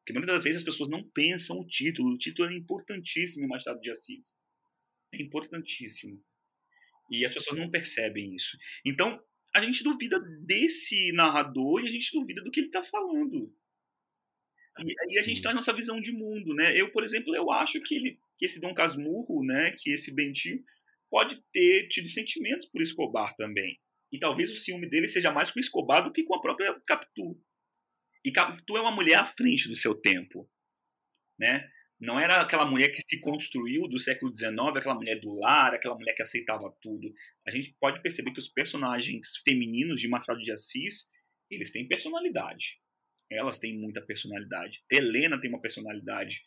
[0.00, 2.14] Porque muitas das vezes as pessoas não pensam o título.
[2.14, 4.36] O título é importantíssimo em Machado de Assis.
[5.12, 6.22] É importantíssimo.
[7.10, 8.56] E as pessoas não percebem isso.
[8.84, 9.22] Então,
[9.54, 13.52] a gente duvida desse narrador e a gente duvida do que ele está falando.
[14.78, 16.78] E aí a gente traz nossa visão de mundo, né?
[16.78, 20.62] Eu, por exemplo, eu acho que, ele, que esse Dom Casmurro, né, que esse Bentinho,
[21.08, 23.78] pode ter tido sentimentos por Escobar também.
[24.12, 27.40] E talvez o ciúme dele seja mais com Escobar do que com a própria Capitu.
[28.24, 30.50] E Capitu é uma mulher à frente do seu tempo,
[31.38, 31.66] né?
[31.98, 35.94] Não era aquela mulher que se construiu do século XIX, aquela mulher do lar, aquela
[35.94, 37.12] mulher que aceitava tudo.
[37.46, 41.08] A gente pode perceber que os personagens femininos de Machado de Assis,
[41.50, 42.78] eles têm personalidade.
[43.30, 44.84] elas têm muita personalidade.
[44.90, 46.44] Helena tem uma personalidade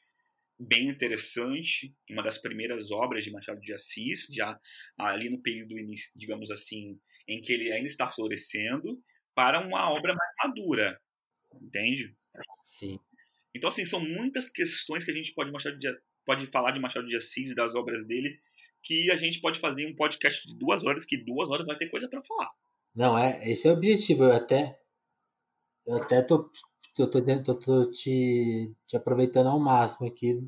[0.60, 4.58] bem interessante, uma das primeiras obras de Machado de Assis, já
[4.98, 5.76] ali no período,
[6.16, 9.02] digamos assim, em que ele ainda está florescendo,
[9.36, 11.02] para uma obra mais madura,
[11.62, 12.14] entende?
[12.64, 13.00] Sim.
[13.56, 15.88] Então, assim, são muitas questões que a gente pode, de,
[16.26, 18.40] pode falar de Machado de Assis, das obras dele,
[18.84, 21.90] que a gente pode fazer um podcast de duas horas, que duas horas vai ter
[21.90, 22.50] coisa para falar.
[22.96, 24.24] Não, é, esse é o objetivo.
[24.24, 24.80] Eu até,
[25.86, 26.50] eu até tô,
[26.96, 30.40] tô, tô, tô, tô te, te aproveitando ao máximo aqui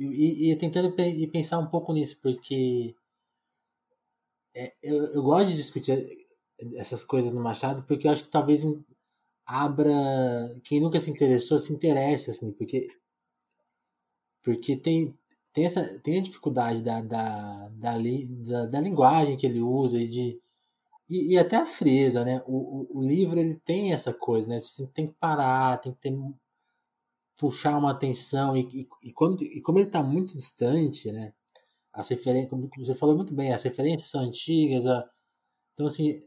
[0.00, 0.94] e, e tentando
[1.30, 2.94] pensar um pouco nisso, porque
[4.54, 6.26] é, eu, eu gosto de discutir
[6.76, 8.64] essas coisas no Machado, porque eu acho que talvez
[9.46, 9.92] abra.
[10.64, 12.88] Quem nunca se interessou se interesse, assim, porque.
[14.42, 15.14] Porque tem,
[15.52, 20.08] tem, essa, tem a dificuldade da, da, da, da, da linguagem que ele usa e
[20.08, 20.40] de
[21.08, 22.42] e, e até a fresa, né?
[22.46, 22.56] O,
[22.92, 24.58] o, o, livro ele tem essa coisa, né?
[24.60, 26.12] Você tem que parar, tem que ter,
[27.38, 31.32] puxar uma atenção e, e, e, quando, e como ele está muito distante, né?
[31.92, 35.08] As referências, como você falou muito bem, as referências são antigas, a,
[35.74, 36.22] então assim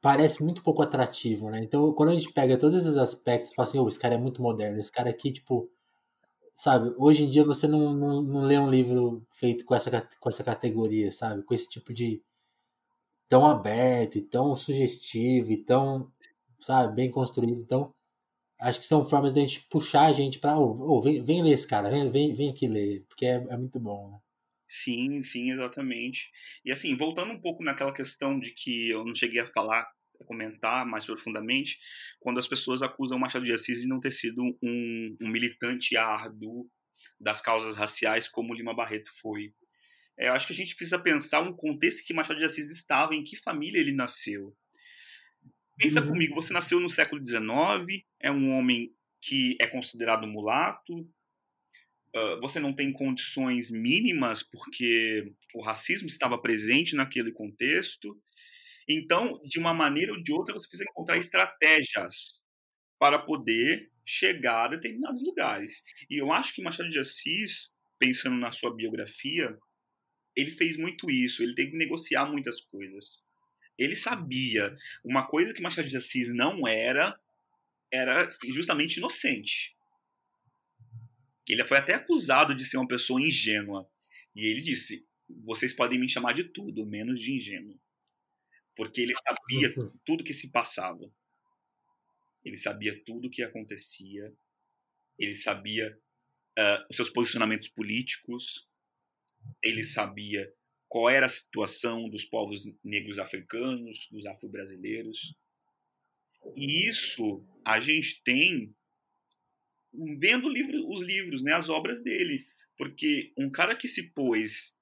[0.00, 1.60] parece muito pouco atrativo, né?
[1.60, 4.42] Então quando a gente pega todos esses aspectos, fala assim, oh, esse cara é muito
[4.42, 5.70] moderno, esse cara aqui tipo
[6.54, 9.90] sabe, hoje em dia você não, não, não lê um livro feito com essa,
[10.20, 11.42] com essa categoria, sabe?
[11.42, 12.22] Com esse tipo de,
[13.30, 16.10] tão aberto e tão sugestivo e tão,
[16.58, 17.60] sabe, bem construído.
[17.60, 17.94] Então,
[18.60, 21.42] acho que são formas de a gente puxar a gente para, oh, oh, vem, vem
[21.42, 24.18] ler esse cara, vem, vem, vem aqui ler, porque é, é muito bom, né?
[24.72, 26.30] Sim, sim, exatamente.
[26.64, 30.24] E assim, voltando um pouco naquela questão de que eu não cheguei a falar, a
[30.24, 31.76] comentar mais profundamente,
[32.20, 35.96] quando as pessoas acusam o Machado de Assis de não ter sido um, um militante
[35.96, 36.70] árduo
[37.18, 39.52] das causas raciais como Lima Barreto foi.
[40.16, 43.12] É, eu acho que a gente precisa pensar um contexto que Machado de Assis estava,
[43.12, 44.56] em que família ele nasceu.
[45.78, 46.08] Pensa uhum.
[46.08, 51.10] comigo, você nasceu no século XIX, é um homem que é considerado mulato,
[52.14, 58.20] uh, você não tem condições mínimas porque o racismo estava presente naquele contexto.
[58.88, 62.40] Então, de uma maneira ou de outra, você precisa encontrar estratégias
[62.98, 65.82] para poder chegar a determinados lugares.
[66.08, 69.56] E eu acho que Machado de Assis, pensando na sua biografia,
[70.34, 73.22] ele fez muito isso, ele teve que negociar muitas coisas.
[73.78, 74.76] Ele sabia.
[75.04, 77.18] Uma coisa que Machado de Assis não era,
[77.92, 79.74] era justamente inocente.
[81.50, 83.88] Ele foi até acusado de ser uma pessoa ingênua.
[84.34, 85.06] E ele disse:
[85.44, 87.78] vocês podem me chamar de tudo, menos de ingênuo.
[88.76, 89.74] Porque ele sabia
[90.04, 91.12] tudo que se passava.
[92.44, 94.32] Ele sabia tudo o que acontecia.
[95.18, 95.98] Ele sabia
[96.58, 98.70] uh, os seus posicionamentos políticos
[99.62, 100.52] ele sabia
[100.88, 105.34] qual era a situação dos povos negros africanos, dos afro-brasileiros.
[106.56, 108.74] E isso a gente tem
[110.18, 112.46] vendo livro, os livros, né, as obras dele.
[112.76, 114.76] Porque um cara que se pôs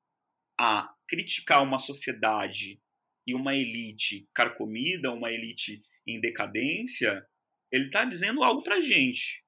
[0.59, 2.81] a criticar uma sociedade
[3.27, 7.27] e uma elite carcomida, uma elite em decadência,
[7.71, 9.45] ele está dizendo algo para gente.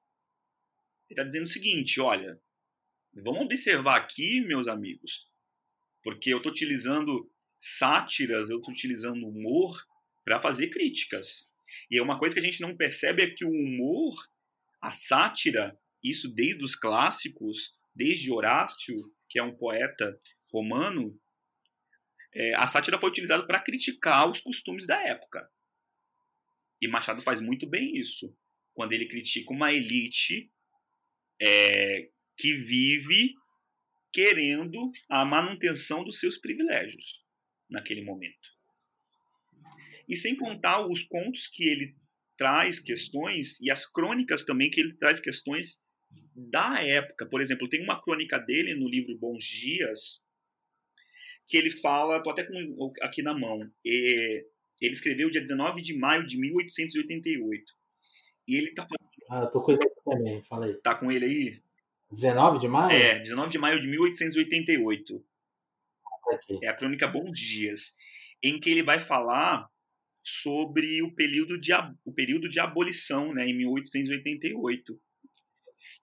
[1.09, 2.39] Ele está dizendo o seguinte: olha,
[3.13, 5.27] Vamos observar aqui, meus amigos,
[6.01, 9.85] porque eu estou utilizando sátiras, eu estou utilizando humor
[10.23, 11.51] para fazer críticas.
[11.89, 14.15] E é uma coisa que a gente não percebe é que o humor,
[14.81, 18.95] a sátira, isso desde os clássicos, desde Horácio,
[19.29, 20.19] que é um poeta
[20.51, 21.17] romano,
[22.33, 25.49] é, a sátira foi utilizada para criticar os costumes da época.
[26.81, 28.35] E Machado faz muito bem isso,
[28.73, 30.51] quando ele critica uma elite
[31.39, 33.35] é, que vive
[34.11, 37.23] querendo a manutenção dos seus privilégios
[37.69, 38.49] naquele momento.
[40.07, 41.95] E sem contar os contos que ele
[42.41, 45.79] traz questões e as crônicas também que ele traz questões
[46.35, 47.27] da época.
[47.27, 50.19] Por exemplo, tem uma crônica dele no livro Bons Dias
[51.47, 53.61] que ele fala, tô até com aqui na mão.
[53.85, 54.43] ele
[54.81, 57.63] escreveu dia 19 de maio de 1888.
[58.47, 58.87] E ele tá
[59.29, 60.73] Ah, tô com ele também, fala aí.
[60.81, 61.61] Tá com ele aí?
[62.11, 62.91] 19 de maio?
[62.91, 65.23] É, 19 de maio de 1888.
[66.33, 66.59] Aqui.
[66.63, 67.95] É a crônica Bons Dias,
[68.41, 69.70] em que ele vai falar
[70.23, 71.71] sobre o período de,
[72.05, 75.01] o período de abolição, né, em 1888.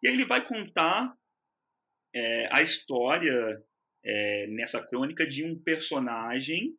[0.02, 1.14] E aí ele vai contar
[2.14, 3.62] é, a história
[4.04, 6.76] é, nessa crônica de um personagem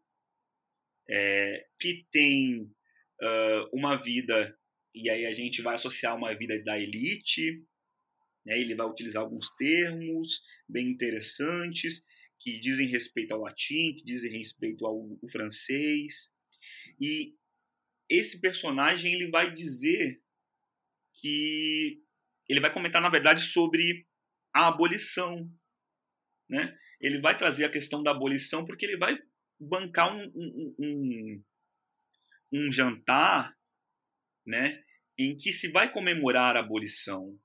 [1.09, 4.55] é, que tem uh, uma vida,
[4.93, 7.63] e aí a gente vai associar uma vida da elite,
[8.45, 8.59] né?
[8.59, 12.03] Ele vai utilizar alguns termos bem interessantes
[12.39, 16.29] que dizem respeito ao latim, que dizem respeito ao, ao francês.
[16.99, 17.35] E
[18.09, 20.21] esse personagem ele vai dizer
[21.15, 22.01] que
[22.47, 24.07] ele vai comentar, na verdade, sobre
[24.53, 25.49] a abolição.
[26.49, 26.77] Né?
[26.99, 29.17] Ele vai trazer a questão da abolição porque ele vai
[29.59, 31.43] bancar um, um, um,
[32.53, 33.55] um jantar
[34.45, 34.83] né,
[35.17, 37.37] em que se vai comemorar a abolição.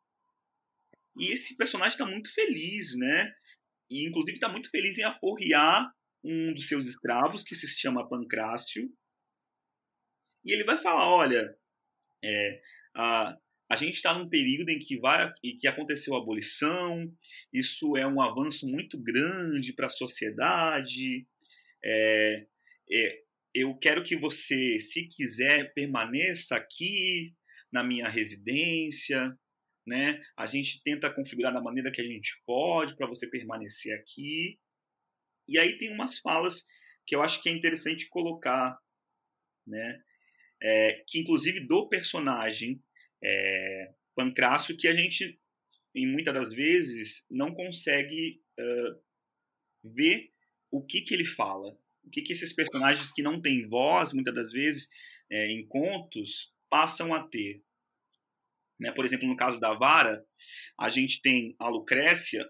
[1.19, 3.33] E esse personagem está muito feliz, né?
[3.91, 5.93] E inclusive está muito feliz em aforrear
[6.25, 8.91] um dos seus escravos, que se chama Pancrácio.
[10.45, 11.57] E ele vai falar: olha,
[12.23, 12.61] é,
[12.95, 13.37] a,
[13.71, 17.11] a gente está num período em que, vai, em que aconteceu a abolição,
[17.53, 21.27] isso é um avanço muito grande para a sociedade.
[21.83, 22.47] É,
[22.93, 23.23] é,
[23.55, 27.35] eu quero que você, se quiser, permaneça aqui
[27.73, 29.37] na minha residência,
[29.87, 30.23] né?
[30.37, 34.59] A gente tenta configurar da maneira que a gente pode para você permanecer aqui.
[35.49, 36.65] E aí tem umas falas
[37.07, 38.79] que eu acho que é interessante colocar,
[39.67, 40.01] né?
[40.63, 42.83] É, que inclusive do personagem
[43.23, 45.39] é, Pancrácio, que a gente,
[45.95, 49.01] em muitas das vezes, não consegue uh,
[49.83, 50.31] ver
[50.71, 51.77] o que, que ele fala.
[52.05, 54.89] O que, que esses personagens que não têm voz, muitas das vezes,
[55.31, 57.63] é, em contos, passam a ter.
[58.79, 58.93] Né?
[58.93, 60.25] Por exemplo, no caso da Vara,
[60.79, 62.47] a gente tem a Lucrécia,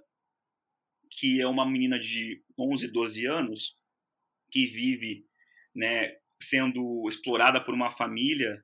[1.10, 3.76] que é uma menina de 11, 12 anos,
[4.50, 5.26] que vive
[5.74, 8.62] né, sendo explorada por uma família,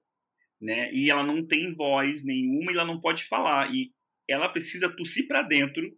[0.61, 3.75] né, e ela não tem voz nenhuma e ela não pode falar.
[3.75, 3.93] E
[4.29, 5.91] ela precisa tossir para dentro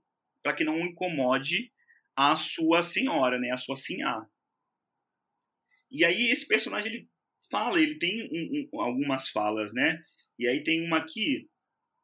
[0.43, 1.73] para que não incomode
[2.17, 4.27] a sua senhora, né, a sua sinhá.
[5.91, 7.09] E aí esse personagem ele
[7.51, 10.03] fala, ele tem um, um, algumas falas, né?
[10.39, 11.47] E aí tem uma aqui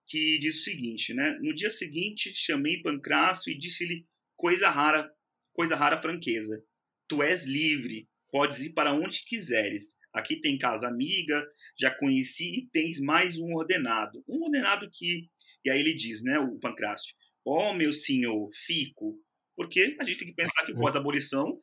[0.07, 1.39] que diz o seguinte, né?
[1.43, 4.07] No dia seguinte chamei Pancrácio e disse-lhe
[4.37, 5.11] coisa rara,
[5.55, 6.63] coisa rara franqueza.
[7.09, 9.97] Tu és livre, podes ir para onde quiseres.
[10.13, 11.47] Aqui tem casa amiga,
[11.79, 14.25] já conheci e tens mais um ordenado.
[14.29, 15.29] Um ordenado que,
[15.65, 17.15] e aí ele diz, né, o Pancrácio,
[17.47, 19.19] ó oh, meu senhor, fico,
[19.57, 21.59] porque a gente tem que pensar que pós-abolição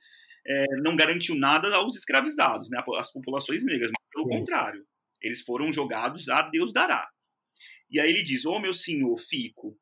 [0.47, 4.39] é, não garantiu nada aos escravizados, né, às populações negras, mas pelo Sim.
[4.39, 4.85] contrário,
[5.21, 7.09] eles foram jogados a Deus dará.
[7.89, 9.77] E aí ele diz: Ô oh, meu senhor, fico.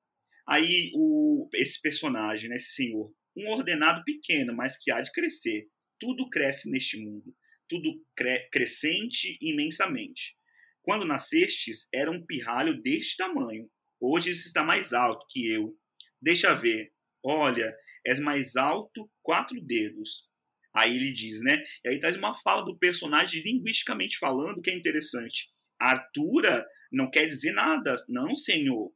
[0.47, 5.67] Aí o, esse personagem, né, esse senhor, um ordenado pequeno, mas que há de crescer.
[6.03, 7.33] Tudo cresce neste mundo,
[7.69, 10.35] tudo cre crescente imensamente.
[10.81, 13.71] Quando nascestes, era um pirralho deste tamanho.
[14.01, 15.73] Hoje isso está mais alto que eu.
[16.21, 16.91] Deixa ver.
[17.23, 17.73] Olha,
[18.05, 20.27] és mais alto quatro dedos.
[20.75, 21.63] Aí ele diz, né?
[21.85, 25.49] E aí traz uma fala do personagem linguisticamente falando que é interessante.
[25.79, 27.95] A altura não quer dizer nada.
[28.09, 28.93] Não, senhor.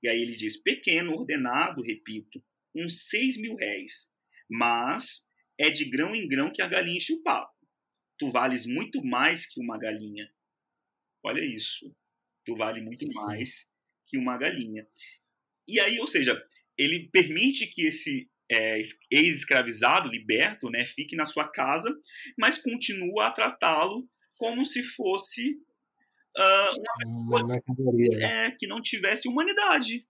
[0.00, 2.40] E aí ele diz: pequeno, ordenado, repito,
[2.76, 4.08] uns seis mil réis.
[4.48, 5.28] Mas
[5.60, 7.54] é de grão em grão que a galinha enche o papo.
[8.18, 10.32] Tu vales muito mais que uma galinha.
[11.22, 11.94] Olha isso.
[12.46, 13.68] Tu vale muito mais
[14.06, 14.86] que uma galinha.
[15.68, 16.42] E aí, ou seja,
[16.78, 18.80] ele permite que esse é,
[19.10, 21.94] ex-escravizado, liberto, né, fique na sua casa,
[22.38, 25.52] mas continua a tratá-lo como se fosse
[26.36, 27.60] uh, uma, uma né?
[28.22, 30.06] é, que não tivesse humanidade.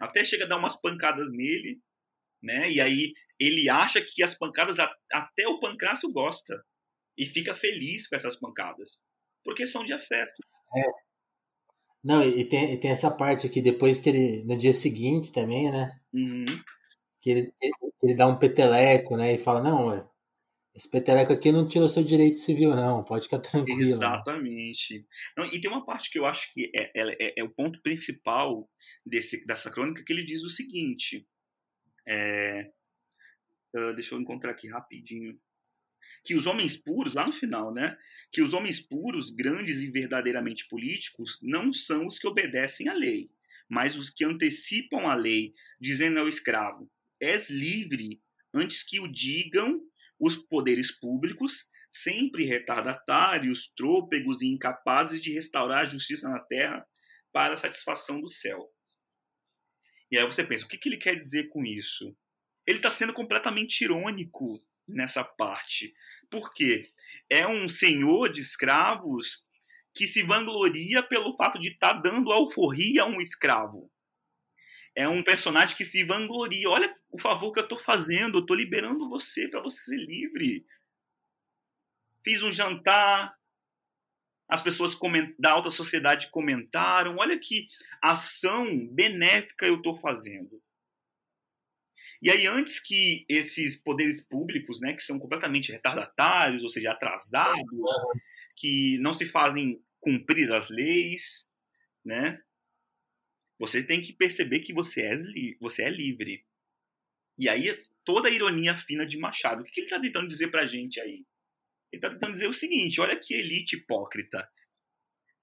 [0.00, 1.80] Até chega a dar umas pancadas nele,
[2.42, 2.70] né?
[2.70, 4.78] E aí ele acha que as pancadas
[5.12, 6.62] até o pancrácio gosta
[7.16, 9.02] e fica feliz com essas pancadas,
[9.44, 10.42] porque são de afeto.
[10.76, 10.82] É.
[12.02, 15.70] Não, e tem, e tem essa parte aqui depois que ele no dia seguinte também,
[15.70, 15.98] né?
[16.12, 16.46] Uhum.
[17.20, 17.54] Que ele,
[18.02, 19.34] ele dá um peteleco, né?
[19.34, 20.08] E fala, não,
[20.78, 23.02] esse peteleco aqui não tira o seu direito civil, não.
[23.02, 23.80] Pode ficar tranquilo.
[23.80, 25.04] Exatamente.
[25.36, 28.70] Não, e tem uma parte que eu acho que é, é, é, o ponto principal
[29.04, 31.26] desse, dessa crônica, que ele diz o seguinte.
[32.06, 32.70] É,
[33.76, 35.38] uh, deixa eu encontrar aqui rapidinho.
[36.24, 37.96] Que os homens puros, lá no final, né?
[38.32, 43.30] Que os homens puros, grandes e verdadeiramente políticos, não são os que obedecem à lei,
[43.68, 46.90] mas os que antecipam a lei, dizendo ao escravo:
[47.20, 48.20] és livre
[48.52, 49.80] antes que o digam
[50.18, 56.86] os poderes públicos, sempre retardatários, trôpegos e incapazes de restaurar a justiça na terra
[57.32, 58.68] para a satisfação do céu.
[60.10, 62.16] E aí você pensa, o que, que ele quer dizer com isso?
[62.68, 65.94] Ele está sendo completamente irônico nessa parte.
[66.30, 66.84] Por quê?
[67.30, 69.46] É um senhor de escravos
[69.94, 73.90] que se vangloria pelo fato de estar tá dando alforria a um escravo
[74.98, 76.68] é um personagem que se vangloria.
[76.68, 80.66] Olha o favor que eu estou fazendo, eu estou liberando você para você ser livre.
[82.24, 83.32] Fiz um jantar,
[84.48, 84.98] as pessoas
[85.38, 87.18] da alta sociedade comentaram.
[87.18, 87.68] Olha que
[88.02, 90.60] ação benéfica eu estou fazendo.
[92.20, 97.90] E aí, antes que esses poderes públicos, né, que são completamente retardatários, ou seja, atrasados,
[98.56, 101.48] que não se fazem cumprir as leis,
[102.04, 102.40] né?
[103.58, 105.14] Você tem que perceber que você é,
[105.60, 106.44] você é livre.
[107.36, 109.62] E aí, toda a ironia fina de Machado.
[109.62, 111.24] O que ele está tentando dizer pra gente aí?
[111.92, 114.48] Ele está tentando dizer o seguinte: olha que elite hipócrita.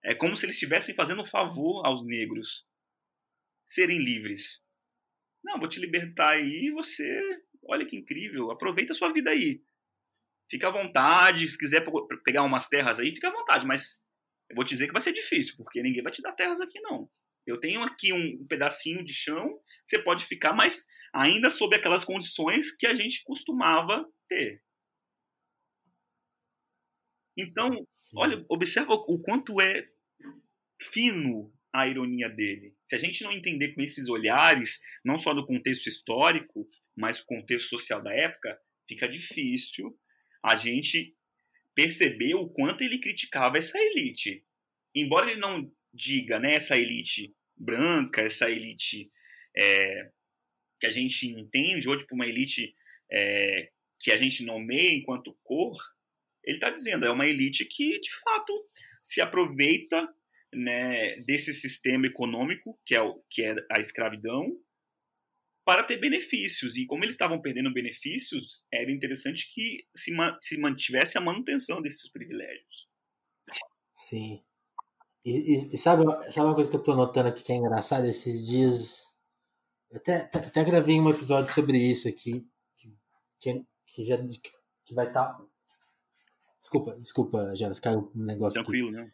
[0.03, 2.65] É como se eles estivessem fazendo um favor aos negros
[3.65, 4.63] serem livres.
[5.46, 7.22] Não, vou te libertar aí e você.
[7.64, 9.62] Olha que incrível, aproveita a sua vida aí.
[10.50, 11.86] Fica à vontade, se quiser
[12.24, 14.02] pegar umas terras aí, fica à vontade, mas
[14.50, 16.80] eu vou te dizer que vai ser difícil, porque ninguém vai te dar terras aqui
[16.82, 17.10] não.
[17.46, 22.76] Eu tenho aqui um pedacinho de chão você pode ficar, mas ainda sob aquelas condições
[22.76, 24.64] que a gente costumava ter.
[27.38, 28.18] Então, Sim.
[28.18, 29.88] olha, observa o quanto é
[30.82, 32.73] fino a ironia dele.
[32.86, 37.26] Se a gente não entender com esses olhares, não só do contexto histórico, mas o
[37.26, 38.57] contexto social da época,
[38.88, 39.97] fica difícil
[40.41, 41.13] a gente
[41.73, 44.43] perceber o quanto ele criticava essa elite.
[44.93, 49.11] Embora ele não diga, né, essa elite branca, essa elite
[49.57, 50.09] é,
[50.80, 52.73] que a gente entende hoje por uma elite
[53.11, 53.69] é,
[53.99, 55.78] que a gente nomeia enquanto cor,
[56.43, 58.69] ele está dizendo é uma elite que de fato
[59.01, 60.07] se aproveita
[60.56, 64.45] né, desse sistema econômico que é, o, que é a escravidão
[65.66, 66.78] para ter benefícios.
[66.78, 72.10] E como eles estavam perdendo benefícios, era interessante que se, se mantivesse a manutenção desses
[72.12, 72.88] privilégios.
[73.93, 74.43] Sim.
[75.26, 78.08] E, e, sabe, sabe uma coisa que eu estou notando aqui que é engraçada?
[78.08, 79.16] Esses dias.
[79.91, 82.45] Até, até gravei um episódio sobre isso aqui.
[82.78, 82.95] Que,
[83.39, 84.18] que, que já
[84.86, 85.34] que vai estar.
[85.34, 85.45] Tá...
[86.60, 88.97] Desculpa, desculpa, Jonas, caiu um negócio Tranquilo, aqui.
[88.97, 89.12] né?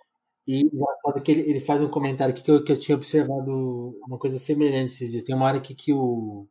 [0.52, 3.98] E engraçado que ele, ele faz um comentário aqui que eu, que eu tinha observado
[4.06, 5.24] uma coisa semelhante esses dias.
[5.24, 6.46] Tem uma hora aqui que o.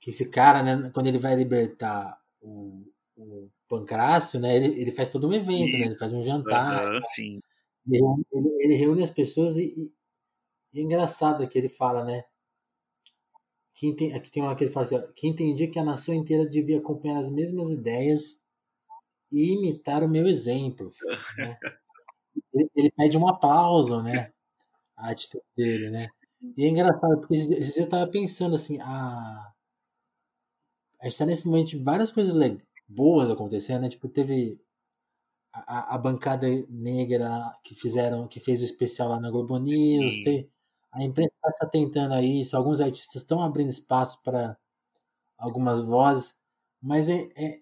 [0.00, 2.82] que esse cara, né, quando ele vai libertar o,
[3.18, 5.84] o Pancrácio, né, ele, ele faz todo um evento, né?
[5.84, 6.90] Ele faz um jantar.
[6.90, 7.40] Uhum, sim.
[7.86, 8.02] Ele,
[8.32, 9.92] ele, ele, reúne as pessoas e,
[10.72, 12.24] e, é engraçado que ele fala, né?
[13.74, 16.48] Que aqui tem uma que ele fala assim, ó, que entendia que a nação inteira
[16.48, 18.42] devia acompanhar as mesmas ideias
[19.30, 20.90] e imitar o meu exemplo.
[21.36, 21.58] Né?
[22.52, 24.32] ele, ele pede um aplauso, né?
[24.96, 26.06] A atitude dele, né?
[26.56, 29.52] E é engraçado, porque esses eu tava pensando assim, a,
[31.00, 32.34] a gente tá nesse momento de várias coisas
[32.88, 33.88] boas acontecendo, né?
[33.88, 34.60] Tipo, teve
[35.52, 40.50] a, a bancada negra que fizeram, que fez o especial lá na Globo News, tem,
[40.92, 41.68] a imprensa está
[42.14, 44.56] a isso, alguns artistas estão abrindo espaço para
[45.38, 46.38] algumas vozes,
[46.82, 47.60] mas é, é,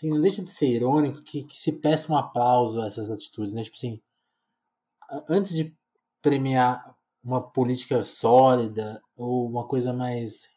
[0.00, 3.52] assim, não deixa de ser irônico que, que se peça um aplauso a essas atitudes,
[3.52, 3.62] né?
[3.62, 4.00] Tipo assim,
[5.28, 5.76] antes de
[6.22, 10.48] premiar uma política sólida ou uma coisa mais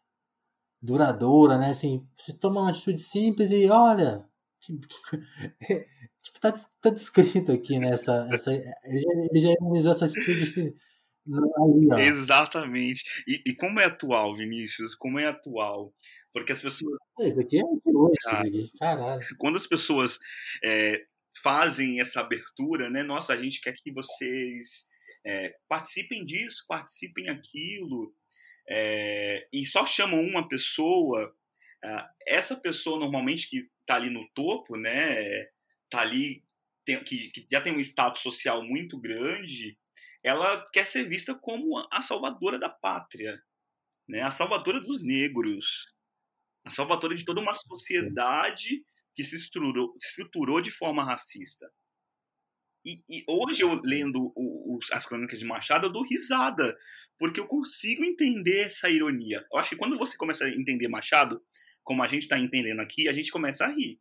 [0.82, 1.70] duradoura, né?
[1.70, 4.26] Assim, você toma uma atitude simples e olha,
[4.62, 8.36] tipo, tá, tá descrito aqui nessa, né?
[8.36, 10.76] essa, ele já, ele já essa atitude
[12.00, 13.04] Exatamente.
[13.28, 14.96] E, e como é atual, Vinícius?
[14.96, 15.94] Como é atual?
[16.34, 16.98] Porque as pessoas.
[17.20, 18.72] Isso aqui é de hoje, aqui.
[18.78, 19.26] Caralho.
[19.38, 20.20] Quando as pessoas
[20.64, 21.06] é,
[21.42, 23.04] fazem essa abertura, né?
[23.04, 24.86] Nossa, a gente quer que vocês
[25.26, 28.14] é, participem disso, participem aquilo,
[28.70, 31.34] é, e só chamam uma pessoa.
[32.28, 35.46] essa pessoa normalmente que está ali no topo, né?
[35.90, 36.44] Tá ali
[36.86, 39.78] tem, que, que já tem um status social muito grande,
[40.24, 43.42] ela quer ser vista como a salvadora da pátria,
[44.08, 44.22] né?
[44.22, 45.94] A salvadora dos negros,
[46.66, 51.70] a salvadora de toda uma sociedade que se estruturou, estruturou, de forma racista.
[52.86, 56.78] E, e hoje eu lendo o, as crônicas de Machado, eu dou risada,
[57.18, 59.46] porque eu consigo entender essa ironia.
[59.52, 61.42] Eu acho que quando você começa a entender Machado,
[61.84, 64.00] como a gente está entendendo aqui, a gente começa a rir.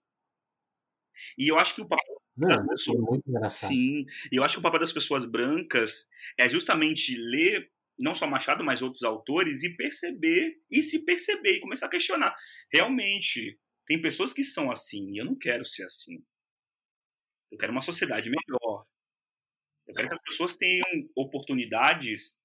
[1.37, 3.69] E eu acho que o papel Não, pessoas, é muito engraçado.
[3.69, 6.07] sim, eu acho que o papel das pessoas brancas
[6.39, 11.61] é justamente ler não só Machado, mas outros autores, e perceber, e se perceber, e
[11.61, 12.35] começar a questionar.
[12.73, 16.25] Realmente, tem pessoas que são assim, e eu não quero ser assim.
[17.51, 18.87] Eu quero uma sociedade melhor.
[19.87, 22.39] Eu quero que as pessoas tenham oportunidades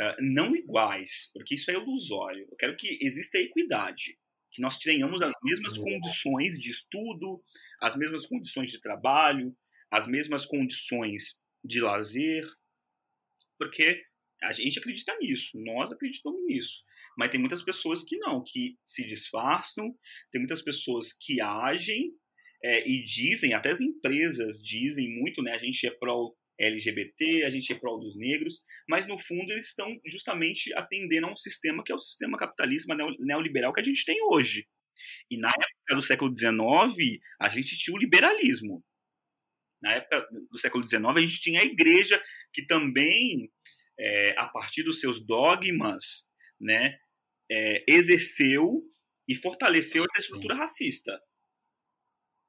[0.00, 2.46] uh, não iguais, porque isso é ilusório.
[2.50, 4.18] Eu quero que exista equidade,
[4.56, 7.44] que nós tenhamos as mesmas condições de estudo,
[7.78, 9.54] as mesmas condições de trabalho,
[9.90, 12.42] as mesmas condições de lazer,
[13.58, 14.02] porque
[14.42, 16.82] a gente acredita nisso, nós acreditamos nisso.
[17.18, 19.94] Mas tem muitas pessoas que não, que se disfarçam,
[20.32, 22.12] tem muitas pessoas que agem
[22.64, 25.52] é, e dizem, até as empresas dizem muito, né?
[25.52, 29.68] A gente é pró LGBT, a gente é pró dos negros, mas no fundo eles
[29.68, 34.04] estão justamente atendendo a um sistema que é o sistema capitalista neoliberal que a gente
[34.04, 34.66] tem hoje.
[35.30, 38.84] E na época do século XIX, a gente tinha o liberalismo.
[39.82, 43.50] Na época do século XIX, a gente tinha a igreja que também
[43.98, 46.30] é, a partir dos seus dogmas,
[46.60, 46.98] né,
[47.50, 48.82] é, exerceu
[49.28, 51.18] e fortaleceu essa estrutura racista.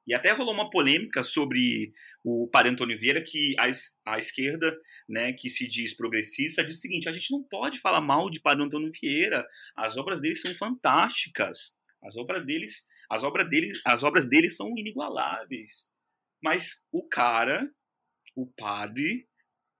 [0.06, 1.92] E até rolou uma polêmica sobre
[2.30, 3.70] o Padre Antônio Vieira, que a,
[4.12, 8.02] a esquerda, né, que se diz progressista, diz o seguinte: a gente não pode falar
[8.02, 9.46] mal de Padre Antônio Vieira.
[9.74, 11.74] As obras dele são fantásticas.
[12.02, 15.90] As obras deles, as obras deles, as obras dele são inigualáveis.
[16.42, 17.68] Mas o cara,
[18.36, 19.26] o padre,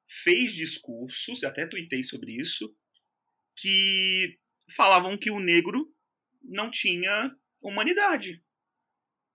[0.09, 2.75] fez discursos, até tuitei sobre isso,
[3.57, 4.39] que
[4.75, 5.95] falavam que o negro
[6.43, 7.31] não tinha
[7.63, 8.43] humanidade.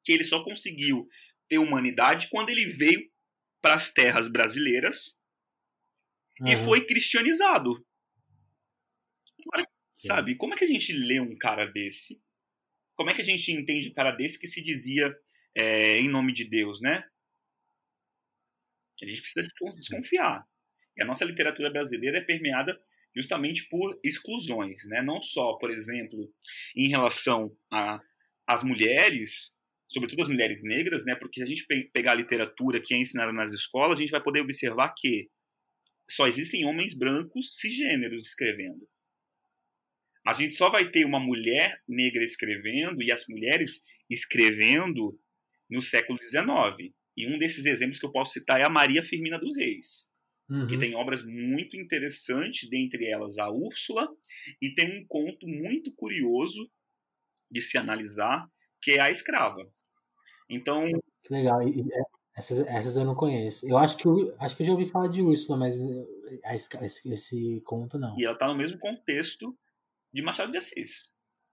[0.04, 1.08] Que ele só conseguiu
[1.48, 3.10] ter humanidade quando ele veio
[3.62, 5.18] para as terras brasileiras
[6.40, 6.48] uhum.
[6.48, 7.86] e foi cristianizado.
[9.94, 12.22] sabe, como é que a gente lê um cara desse?
[12.96, 15.14] Como é que a gente entende um cara desse que se dizia
[15.56, 17.04] é, em nome de Deus, né?
[19.02, 20.46] A gente precisa desconfiar.
[20.96, 22.80] E a nossa literatura brasileira é permeada
[23.16, 25.02] justamente por exclusões, né?
[25.02, 26.34] Não só, por exemplo,
[26.76, 27.56] em relação
[28.48, 29.56] às mulheres,
[29.94, 31.16] sobretudo as mulheres negras, né?
[31.16, 34.24] Porque se a gente pegar a literatura que é ensinada nas escolas, a gente vai
[34.24, 35.30] poder observar que
[36.10, 38.88] só existem homens brancos cisgêneros escrevendo.
[40.26, 45.20] A gente só vai ter uma mulher negra escrevendo e as mulheres escrevendo
[45.70, 46.94] no século XIX.
[47.16, 50.10] E um desses exemplos que eu posso citar é a Maria Firmina dos Reis,
[50.50, 50.68] uhum.
[50.68, 54.08] que tem obras muito interessantes, dentre elas a Úrsula,
[54.62, 56.70] e tem um conto muito curioso
[57.52, 58.48] de se analisar,
[58.82, 59.72] que é a Escrava.
[60.50, 60.84] Então.
[61.24, 61.62] Que legal.
[61.62, 61.66] É,
[62.36, 63.68] essas, essas eu não conheço.
[63.68, 67.12] Eu acho que, eu, acho que eu já ouvi falar de Úrsula, mas eh, esse,
[67.12, 68.18] esse conto não.
[68.20, 69.58] E ela está no mesmo contexto
[70.12, 71.12] de Machado de Assis.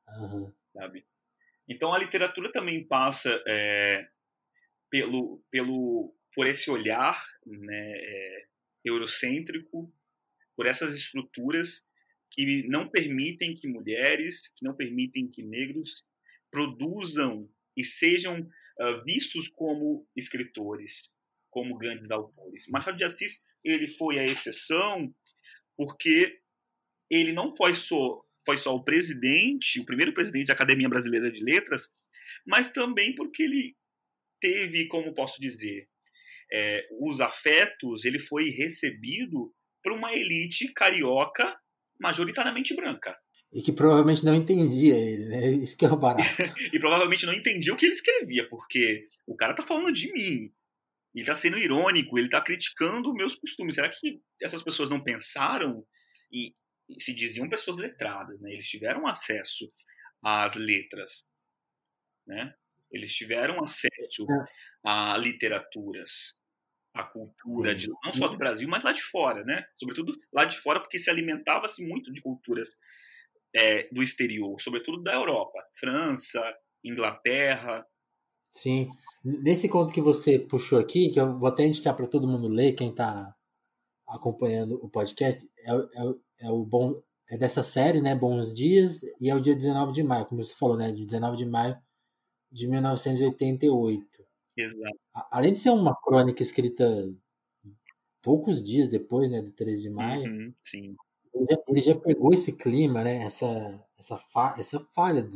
[0.08, 0.52] Uhum.
[0.72, 1.06] Sabe?
[1.68, 4.08] Então a literatura também passa é,
[4.90, 8.46] pelo, pelo, por esse olhar né, é,
[8.84, 9.92] eurocêntrico,
[10.56, 11.84] por essas estruturas
[12.30, 16.04] que não permitem que mulheres, que não permitem que negros
[16.50, 18.48] produzam e sejam
[18.80, 21.12] uh, vistos como escritores,
[21.50, 22.68] como grandes autores.
[22.68, 25.14] Machado de Assis ele foi a exceção
[25.76, 26.40] porque
[27.10, 31.44] ele não foi só foi só o presidente, o primeiro presidente da Academia Brasileira de
[31.44, 31.92] Letras,
[32.46, 33.76] mas também porque ele
[34.40, 35.88] teve, como posso dizer,
[36.52, 41.56] é, os afetos, ele foi recebido por uma elite carioca
[42.00, 43.16] majoritariamente branca.
[43.52, 45.50] E que provavelmente não entendia ele, né?
[45.62, 46.22] Isso que é o barato.
[46.72, 50.52] e provavelmente não entendia o que ele escrevia, porque o cara tá falando de mim.
[51.12, 53.74] Ele tá sendo irônico, ele tá criticando meus costumes.
[53.74, 55.84] Será que essas pessoas não pensaram
[56.32, 56.54] e,
[56.98, 58.52] se diziam pessoas letradas, né?
[58.52, 59.72] Eles tiveram acesso
[60.22, 61.26] às letras,
[62.26, 62.54] né?
[62.90, 64.44] Eles tiveram acesso é.
[64.84, 66.36] a literaturas,
[66.92, 69.66] a cultura, de, não só do Brasil, mas lá de fora, né?
[69.76, 72.70] Sobretudo lá de fora, porque se alimentava-se muito de culturas
[73.54, 76.42] é, do exterior, sobretudo da Europa, França,
[76.84, 77.86] Inglaterra.
[78.52, 78.90] Sim.
[79.24, 82.72] Nesse conto que você puxou aqui, que eu vou até indicar para todo mundo ler,
[82.72, 83.34] quem está
[84.06, 88.14] acompanhando o podcast, é, é, é, o bom é dessa série, né?
[88.14, 90.90] Bons Dias, e é o dia 19 de maio, como você falou, né?
[90.90, 91.78] De 19 de maio
[92.50, 94.06] de 1988.
[94.56, 94.98] Exato.
[95.30, 96.84] Além de ser uma crônica escrita
[98.20, 100.96] poucos dias depois, né, de 13 de maio, uhum, sim.
[101.34, 105.28] Ele, já, ele, já, pegou esse clima, né, essa, essa, fa, essa falha,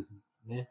[0.45, 0.67] né,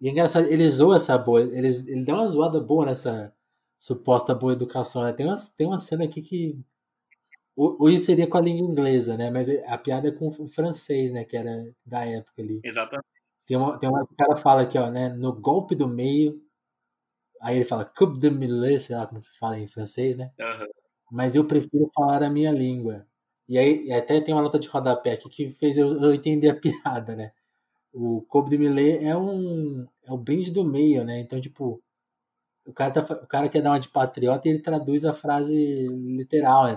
[0.00, 3.34] e é engraçado, ele zoou essa boa, ele, ele deu uma zoada boa nessa
[3.78, 6.58] suposta boa educação, né, tem uma, tem uma cena aqui que
[7.56, 11.24] hoje seria com a língua inglesa, né, mas a piada é com o francês, né,
[11.24, 12.60] que era da época ali.
[12.62, 13.10] Exatamente.
[13.50, 15.08] Tem uma, tem uma que o cara fala aqui, ó, né?
[15.08, 16.40] No golpe do meio.
[17.42, 20.30] Aí ele fala coup de mille, sei lá como que fala em francês, né?
[20.38, 20.66] Uhum.
[21.10, 23.08] Mas eu prefiro falar a minha língua.
[23.50, 27.16] E aí até tem uma nota de rodapé aqui que fez eu, entender a piada,
[27.16, 27.32] né?
[27.92, 31.18] O coup de mille é um é o brinde do meio, né?
[31.18, 31.82] Então, tipo,
[32.64, 35.88] o cara, tá, o cara quer dar uma de patriota e ele traduz a frase
[35.88, 36.76] literal, né?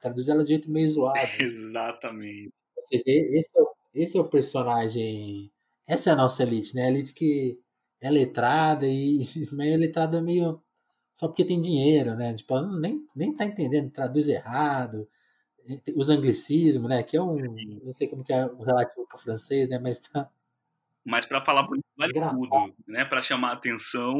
[0.00, 1.18] Traduz ela de jeito meio zoado.
[1.38, 2.50] Exatamente.
[2.80, 5.52] Seja, esse é, o, esse é o personagem
[5.86, 6.86] essa é a nossa elite, né?
[6.86, 7.58] A elite que
[8.00, 9.18] é letrada e
[9.52, 10.62] meio letrada meio
[11.14, 12.34] só porque tem dinheiro, né?
[12.34, 15.08] Tipo, nem, nem tá entendendo, traduz errado,
[15.96, 17.02] os anglicismos, né?
[17.02, 17.36] Que é um.
[17.82, 19.78] Não sei como que é o relativo para o francês, né?
[19.78, 20.30] Mas tá.
[21.04, 23.04] Mas para falar bonito vale tudo, né?
[23.04, 24.18] Para chamar atenção,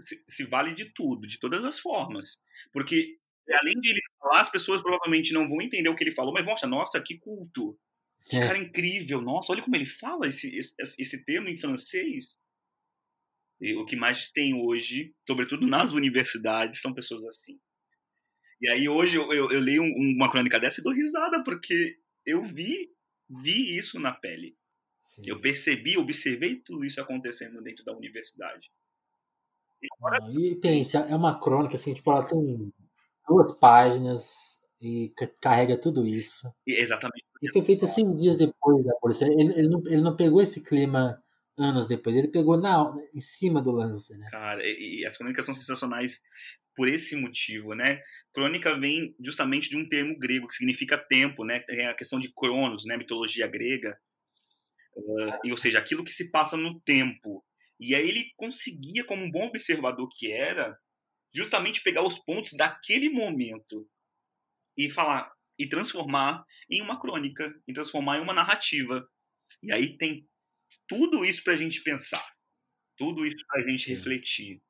[0.00, 2.38] se, se, vale de tudo, de todas as formas.
[2.72, 3.18] Porque,
[3.60, 6.44] além de ele falar, as pessoas provavelmente não vão entender o que ele falou, mas
[6.44, 7.78] vão achar, nossa, que culto.
[8.26, 8.46] Que é.
[8.46, 12.38] cara incrível, nossa, olha como ele fala esse, esse, esse termo em francês.
[13.60, 17.58] E o que mais tem hoje, sobretudo nas universidades, são pessoas assim.
[18.60, 22.44] E aí hoje eu, eu, eu leio uma crônica dessa e dou risada, porque eu
[22.44, 22.90] vi,
[23.42, 24.56] vi isso na pele.
[25.00, 25.22] Sim.
[25.26, 28.70] Eu percebi, observei tudo isso acontecendo dentro da universidade.
[29.82, 30.18] E, agora...
[30.20, 32.72] Não, e pensa, é uma crônica, assim, tipo, ela tem
[33.28, 36.46] duas páginas e carrega tudo isso.
[36.66, 37.24] E, exatamente.
[37.42, 39.26] E foi feito assim dias depois da polícia.
[39.26, 41.22] Ele, ele, não, ele não pegou esse clima
[41.56, 44.28] anos depois, ele pegou na, em cima do lance, né?
[44.30, 46.22] Cara, e, e as crônicas são sensacionais
[46.76, 48.00] por esse motivo, né?
[48.32, 51.64] Crônica vem justamente de um termo grego que significa tempo, né?
[51.68, 52.96] É a questão de cronos, né?
[52.96, 53.96] Mitologia grega.
[54.96, 57.44] Uh, ou seja, aquilo que se passa no tempo.
[57.78, 60.76] E aí ele conseguia, como um bom observador que era,
[61.32, 63.88] justamente pegar os pontos daquele momento
[64.76, 69.06] e falar e transformar em uma crônica, e transformar em uma narrativa.
[69.62, 70.26] E aí tem
[70.88, 72.26] tudo isso para a gente pensar,
[72.96, 73.94] tudo isso para a gente Sim.
[73.94, 74.62] refletir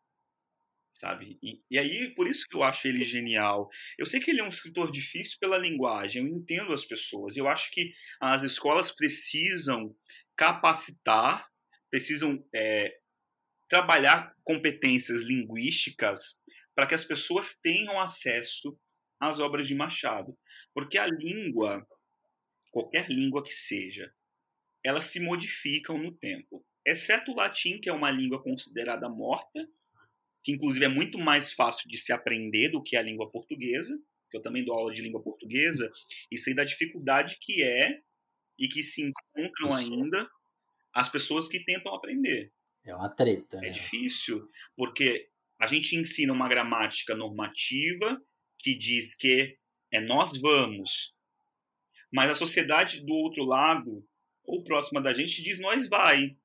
[0.95, 1.39] sabe?
[1.43, 3.69] E, e, aí, por isso que eu acho ele genial.
[3.99, 7.36] Eu sei que ele é um escritor difícil pela linguagem, eu entendo as pessoas.
[7.36, 9.95] Eu acho que as escolas precisam
[10.36, 11.47] capacitar,
[11.91, 12.97] precisam é,
[13.69, 16.36] trabalhar competências linguísticas
[16.74, 18.78] para que as pessoas tenham acesso
[19.20, 20.36] às obras de Machado.
[20.73, 21.86] Porque a língua,
[22.70, 24.12] qualquer língua que seja,
[24.85, 26.65] elas se modificam no tempo.
[26.86, 29.66] Exceto o latim, que é uma língua considerada morta,
[30.43, 33.98] que inclusive é muito mais fácil de se aprender do que a língua portuguesa,
[34.31, 35.90] que eu também dou aula de língua portuguesa,
[36.31, 38.01] e sei da dificuldade que é
[38.59, 40.28] e que se encontram ainda
[40.93, 42.52] as pessoas que tentam aprender.
[42.85, 43.56] É uma treta.
[43.59, 43.70] É né?
[43.70, 44.47] difícil,
[44.77, 45.28] porque
[45.59, 48.20] a gente ensina uma gramática normativa
[48.59, 49.56] que diz que
[49.90, 51.15] é nós vamos,
[52.12, 54.06] mas a sociedade do outro lado,
[54.45, 56.37] ou próxima da gente, diz nós vai.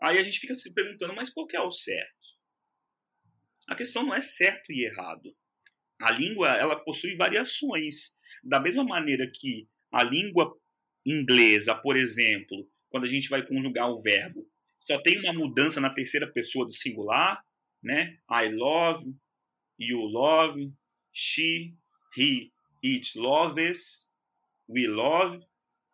[0.00, 2.22] Aí a gente fica se perguntando, mas qual que é o certo?
[3.68, 5.34] A questão não é certo e errado.
[6.00, 8.12] A língua ela possui variações.
[8.42, 10.52] Da mesma maneira que a língua
[11.06, 14.46] inglesa, por exemplo, quando a gente vai conjugar o verbo,
[14.80, 17.44] só tem uma mudança na terceira pessoa do singular,
[17.82, 18.18] né?
[18.30, 19.04] I love,
[19.78, 20.72] you love,
[21.12, 21.76] she,
[22.16, 22.52] he,
[22.84, 24.08] it loves,
[24.68, 25.40] we love.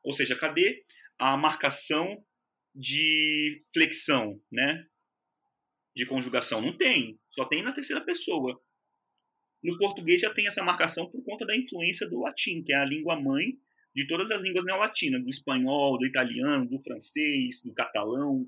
[0.03, 0.85] Ou seja, cadê
[1.19, 2.24] a marcação
[2.74, 4.85] de flexão, né?
[5.97, 6.61] De conjugação?
[6.62, 7.19] Não tem.
[7.32, 8.61] Só tem na terceira pessoa.
[9.62, 12.85] No português já tem essa marcação por conta da influência do latim, que é a
[12.85, 13.59] língua mãe
[13.95, 18.47] de todas as línguas neolatinas, do espanhol, do italiano, do francês, do catalão.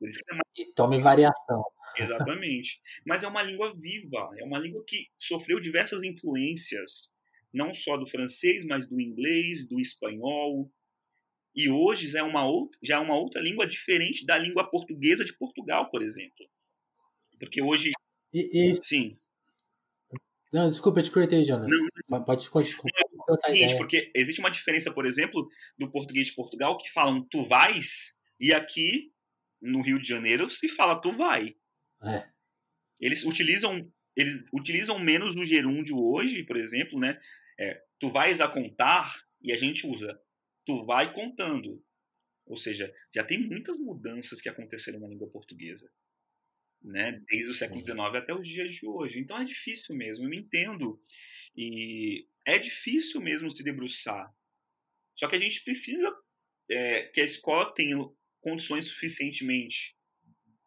[0.00, 0.42] É uma...
[0.56, 1.64] E tome variação.
[1.96, 2.80] Exatamente.
[3.04, 7.12] Mas é uma língua viva, é uma língua que sofreu diversas influências,
[7.52, 10.70] não só do francês, mas do inglês, do espanhol.
[11.58, 15.24] E hoje já é uma outra, já é uma outra língua diferente da língua portuguesa
[15.24, 16.48] de Portugal, por exemplo.
[17.36, 17.90] Porque hoje
[18.32, 18.74] e, e...
[18.76, 19.16] Sim.
[20.52, 21.68] Não, desculpa, eu te cortei, Jonas.
[22.08, 22.92] Não, Pode continuar.
[23.48, 28.16] É, porque existe uma diferença, por exemplo, do português de Portugal que falam tu vais,
[28.38, 29.12] e aqui
[29.60, 31.56] no Rio de Janeiro se fala tu vai.
[32.04, 32.28] É.
[33.00, 37.20] Eles utilizam eles utilizam menos o gerúndio hoje, por exemplo, né?
[37.58, 39.12] É, tu vais a contar
[39.42, 40.20] e a gente usa
[40.68, 41.82] tu vai contando.
[42.44, 45.90] Ou seja, já tem muitas mudanças que aconteceram na língua portuguesa
[46.82, 49.18] né, desde o século XIX até os dias de hoje.
[49.18, 51.02] Então é difícil mesmo, eu me entendo.
[51.56, 54.30] E é difícil mesmo se debruçar.
[55.14, 56.14] Só que a gente precisa
[56.70, 57.96] é, que a escola tenha
[58.42, 59.96] condições suficientemente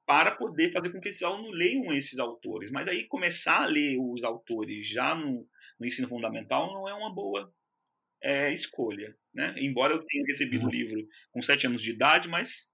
[0.04, 2.72] para poder fazer com que esses alunos leiam esses autores.
[2.72, 5.48] Mas aí começar a ler os autores já no,
[5.80, 7.54] no ensino fundamental não é uma boa
[8.24, 9.16] é, escolha.
[9.34, 9.56] Né?
[9.58, 10.72] Embora eu tenha recebido o uhum.
[10.72, 12.70] livro com sete anos de idade, mas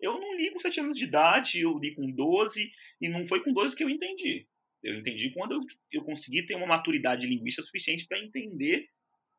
[0.00, 3.44] eu não li com 7 anos de idade, eu li com 12, e não foi
[3.44, 4.46] com 12 que eu entendi.
[4.82, 5.60] Eu entendi quando eu,
[5.92, 8.86] eu consegui ter uma maturidade linguística suficiente para entender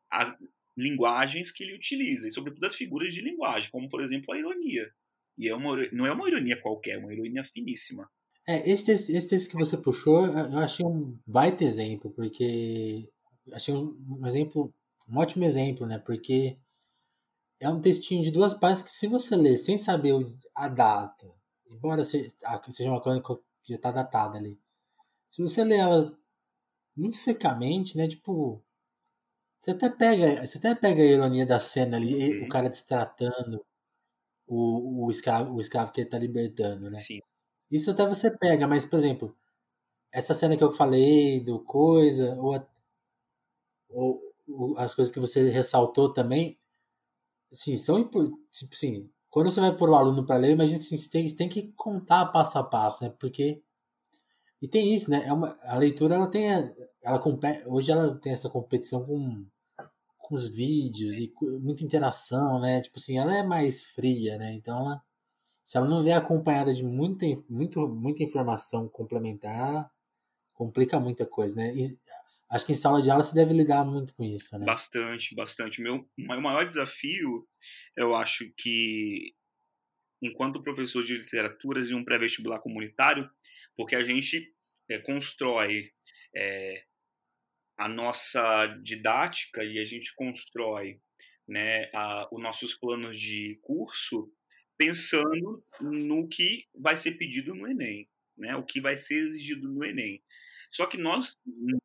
[0.08, 0.32] as
[0.76, 4.88] linguagens que ele utiliza, e sobretudo as figuras de linguagem, como, por exemplo, a ironia.
[5.36, 8.08] E é uma, não é uma ironia qualquer, é uma ironia finíssima.
[8.46, 13.08] É, esse texto, esse texto que você puxou, eu achei um baita exemplo, porque
[13.52, 14.72] achei um, um exemplo,
[15.08, 15.98] um ótimo exemplo, né?
[15.98, 16.58] Porque
[17.60, 20.14] é um textinho de duas páginas que se você ler sem saber
[20.54, 21.30] a data,
[21.70, 24.58] embora seja uma coisa que já está datada ali,
[25.30, 26.18] se você ler ela
[26.96, 28.62] muito secamente, né, tipo,
[29.58, 33.64] você até pega, você até pega a ironia da cena ali, o cara destratando
[34.46, 36.98] o, o, escravo, o escravo que ele está libertando, né?
[36.98, 37.20] Sim.
[37.70, 39.36] Isso até você pega, mas, por exemplo,
[40.12, 42.60] essa cena que eu falei do coisa, ou,
[43.88, 44.31] ou
[44.78, 46.58] as coisas que você ressaltou também,
[47.52, 48.20] assim, são tipo
[48.72, 51.36] assim, quando você vai pôr o aluno para ler, imagina que assim, você tem, você
[51.36, 53.10] tem que contar passo a passo, né?
[53.18, 53.62] Porque
[54.60, 55.24] E tem isso, né?
[55.26, 56.46] É uma, a leitura, ela tem.
[57.02, 57.20] Ela
[57.66, 59.44] hoje ela tem essa competição com,
[60.18, 62.80] com os vídeos e muita interação, né?
[62.80, 64.52] Tipo assim, ela é mais fria, né?
[64.54, 65.02] Então ela.
[65.64, 69.90] Se ela não vier acompanhada de muita, muito, muita informação complementar,
[70.54, 71.74] complica muita coisa, né?
[71.74, 71.98] E
[72.52, 74.66] acho que em sala de aula você deve lidar muito com isso, né?
[74.66, 75.80] Bastante, bastante.
[75.80, 77.48] Meu o maior desafio,
[77.96, 79.34] eu acho que
[80.22, 83.28] enquanto professor de literaturas e um pré-vestibular comunitário,
[83.76, 84.54] porque a gente
[84.88, 85.90] é, constrói
[86.36, 86.84] é,
[87.76, 91.00] a nossa didática e a gente constrói
[91.48, 94.30] né, a, os nossos planos de curso
[94.76, 99.84] pensando no que vai ser pedido no Enem, né, o que vai ser exigido no
[99.84, 100.22] Enem.
[100.72, 101.36] Só que nós,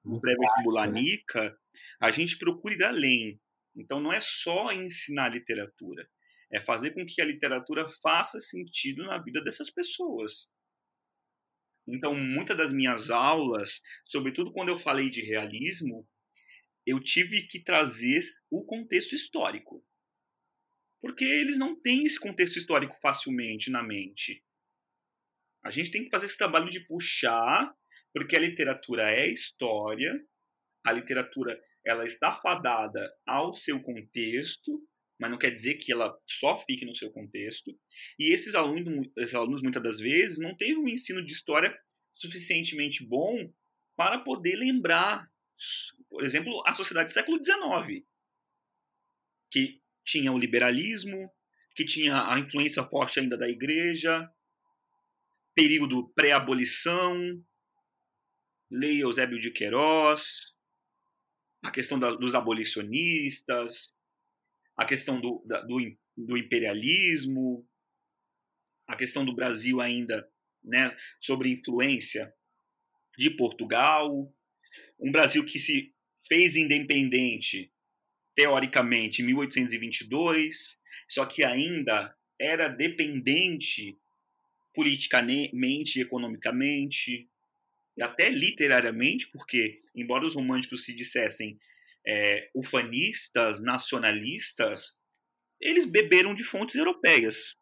[0.04, 1.02] no pré-vestibular né?
[1.02, 1.58] NICA,
[2.00, 3.42] a gente procura ir além.
[3.76, 6.10] Então, não é só ensinar literatura,
[6.52, 10.48] é fazer com que a literatura faça sentido na vida dessas pessoas.
[11.88, 16.08] Então, muitas das minhas aulas, sobretudo quando eu falei de realismo,
[16.86, 18.20] eu tive que trazer
[18.50, 19.86] o contexto histórico.
[21.02, 24.44] Porque eles não têm esse contexto histórico facilmente na mente.
[25.64, 27.74] A gente tem que fazer esse trabalho de puxar,
[28.18, 30.20] porque a literatura é história,
[30.84, 34.84] a literatura ela está fadada ao seu contexto,
[35.20, 37.72] mas não quer dizer que ela só fique no seu contexto.
[38.18, 41.78] E esses alunos, esses alunos muitas das vezes, não teve um ensino de história
[42.16, 43.54] suficientemente bom
[43.96, 45.28] para poder lembrar,
[46.10, 48.04] por exemplo, a sociedade do século XIX,
[49.52, 51.32] que tinha o liberalismo,
[51.76, 54.28] que tinha a influência forte ainda da igreja,
[55.54, 57.16] período pré-abolição,
[58.70, 60.54] Lei Eusébio de Queiroz,
[61.64, 63.94] a questão da, dos abolicionistas,
[64.76, 65.78] a questão do, da, do,
[66.16, 67.68] do imperialismo,
[68.88, 70.30] a questão do Brasil ainda
[70.64, 72.34] né, sobre influência
[73.18, 74.32] de Portugal,
[75.00, 75.94] um Brasil que se
[76.28, 77.72] fez independente
[78.36, 80.78] teoricamente em 1822,
[81.10, 83.98] só que ainda era dependente
[84.74, 87.28] politicamente, economicamente
[88.02, 91.60] até literariamente, porque embora os românticos se dissessem
[92.06, 95.00] é, ufanistas, nacionalistas,
[95.60, 97.56] eles beberam de fontes europeias.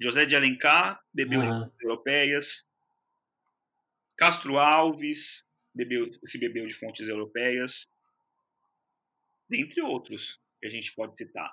[0.00, 1.46] José de Alencar bebeu uhum.
[1.46, 2.66] de fontes europeias.
[4.16, 5.42] Castro Alves
[5.74, 7.86] bebeu, se bebeu de fontes europeias.
[9.48, 11.52] Dentre outros que a gente pode citar.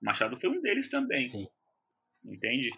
[0.00, 1.28] Machado foi um deles também.
[1.28, 1.48] Sim.
[2.24, 2.70] Entende?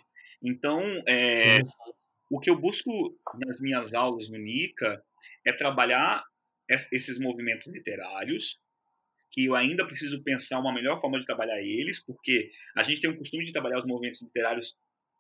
[0.43, 2.10] Então, é, sim, sim.
[2.31, 5.03] O que eu busco nas minhas aulas no NICA
[5.45, 6.25] é trabalhar
[6.93, 8.61] esses movimentos literários,
[9.33, 13.11] que eu ainda preciso pensar uma melhor forma de trabalhar eles, porque a gente tem
[13.11, 14.77] o costume de trabalhar os movimentos literários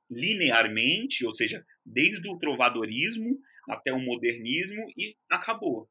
[0.08, 3.38] linearmente, ou seja, desde o trovadorismo
[3.68, 5.88] até o modernismo e acabou.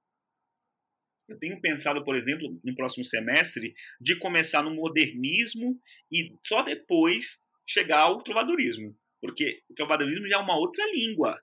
[1.28, 5.80] Eu tenho pensado, por exemplo, no próximo semestre, de começar no modernismo
[6.12, 11.40] e só depois chegar ao trovadorismo, porque o trovadorismo já é uma outra língua.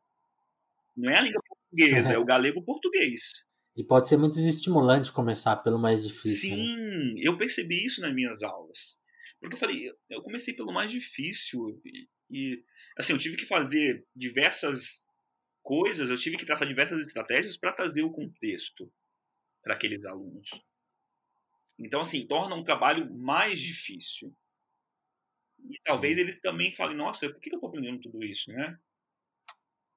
[0.96, 3.44] Não é a língua portuguesa, é o galego-português.
[3.76, 6.50] E pode ser muito estimulante começar pelo mais difícil.
[6.50, 6.56] Né?
[6.56, 7.20] Sim, né?
[7.22, 8.96] eu percebi isso nas minhas aulas.
[9.38, 11.78] Porque eu falei, eu comecei pelo mais difícil.
[11.84, 12.64] E, e,
[12.98, 15.06] assim, eu tive que fazer diversas
[15.62, 18.90] coisas, eu tive que traçar diversas estratégias para trazer o contexto
[19.62, 20.48] para aqueles alunos.
[21.78, 24.34] Então, assim, torna um trabalho mais difícil.
[25.68, 28.78] E talvez eles também falem, nossa, por que eu estou aprendendo tudo isso, né?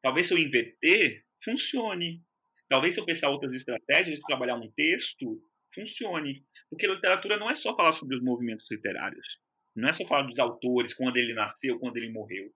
[0.02, 2.24] Talvez se eu inverter, funcione.
[2.68, 5.42] Talvez se eu pensar outras estratégias de trabalhar um texto,
[5.74, 6.46] funcione.
[6.70, 9.40] Porque a literatura não é só falar sobre os movimentos literários.
[9.76, 12.54] Não é só falar dos autores, quando ele nasceu, quando ele morreu.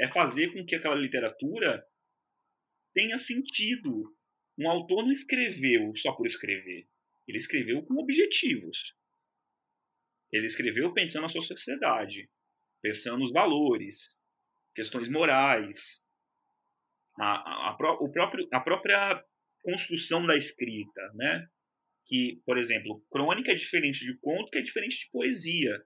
[0.00, 1.84] É fazer com que aquela literatura
[2.94, 4.14] tenha sentido.
[4.58, 6.88] Um autor não escreveu só por escrever.
[7.26, 8.94] Ele escreveu com objetivos.
[10.34, 12.28] Ele escreveu pensando na sua sociedade,
[12.82, 14.18] pensando nos valores,
[14.74, 16.00] questões morais,
[17.20, 19.24] a, a, o próprio, a própria
[19.62, 21.46] construção da escrita, né?
[22.04, 25.80] Que, por exemplo, crônica é diferente de conto, que é diferente de poesia,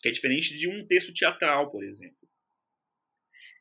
[0.00, 2.16] que é diferente de um texto teatral, por exemplo.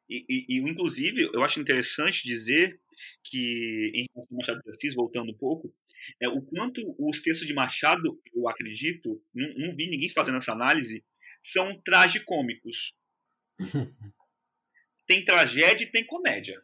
[0.09, 2.79] E, e, e inclusive, eu acho interessante dizer
[3.21, 5.75] que, em relação ao Machado de Assis, voltando um pouco,
[6.21, 10.53] é, o quanto os textos de Machado, eu acredito, não, não vi ninguém fazendo essa
[10.53, 11.03] análise,
[11.43, 12.95] são tragicômicos.
[15.07, 16.61] tem tragédia e tem comédia.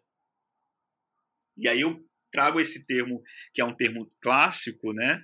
[1.58, 3.22] E aí eu trago esse termo,
[3.54, 5.24] que é um termo clássico, né?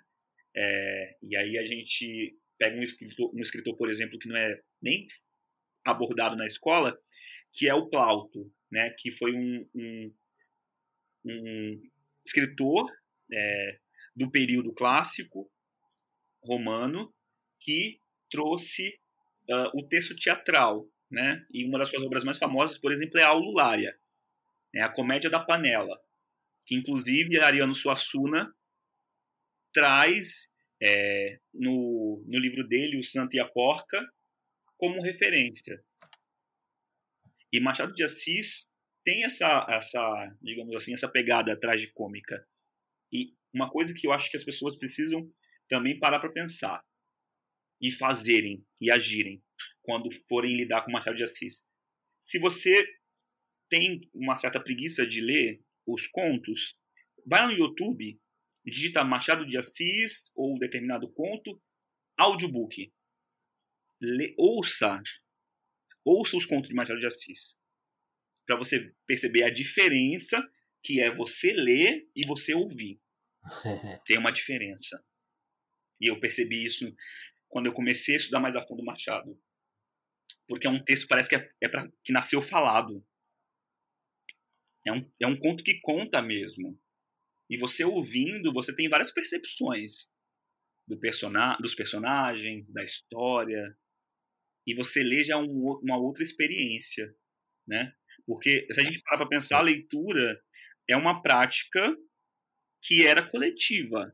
[0.55, 4.59] É, e aí a gente pega um escritor, um escritor, por exemplo, que não é
[4.81, 5.07] nem
[5.85, 6.97] abordado na escola,
[7.51, 10.15] que é o Plauto, né, que foi um, um,
[11.25, 11.81] um
[12.25, 12.89] escritor
[13.31, 13.79] é,
[14.15, 15.49] do período clássico
[16.43, 17.13] romano
[17.59, 17.99] que
[18.29, 18.89] trouxe
[19.49, 21.45] uh, o texto teatral, né?
[21.51, 23.97] E uma das suas obras mais famosas, por exemplo, é a Aululária,
[24.73, 24.81] né?
[24.81, 25.99] a Comédia da Panela,
[26.65, 28.53] que inclusive Ariano Suassuna
[29.73, 33.99] traz é, no, no livro dele, O Santo e a Porca,
[34.77, 35.83] como referência.
[37.51, 38.69] E Machado de Assis
[39.03, 42.45] tem essa, essa, digamos assim, essa pegada tragicômica.
[43.11, 45.29] E uma coisa que eu acho que as pessoas precisam
[45.69, 46.83] também parar para pensar
[47.81, 49.43] e fazerem e agirem
[49.81, 51.65] quando forem lidar com Machado de Assis.
[52.21, 52.85] Se você
[53.69, 56.77] tem uma certa preguiça de ler os contos,
[57.25, 58.19] vai no YouTube,
[58.65, 61.61] digita Machado de Assis ou determinado conto,
[62.17, 62.91] audiobook.
[64.37, 65.01] Ouça,
[66.03, 67.55] ouça os contos de Machado de Assis
[68.45, 70.41] para você perceber a diferença
[70.83, 72.99] que é você ler e você ouvir.
[74.05, 75.03] Tem uma diferença.
[75.99, 76.93] E eu percebi isso
[77.49, 79.39] quando eu comecei a estudar mais a fundo Machado.
[80.47, 83.05] Porque é um texto parece que é, é para que nasceu falado.
[84.85, 86.79] É um, é um conto que conta mesmo.
[87.49, 90.09] E você ouvindo, você tem várias percepções
[90.87, 93.77] do persona dos personagens, da história.
[94.65, 97.13] E você lê já um, uma outra experiência,
[97.67, 97.93] né?
[98.25, 100.41] Porque se a gente parar para pensar, a leitura
[100.89, 101.95] é uma prática
[102.83, 104.13] que era coletiva.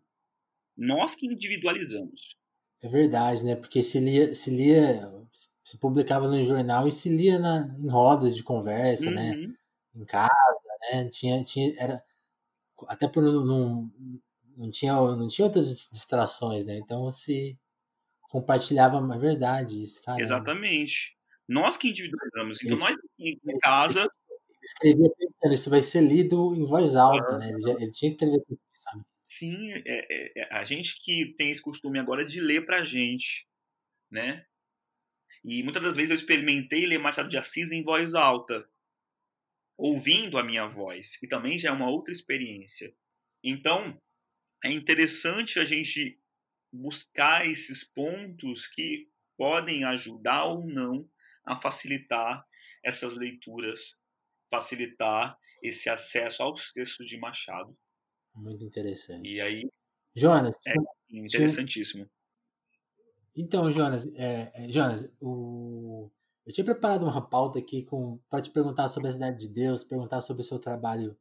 [0.77, 2.37] Nós que individualizamos.
[2.81, 3.55] É verdade, né?
[3.55, 5.11] Porque se lia, se lia,
[5.63, 9.31] se publicava no jornal e se lia na, em rodas de conversa, né?
[9.31, 9.47] uhum.
[9.47, 9.55] né?
[9.95, 11.09] Em casa, né?
[11.09, 12.01] Tinha, tinha, era
[12.87, 13.91] até por não,
[14.55, 16.77] não, tinha, não tinha outras distrações, né?
[16.77, 17.59] Então se
[18.29, 20.21] compartilhava, é verdade isso, cara.
[20.21, 21.17] Exatamente.
[21.47, 22.63] Nós que individualizamos.
[22.63, 24.09] Então, nós em casa.
[24.61, 27.49] Escrevia pensando, isso vai ser lido em voz alta, né?
[27.49, 29.05] Ele, já, ele tinha escrevido pensando.
[29.27, 33.47] Sim, é, é, é, a gente que tem esse costume agora de ler pra gente,
[34.11, 34.45] né?
[35.43, 38.67] E muitas das vezes eu experimentei ler Machado de Assis em voz alta,
[39.77, 42.93] ouvindo a minha voz, e também já é uma outra experiência.
[43.43, 43.97] Então,
[44.63, 46.19] é interessante a gente
[46.71, 49.07] buscar esses pontos que
[49.37, 51.09] podem ajudar ou não
[51.45, 52.45] a facilitar
[52.83, 53.95] essas leituras,
[54.49, 57.77] facilitar esse acesso aos textos de Machado.
[58.35, 59.27] Muito interessante.
[59.29, 59.69] E aí.
[60.15, 60.55] Jonas.
[60.67, 60.73] É
[61.09, 62.09] interessantíssimo.
[63.35, 66.09] Então, Jonas, é, é, Jonas, o...
[66.45, 69.83] eu tinha preparado uma pauta aqui com para te perguntar sobre a cidade de Deus,
[69.83, 71.17] perguntar sobre o seu trabalho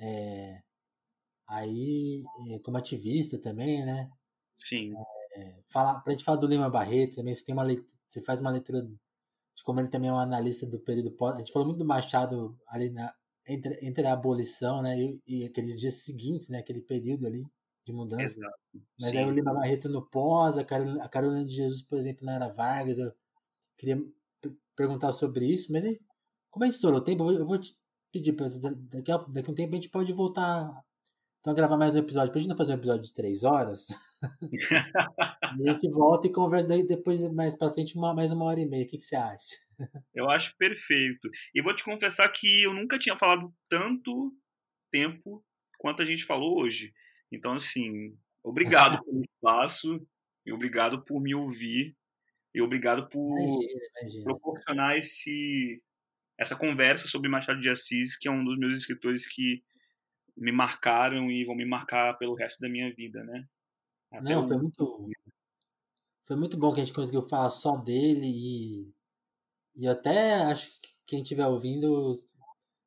[0.00, 0.62] é,
[1.48, 4.10] aí é, como ativista também, né?
[4.58, 4.92] Sim.
[5.36, 8.40] É, falar, pra gente falar do Lima Barreto também, você tem uma leitura, você faz
[8.40, 8.86] uma leitura
[9.54, 11.34] de como ele também é um analista do período pós.
[11.34, 13.14] A gente falou muito do Machado ali na,
[13.46, 17.44] entre, entre a abolição né, e, e, aqueles dias seguintes, né, aquele período ali
[17.84, 18.22] de mudança.
[18.22, 18.58] Exato.
[18.98, 19.18] Mas Sim.
[19.18, 22.34] aí o Lima Barreto no pós, a Carolina, a Carolina de Jesus, por exemplo, na
[22.34, 22.98] Era Vargas.
[22.98, 23.12] Eu
[23.76, 24.02] queria
[24.76, 26.00] perguntar sobre isso, mas aí,
[26.50, 27.76] como a gente estourou o tempo, eu vou te
[28.12, 28.46] pedir, pra,
[28.90, 30.72] daqui a, daqui a um tempo a gente pode voltar
[31.42, 32.30] então, gravar mais um episódio.
[32.30, 33.88] Pra gente não fazer um episódio de três horas.
[35.42, 38.64] a gente volta e conversa daí depois, mais pra frente, uma, mais uma hora e
[38.64, 38.84] meia.
[38.84, 39.56] O que, que você acha?
[40.14, 41.28] Eu acho perfeito.
[41.52, 44.32] E vou te confessar que eu nunca tinha falado tanto
[44.88, 45.44] tempo
[45.78, 46.94] quanto a gente falou hoje.
[47.32, 50.00] Então, assim, obrigado pelo espaço
[50.46, 51.96] e obrigado por me ouvir
[52.54, 54.24] e obrigado por imagina, imagina.
[54.24, 55.82] proporcionar esse,
[56.38, 59.60] essa conversa sobre Machado de Assis, que é um dos meus escritores que
[60.42, 63.46] me marcaram e vão me marcar pelo resto da minha vida, né?
[64.10, 65.10] Até Não, foi muito
[66.24, 68.92] foi muito bom que a gente conseguiu falar só dele e
[69.74, 72.22] e até acho que quem estiver ouvindo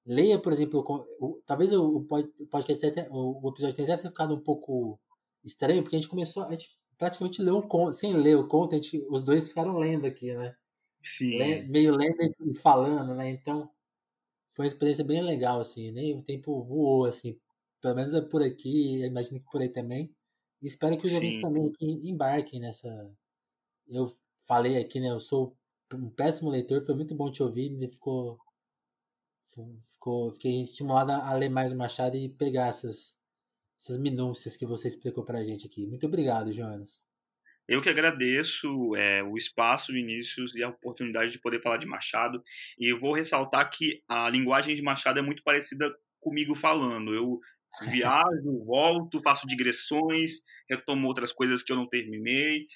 [0.06, 0.84] leia, por exemplo,
[1.20, 5.00] o, talvez o, o podcast até, o, episódio tenha até ficado um pouco
[5.44, 8.74] estranho, porque a gente começou, a gente praticamente leu o conto, sem ler o conto,
[8.74, 10.56] a gente, os dois ficaram lendo aqui, né?
[11.04, 11.64] Sim.
[11.68, 13.30] meio lendo e falando, né?
[13.30, 13.70] Então,
[14.52, 16.14] foi uma experiência bem legal, assim, né?
[16.16, 17.40] O tempo voou, assim,
[17.86, 20.12] pelo menos é por aqui, imagino que por aí também.
[20.60, 22.90] E espero que os ouvintes também embarquem nessa.
[23.88, 24.12] Eu
[24.48, 25.12] falei aqui, né?
[25.12, 25.56] Eu sou
[25.94, 28.40] um péssimo leitor, foi muito bom te ouvir, me ficou.
[29.92, 33.20] ficou fiquei estimulado a ler mais o Machado e pegar essas,
[33.80, 35.86] essas minúcias que você explicou pra gente aqui.
[35.86, 37.08] Muito obrigado, Jonas.
[37.68, 42.44] Eu que agradeço é, o espaço, Vinícius, e a oportunidade de poder falar de Machado.
[42.80, 45.96] E eu vou ressaltar que a linguagem de Machado é muito parecida
[46.26, 47.14] comigo falando.
[47.14, 47.40] Eu
[47.84, 52.68] viajo, volto, faço digressões, retomo outras coisas que eu não terminei.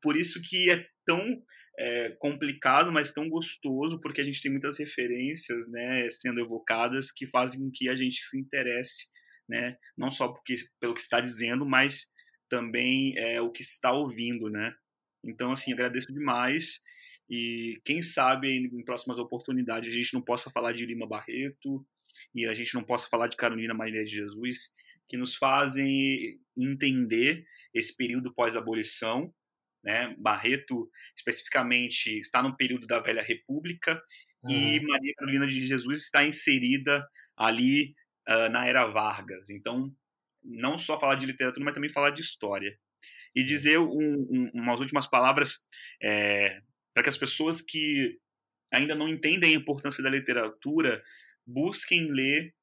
[0.00, 1.42] Por isso que é tão
[1.78, 7.26] é, complicado, mas tão gostoso, porque a gente tem muitas referências né, sendo evocadas que
[7.26, 9.06] fazem com que a gente se interesse,
[9.48, 12.08] né, não só porque, pelo que está dizendo, mas
[12.48, 14.50] também é, o que está ouvindo.
[14.50, 14.72] Né?
[15.24, 16.80] Então, assim, agradeço demais.
[17.30, 21.86] E quem sabe em próximas oportunidades a gente não possa falar de Lima Barreto
[22.34, 24.70] e a gente não possa falar de Carolina Maria de Jesus,
[25.08, 27.44] que nos fazem entender
[27.74, 29.32] esse período pós-abolição
[29.82, 30.14] né?
[30.18, 34.02] Barreto, especificamente, está no período da Velha República
[34.48, 37.06] e Maria Carolina de Jesus está inserida
[37.36, 37.94] ali
[38.28, 39.50] uh, na Era Vargas.
[39.50, 39.92] Então,
[40.42, 42.78] não só falar de literatura, mas também falar de história.
[43.34, 45.60] E dizer um, um, umas últimas palavras
[46.02, 46.60] é,
[46.94, 48.18] para que as pessoas que
[48.72, 51.02] ainda não entendem a importância da literatura
[51.48, 52.54] busquem ler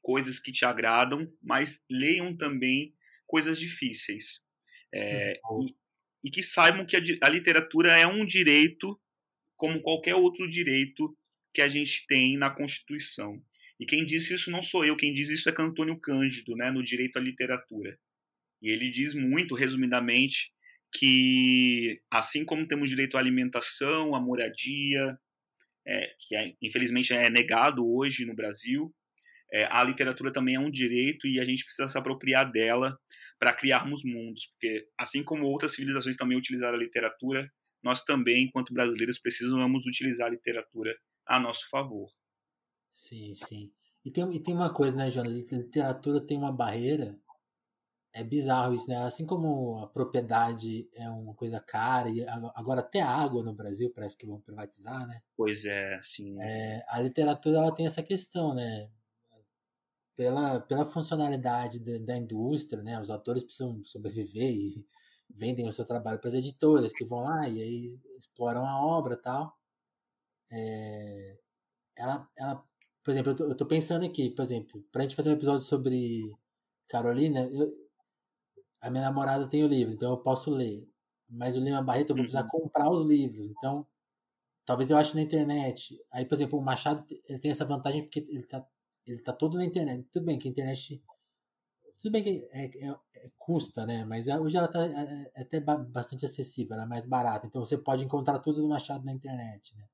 [0.00, 2.94] coisas que te agradam, mas leiam também
[3.26, 4.40] coisas difíceis.
[4.92, 5.40] É,
[6.22, 8.98] e que saibam que a, a literatura é um direito
[9.56, 11.16] como qualquer outro direito
[11.52, 13.42] que a gente tem na Constituição.
[13.78, 16.82] E quem disse isso não sou eu, quem diz isso é Antônio Cândido, né, no
[16.82, 17.98] Direito à Literatura.
[18.62, 20.52] E ele diz muito, resumidamente,
[20.92, 25.18] que assim como temos direito à alimentação, à moradia,
[25.86, 28.94] é, que é, infelizmente é negado hoje no Brasil,
[29.52, 32.98] é, a literatura também é um direito e a gente precisa se apropriar dela
[33.38, 37.48] para criarmos mundos, porque assim como outras civilizações também utilizaram a literatura,
[37.82, 40.96] nós também, enquanto brasileiros, precisamos utilizar a literatura
[41.26, 42.08] a nosso favor.
[42.90, 43.70] Sim, sim.
[44.04, 45.32] E tem, e tem uma coisa, né, Jonas?
[45.34, 47.18] A literatura tem uma barreira.
[48.14, 48.96] É bizarro isso, né?
[48.98, 52.24] Assim como a propriedade é uma coisa cara, e
[52.54, 55.20] agora até a água no Brasil parece que vão privatizar, né?
[55.36, 56.40] Pois é, sim.
[56.40, 58.88] É, a literatura ela tem essa questão, né?
[60.16, 63.00] pela, pela funcionalidade da, da indústria, né?
[63.00, 64.86] Os autores precisam sobreviver e
[65.28, 69.16] vendem o seu trabalho para as editoras que vão lá e aí exploram a obra
[69.16, 69.56] tal.
[70.50, 71.38] É,
[71.96, 72.64] ela, ela,
[73.02, 76.32] por exemplo, eu tô pensando aqui, por exemplo, para a gente fazer um episódio sobre
[76.88, 77.72] Carolina, eu,
[78.84, 80.86] a minha namorada tem o livro, então eu posso ler.
[81.28, 82.48] Mas o Lima Barreto eu vou precisar uhum.
[82.48, 83.86] comprar os livros, então
[84.64, 85.98] talvez eu ache na internet.
[86.12, 88.64] Aí, por exemplo, o Machado ele tem essa vantagem porque ele está
[89.06, 90.06] ele tá todo na internet.
[90.12, 91.02] Tudo bem que a internet.
[91.98, 94.04] Tudo bem que é, é, é custa, né?
[94.04, 97.46] Mas é, hoje ela tá é, é até bastante acessível, ela é mais barata.
[97.46, 99.84] Então você pode encontrar tudo do Machado na internet, né?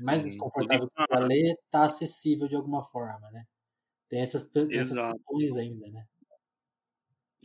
[0.00, 3.46] Mais desconfortável que para ler, tá acessível de alguma forma, né?
[4.10, 6.06] Tem essas, essas questões ainda, né?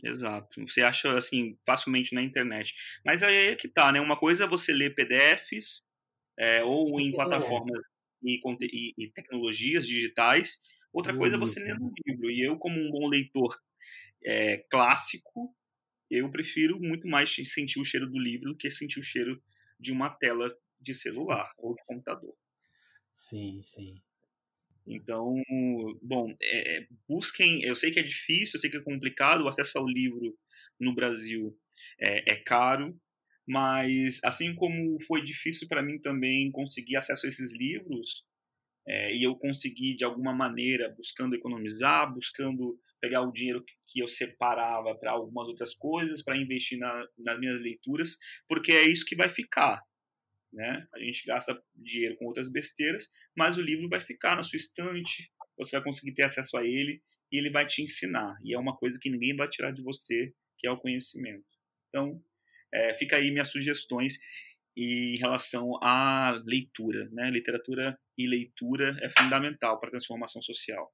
[0.02, 0.60] Exato.
[0.66, 2.74] Você acha assim facilmente na internet.
[3.04, 4.00] Mas aí é que tá, né?
[4.00, 5.80] Uma coisa é você ler PDFs
[6.38, 7.80] é, ou em plataformas
[8.22, 10.58] e, e, e, tecnologias digitais,
[10.92, 12.30] Outra coisa é você ler um livro.
[12.30, 13.58] E eu, como um bom leitor
[14.24, 15.56] é, clássico,
[16.10, 19.42] eu prefiro muito mais sentir o cheiro do livro do que sentir o cheiro
[19.80, 22.36] de uma tela de celular ou de computador.
[23.14, 24.02] Sim, sim.
[24.86, 25.34] Então,
[26.02, 27.62] bom, é, busquem.
[27.62, 29.42] Eu sei que é difícil, eu sei que é complicado.
[29.42, 30.36] O acesso ao livro
[30.80, 31.56] no Brasil
[32.00, 32.96] é, é caro,
[33.46, 38.24] mas assim como foi difícil para mim também conseguir acesso a esses livros,
[38.86, 44.08] é, e eu consegui de alguma maneira, buscando economizar, buscando pegar o dinheiro que eu
[44.08, 48.16] separava para algumas outras coisas, para investir na, nas minhas leituras,
[48.48, 49.80] porque é isso que vai ficar.
[50.52, 50.86] Né?
[50.94, 55.30] A gente gasta dinheiro com outras besteiras, mas o livro vai ficar na sua estante,
[55.56, 58.36] você vai conseguir ter acesso a ele e ele vai te ensinar.
[58.44, 61.44] E é uma coisa que ninguém vai tirar de você, que é o conhecimento.
[61.88, 62.22] Então,
[62.72, 64.18] é, fica aí minhas sugestões
[64.76, 67.08] em relação à leitura.
[67.10, 67.30] Né?
[67.30, 70.92] Literatura e leitura é fundamental para a transformação social.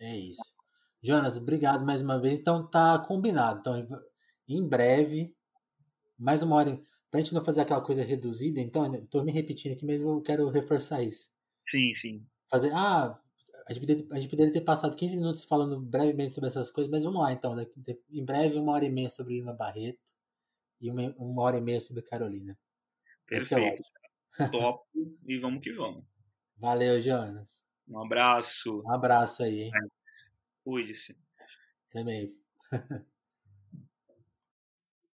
[0.00, 0.54] É isso.
[1.02, 2.38] Jonas, obrigado mais uma vez.
[2.38, 3.60] Então tá combinado.
[3.60, 4.04] Então,
[4.48, 5.34] em breve,
[6.18, 6.80] mais uma hora.
[7.10, 10.48] Pra gente não fazer aquela coisa reduzida, então, estou me repetindo aqui, mas eu quero
[10.48, 11.32] reforçar isso.
[11.68, 12.26] Sim, sim.
[12.48, 12.72] Fazer.
[12.72, 13.20] Ah,
[13.66, 16.90] a gente, poderia, a gente poderia ter passado 15 minutos falando brevemente sobre essas coisas,
[16.90, 17.56] mas vamos lá então.
[18.10, 19.98] Em breve, uma hora e meia sobre Lima Barreto
[20.80, 22.56] e uma, uma hora e meia sobre Carolina.
[23.26, 23.82] Perfeito.
[24.52, 24.84] Top
[25.26, 26.04] e vamos que vamos.
[26.56, 27.64] Valeu, Jonas.
[27.88, 28.82] Um abraço.
[28.84, 29.72] Um abraço aí, hein?
[30.62, 31.18] Cuide-se.
[31.90, 32.28] Também.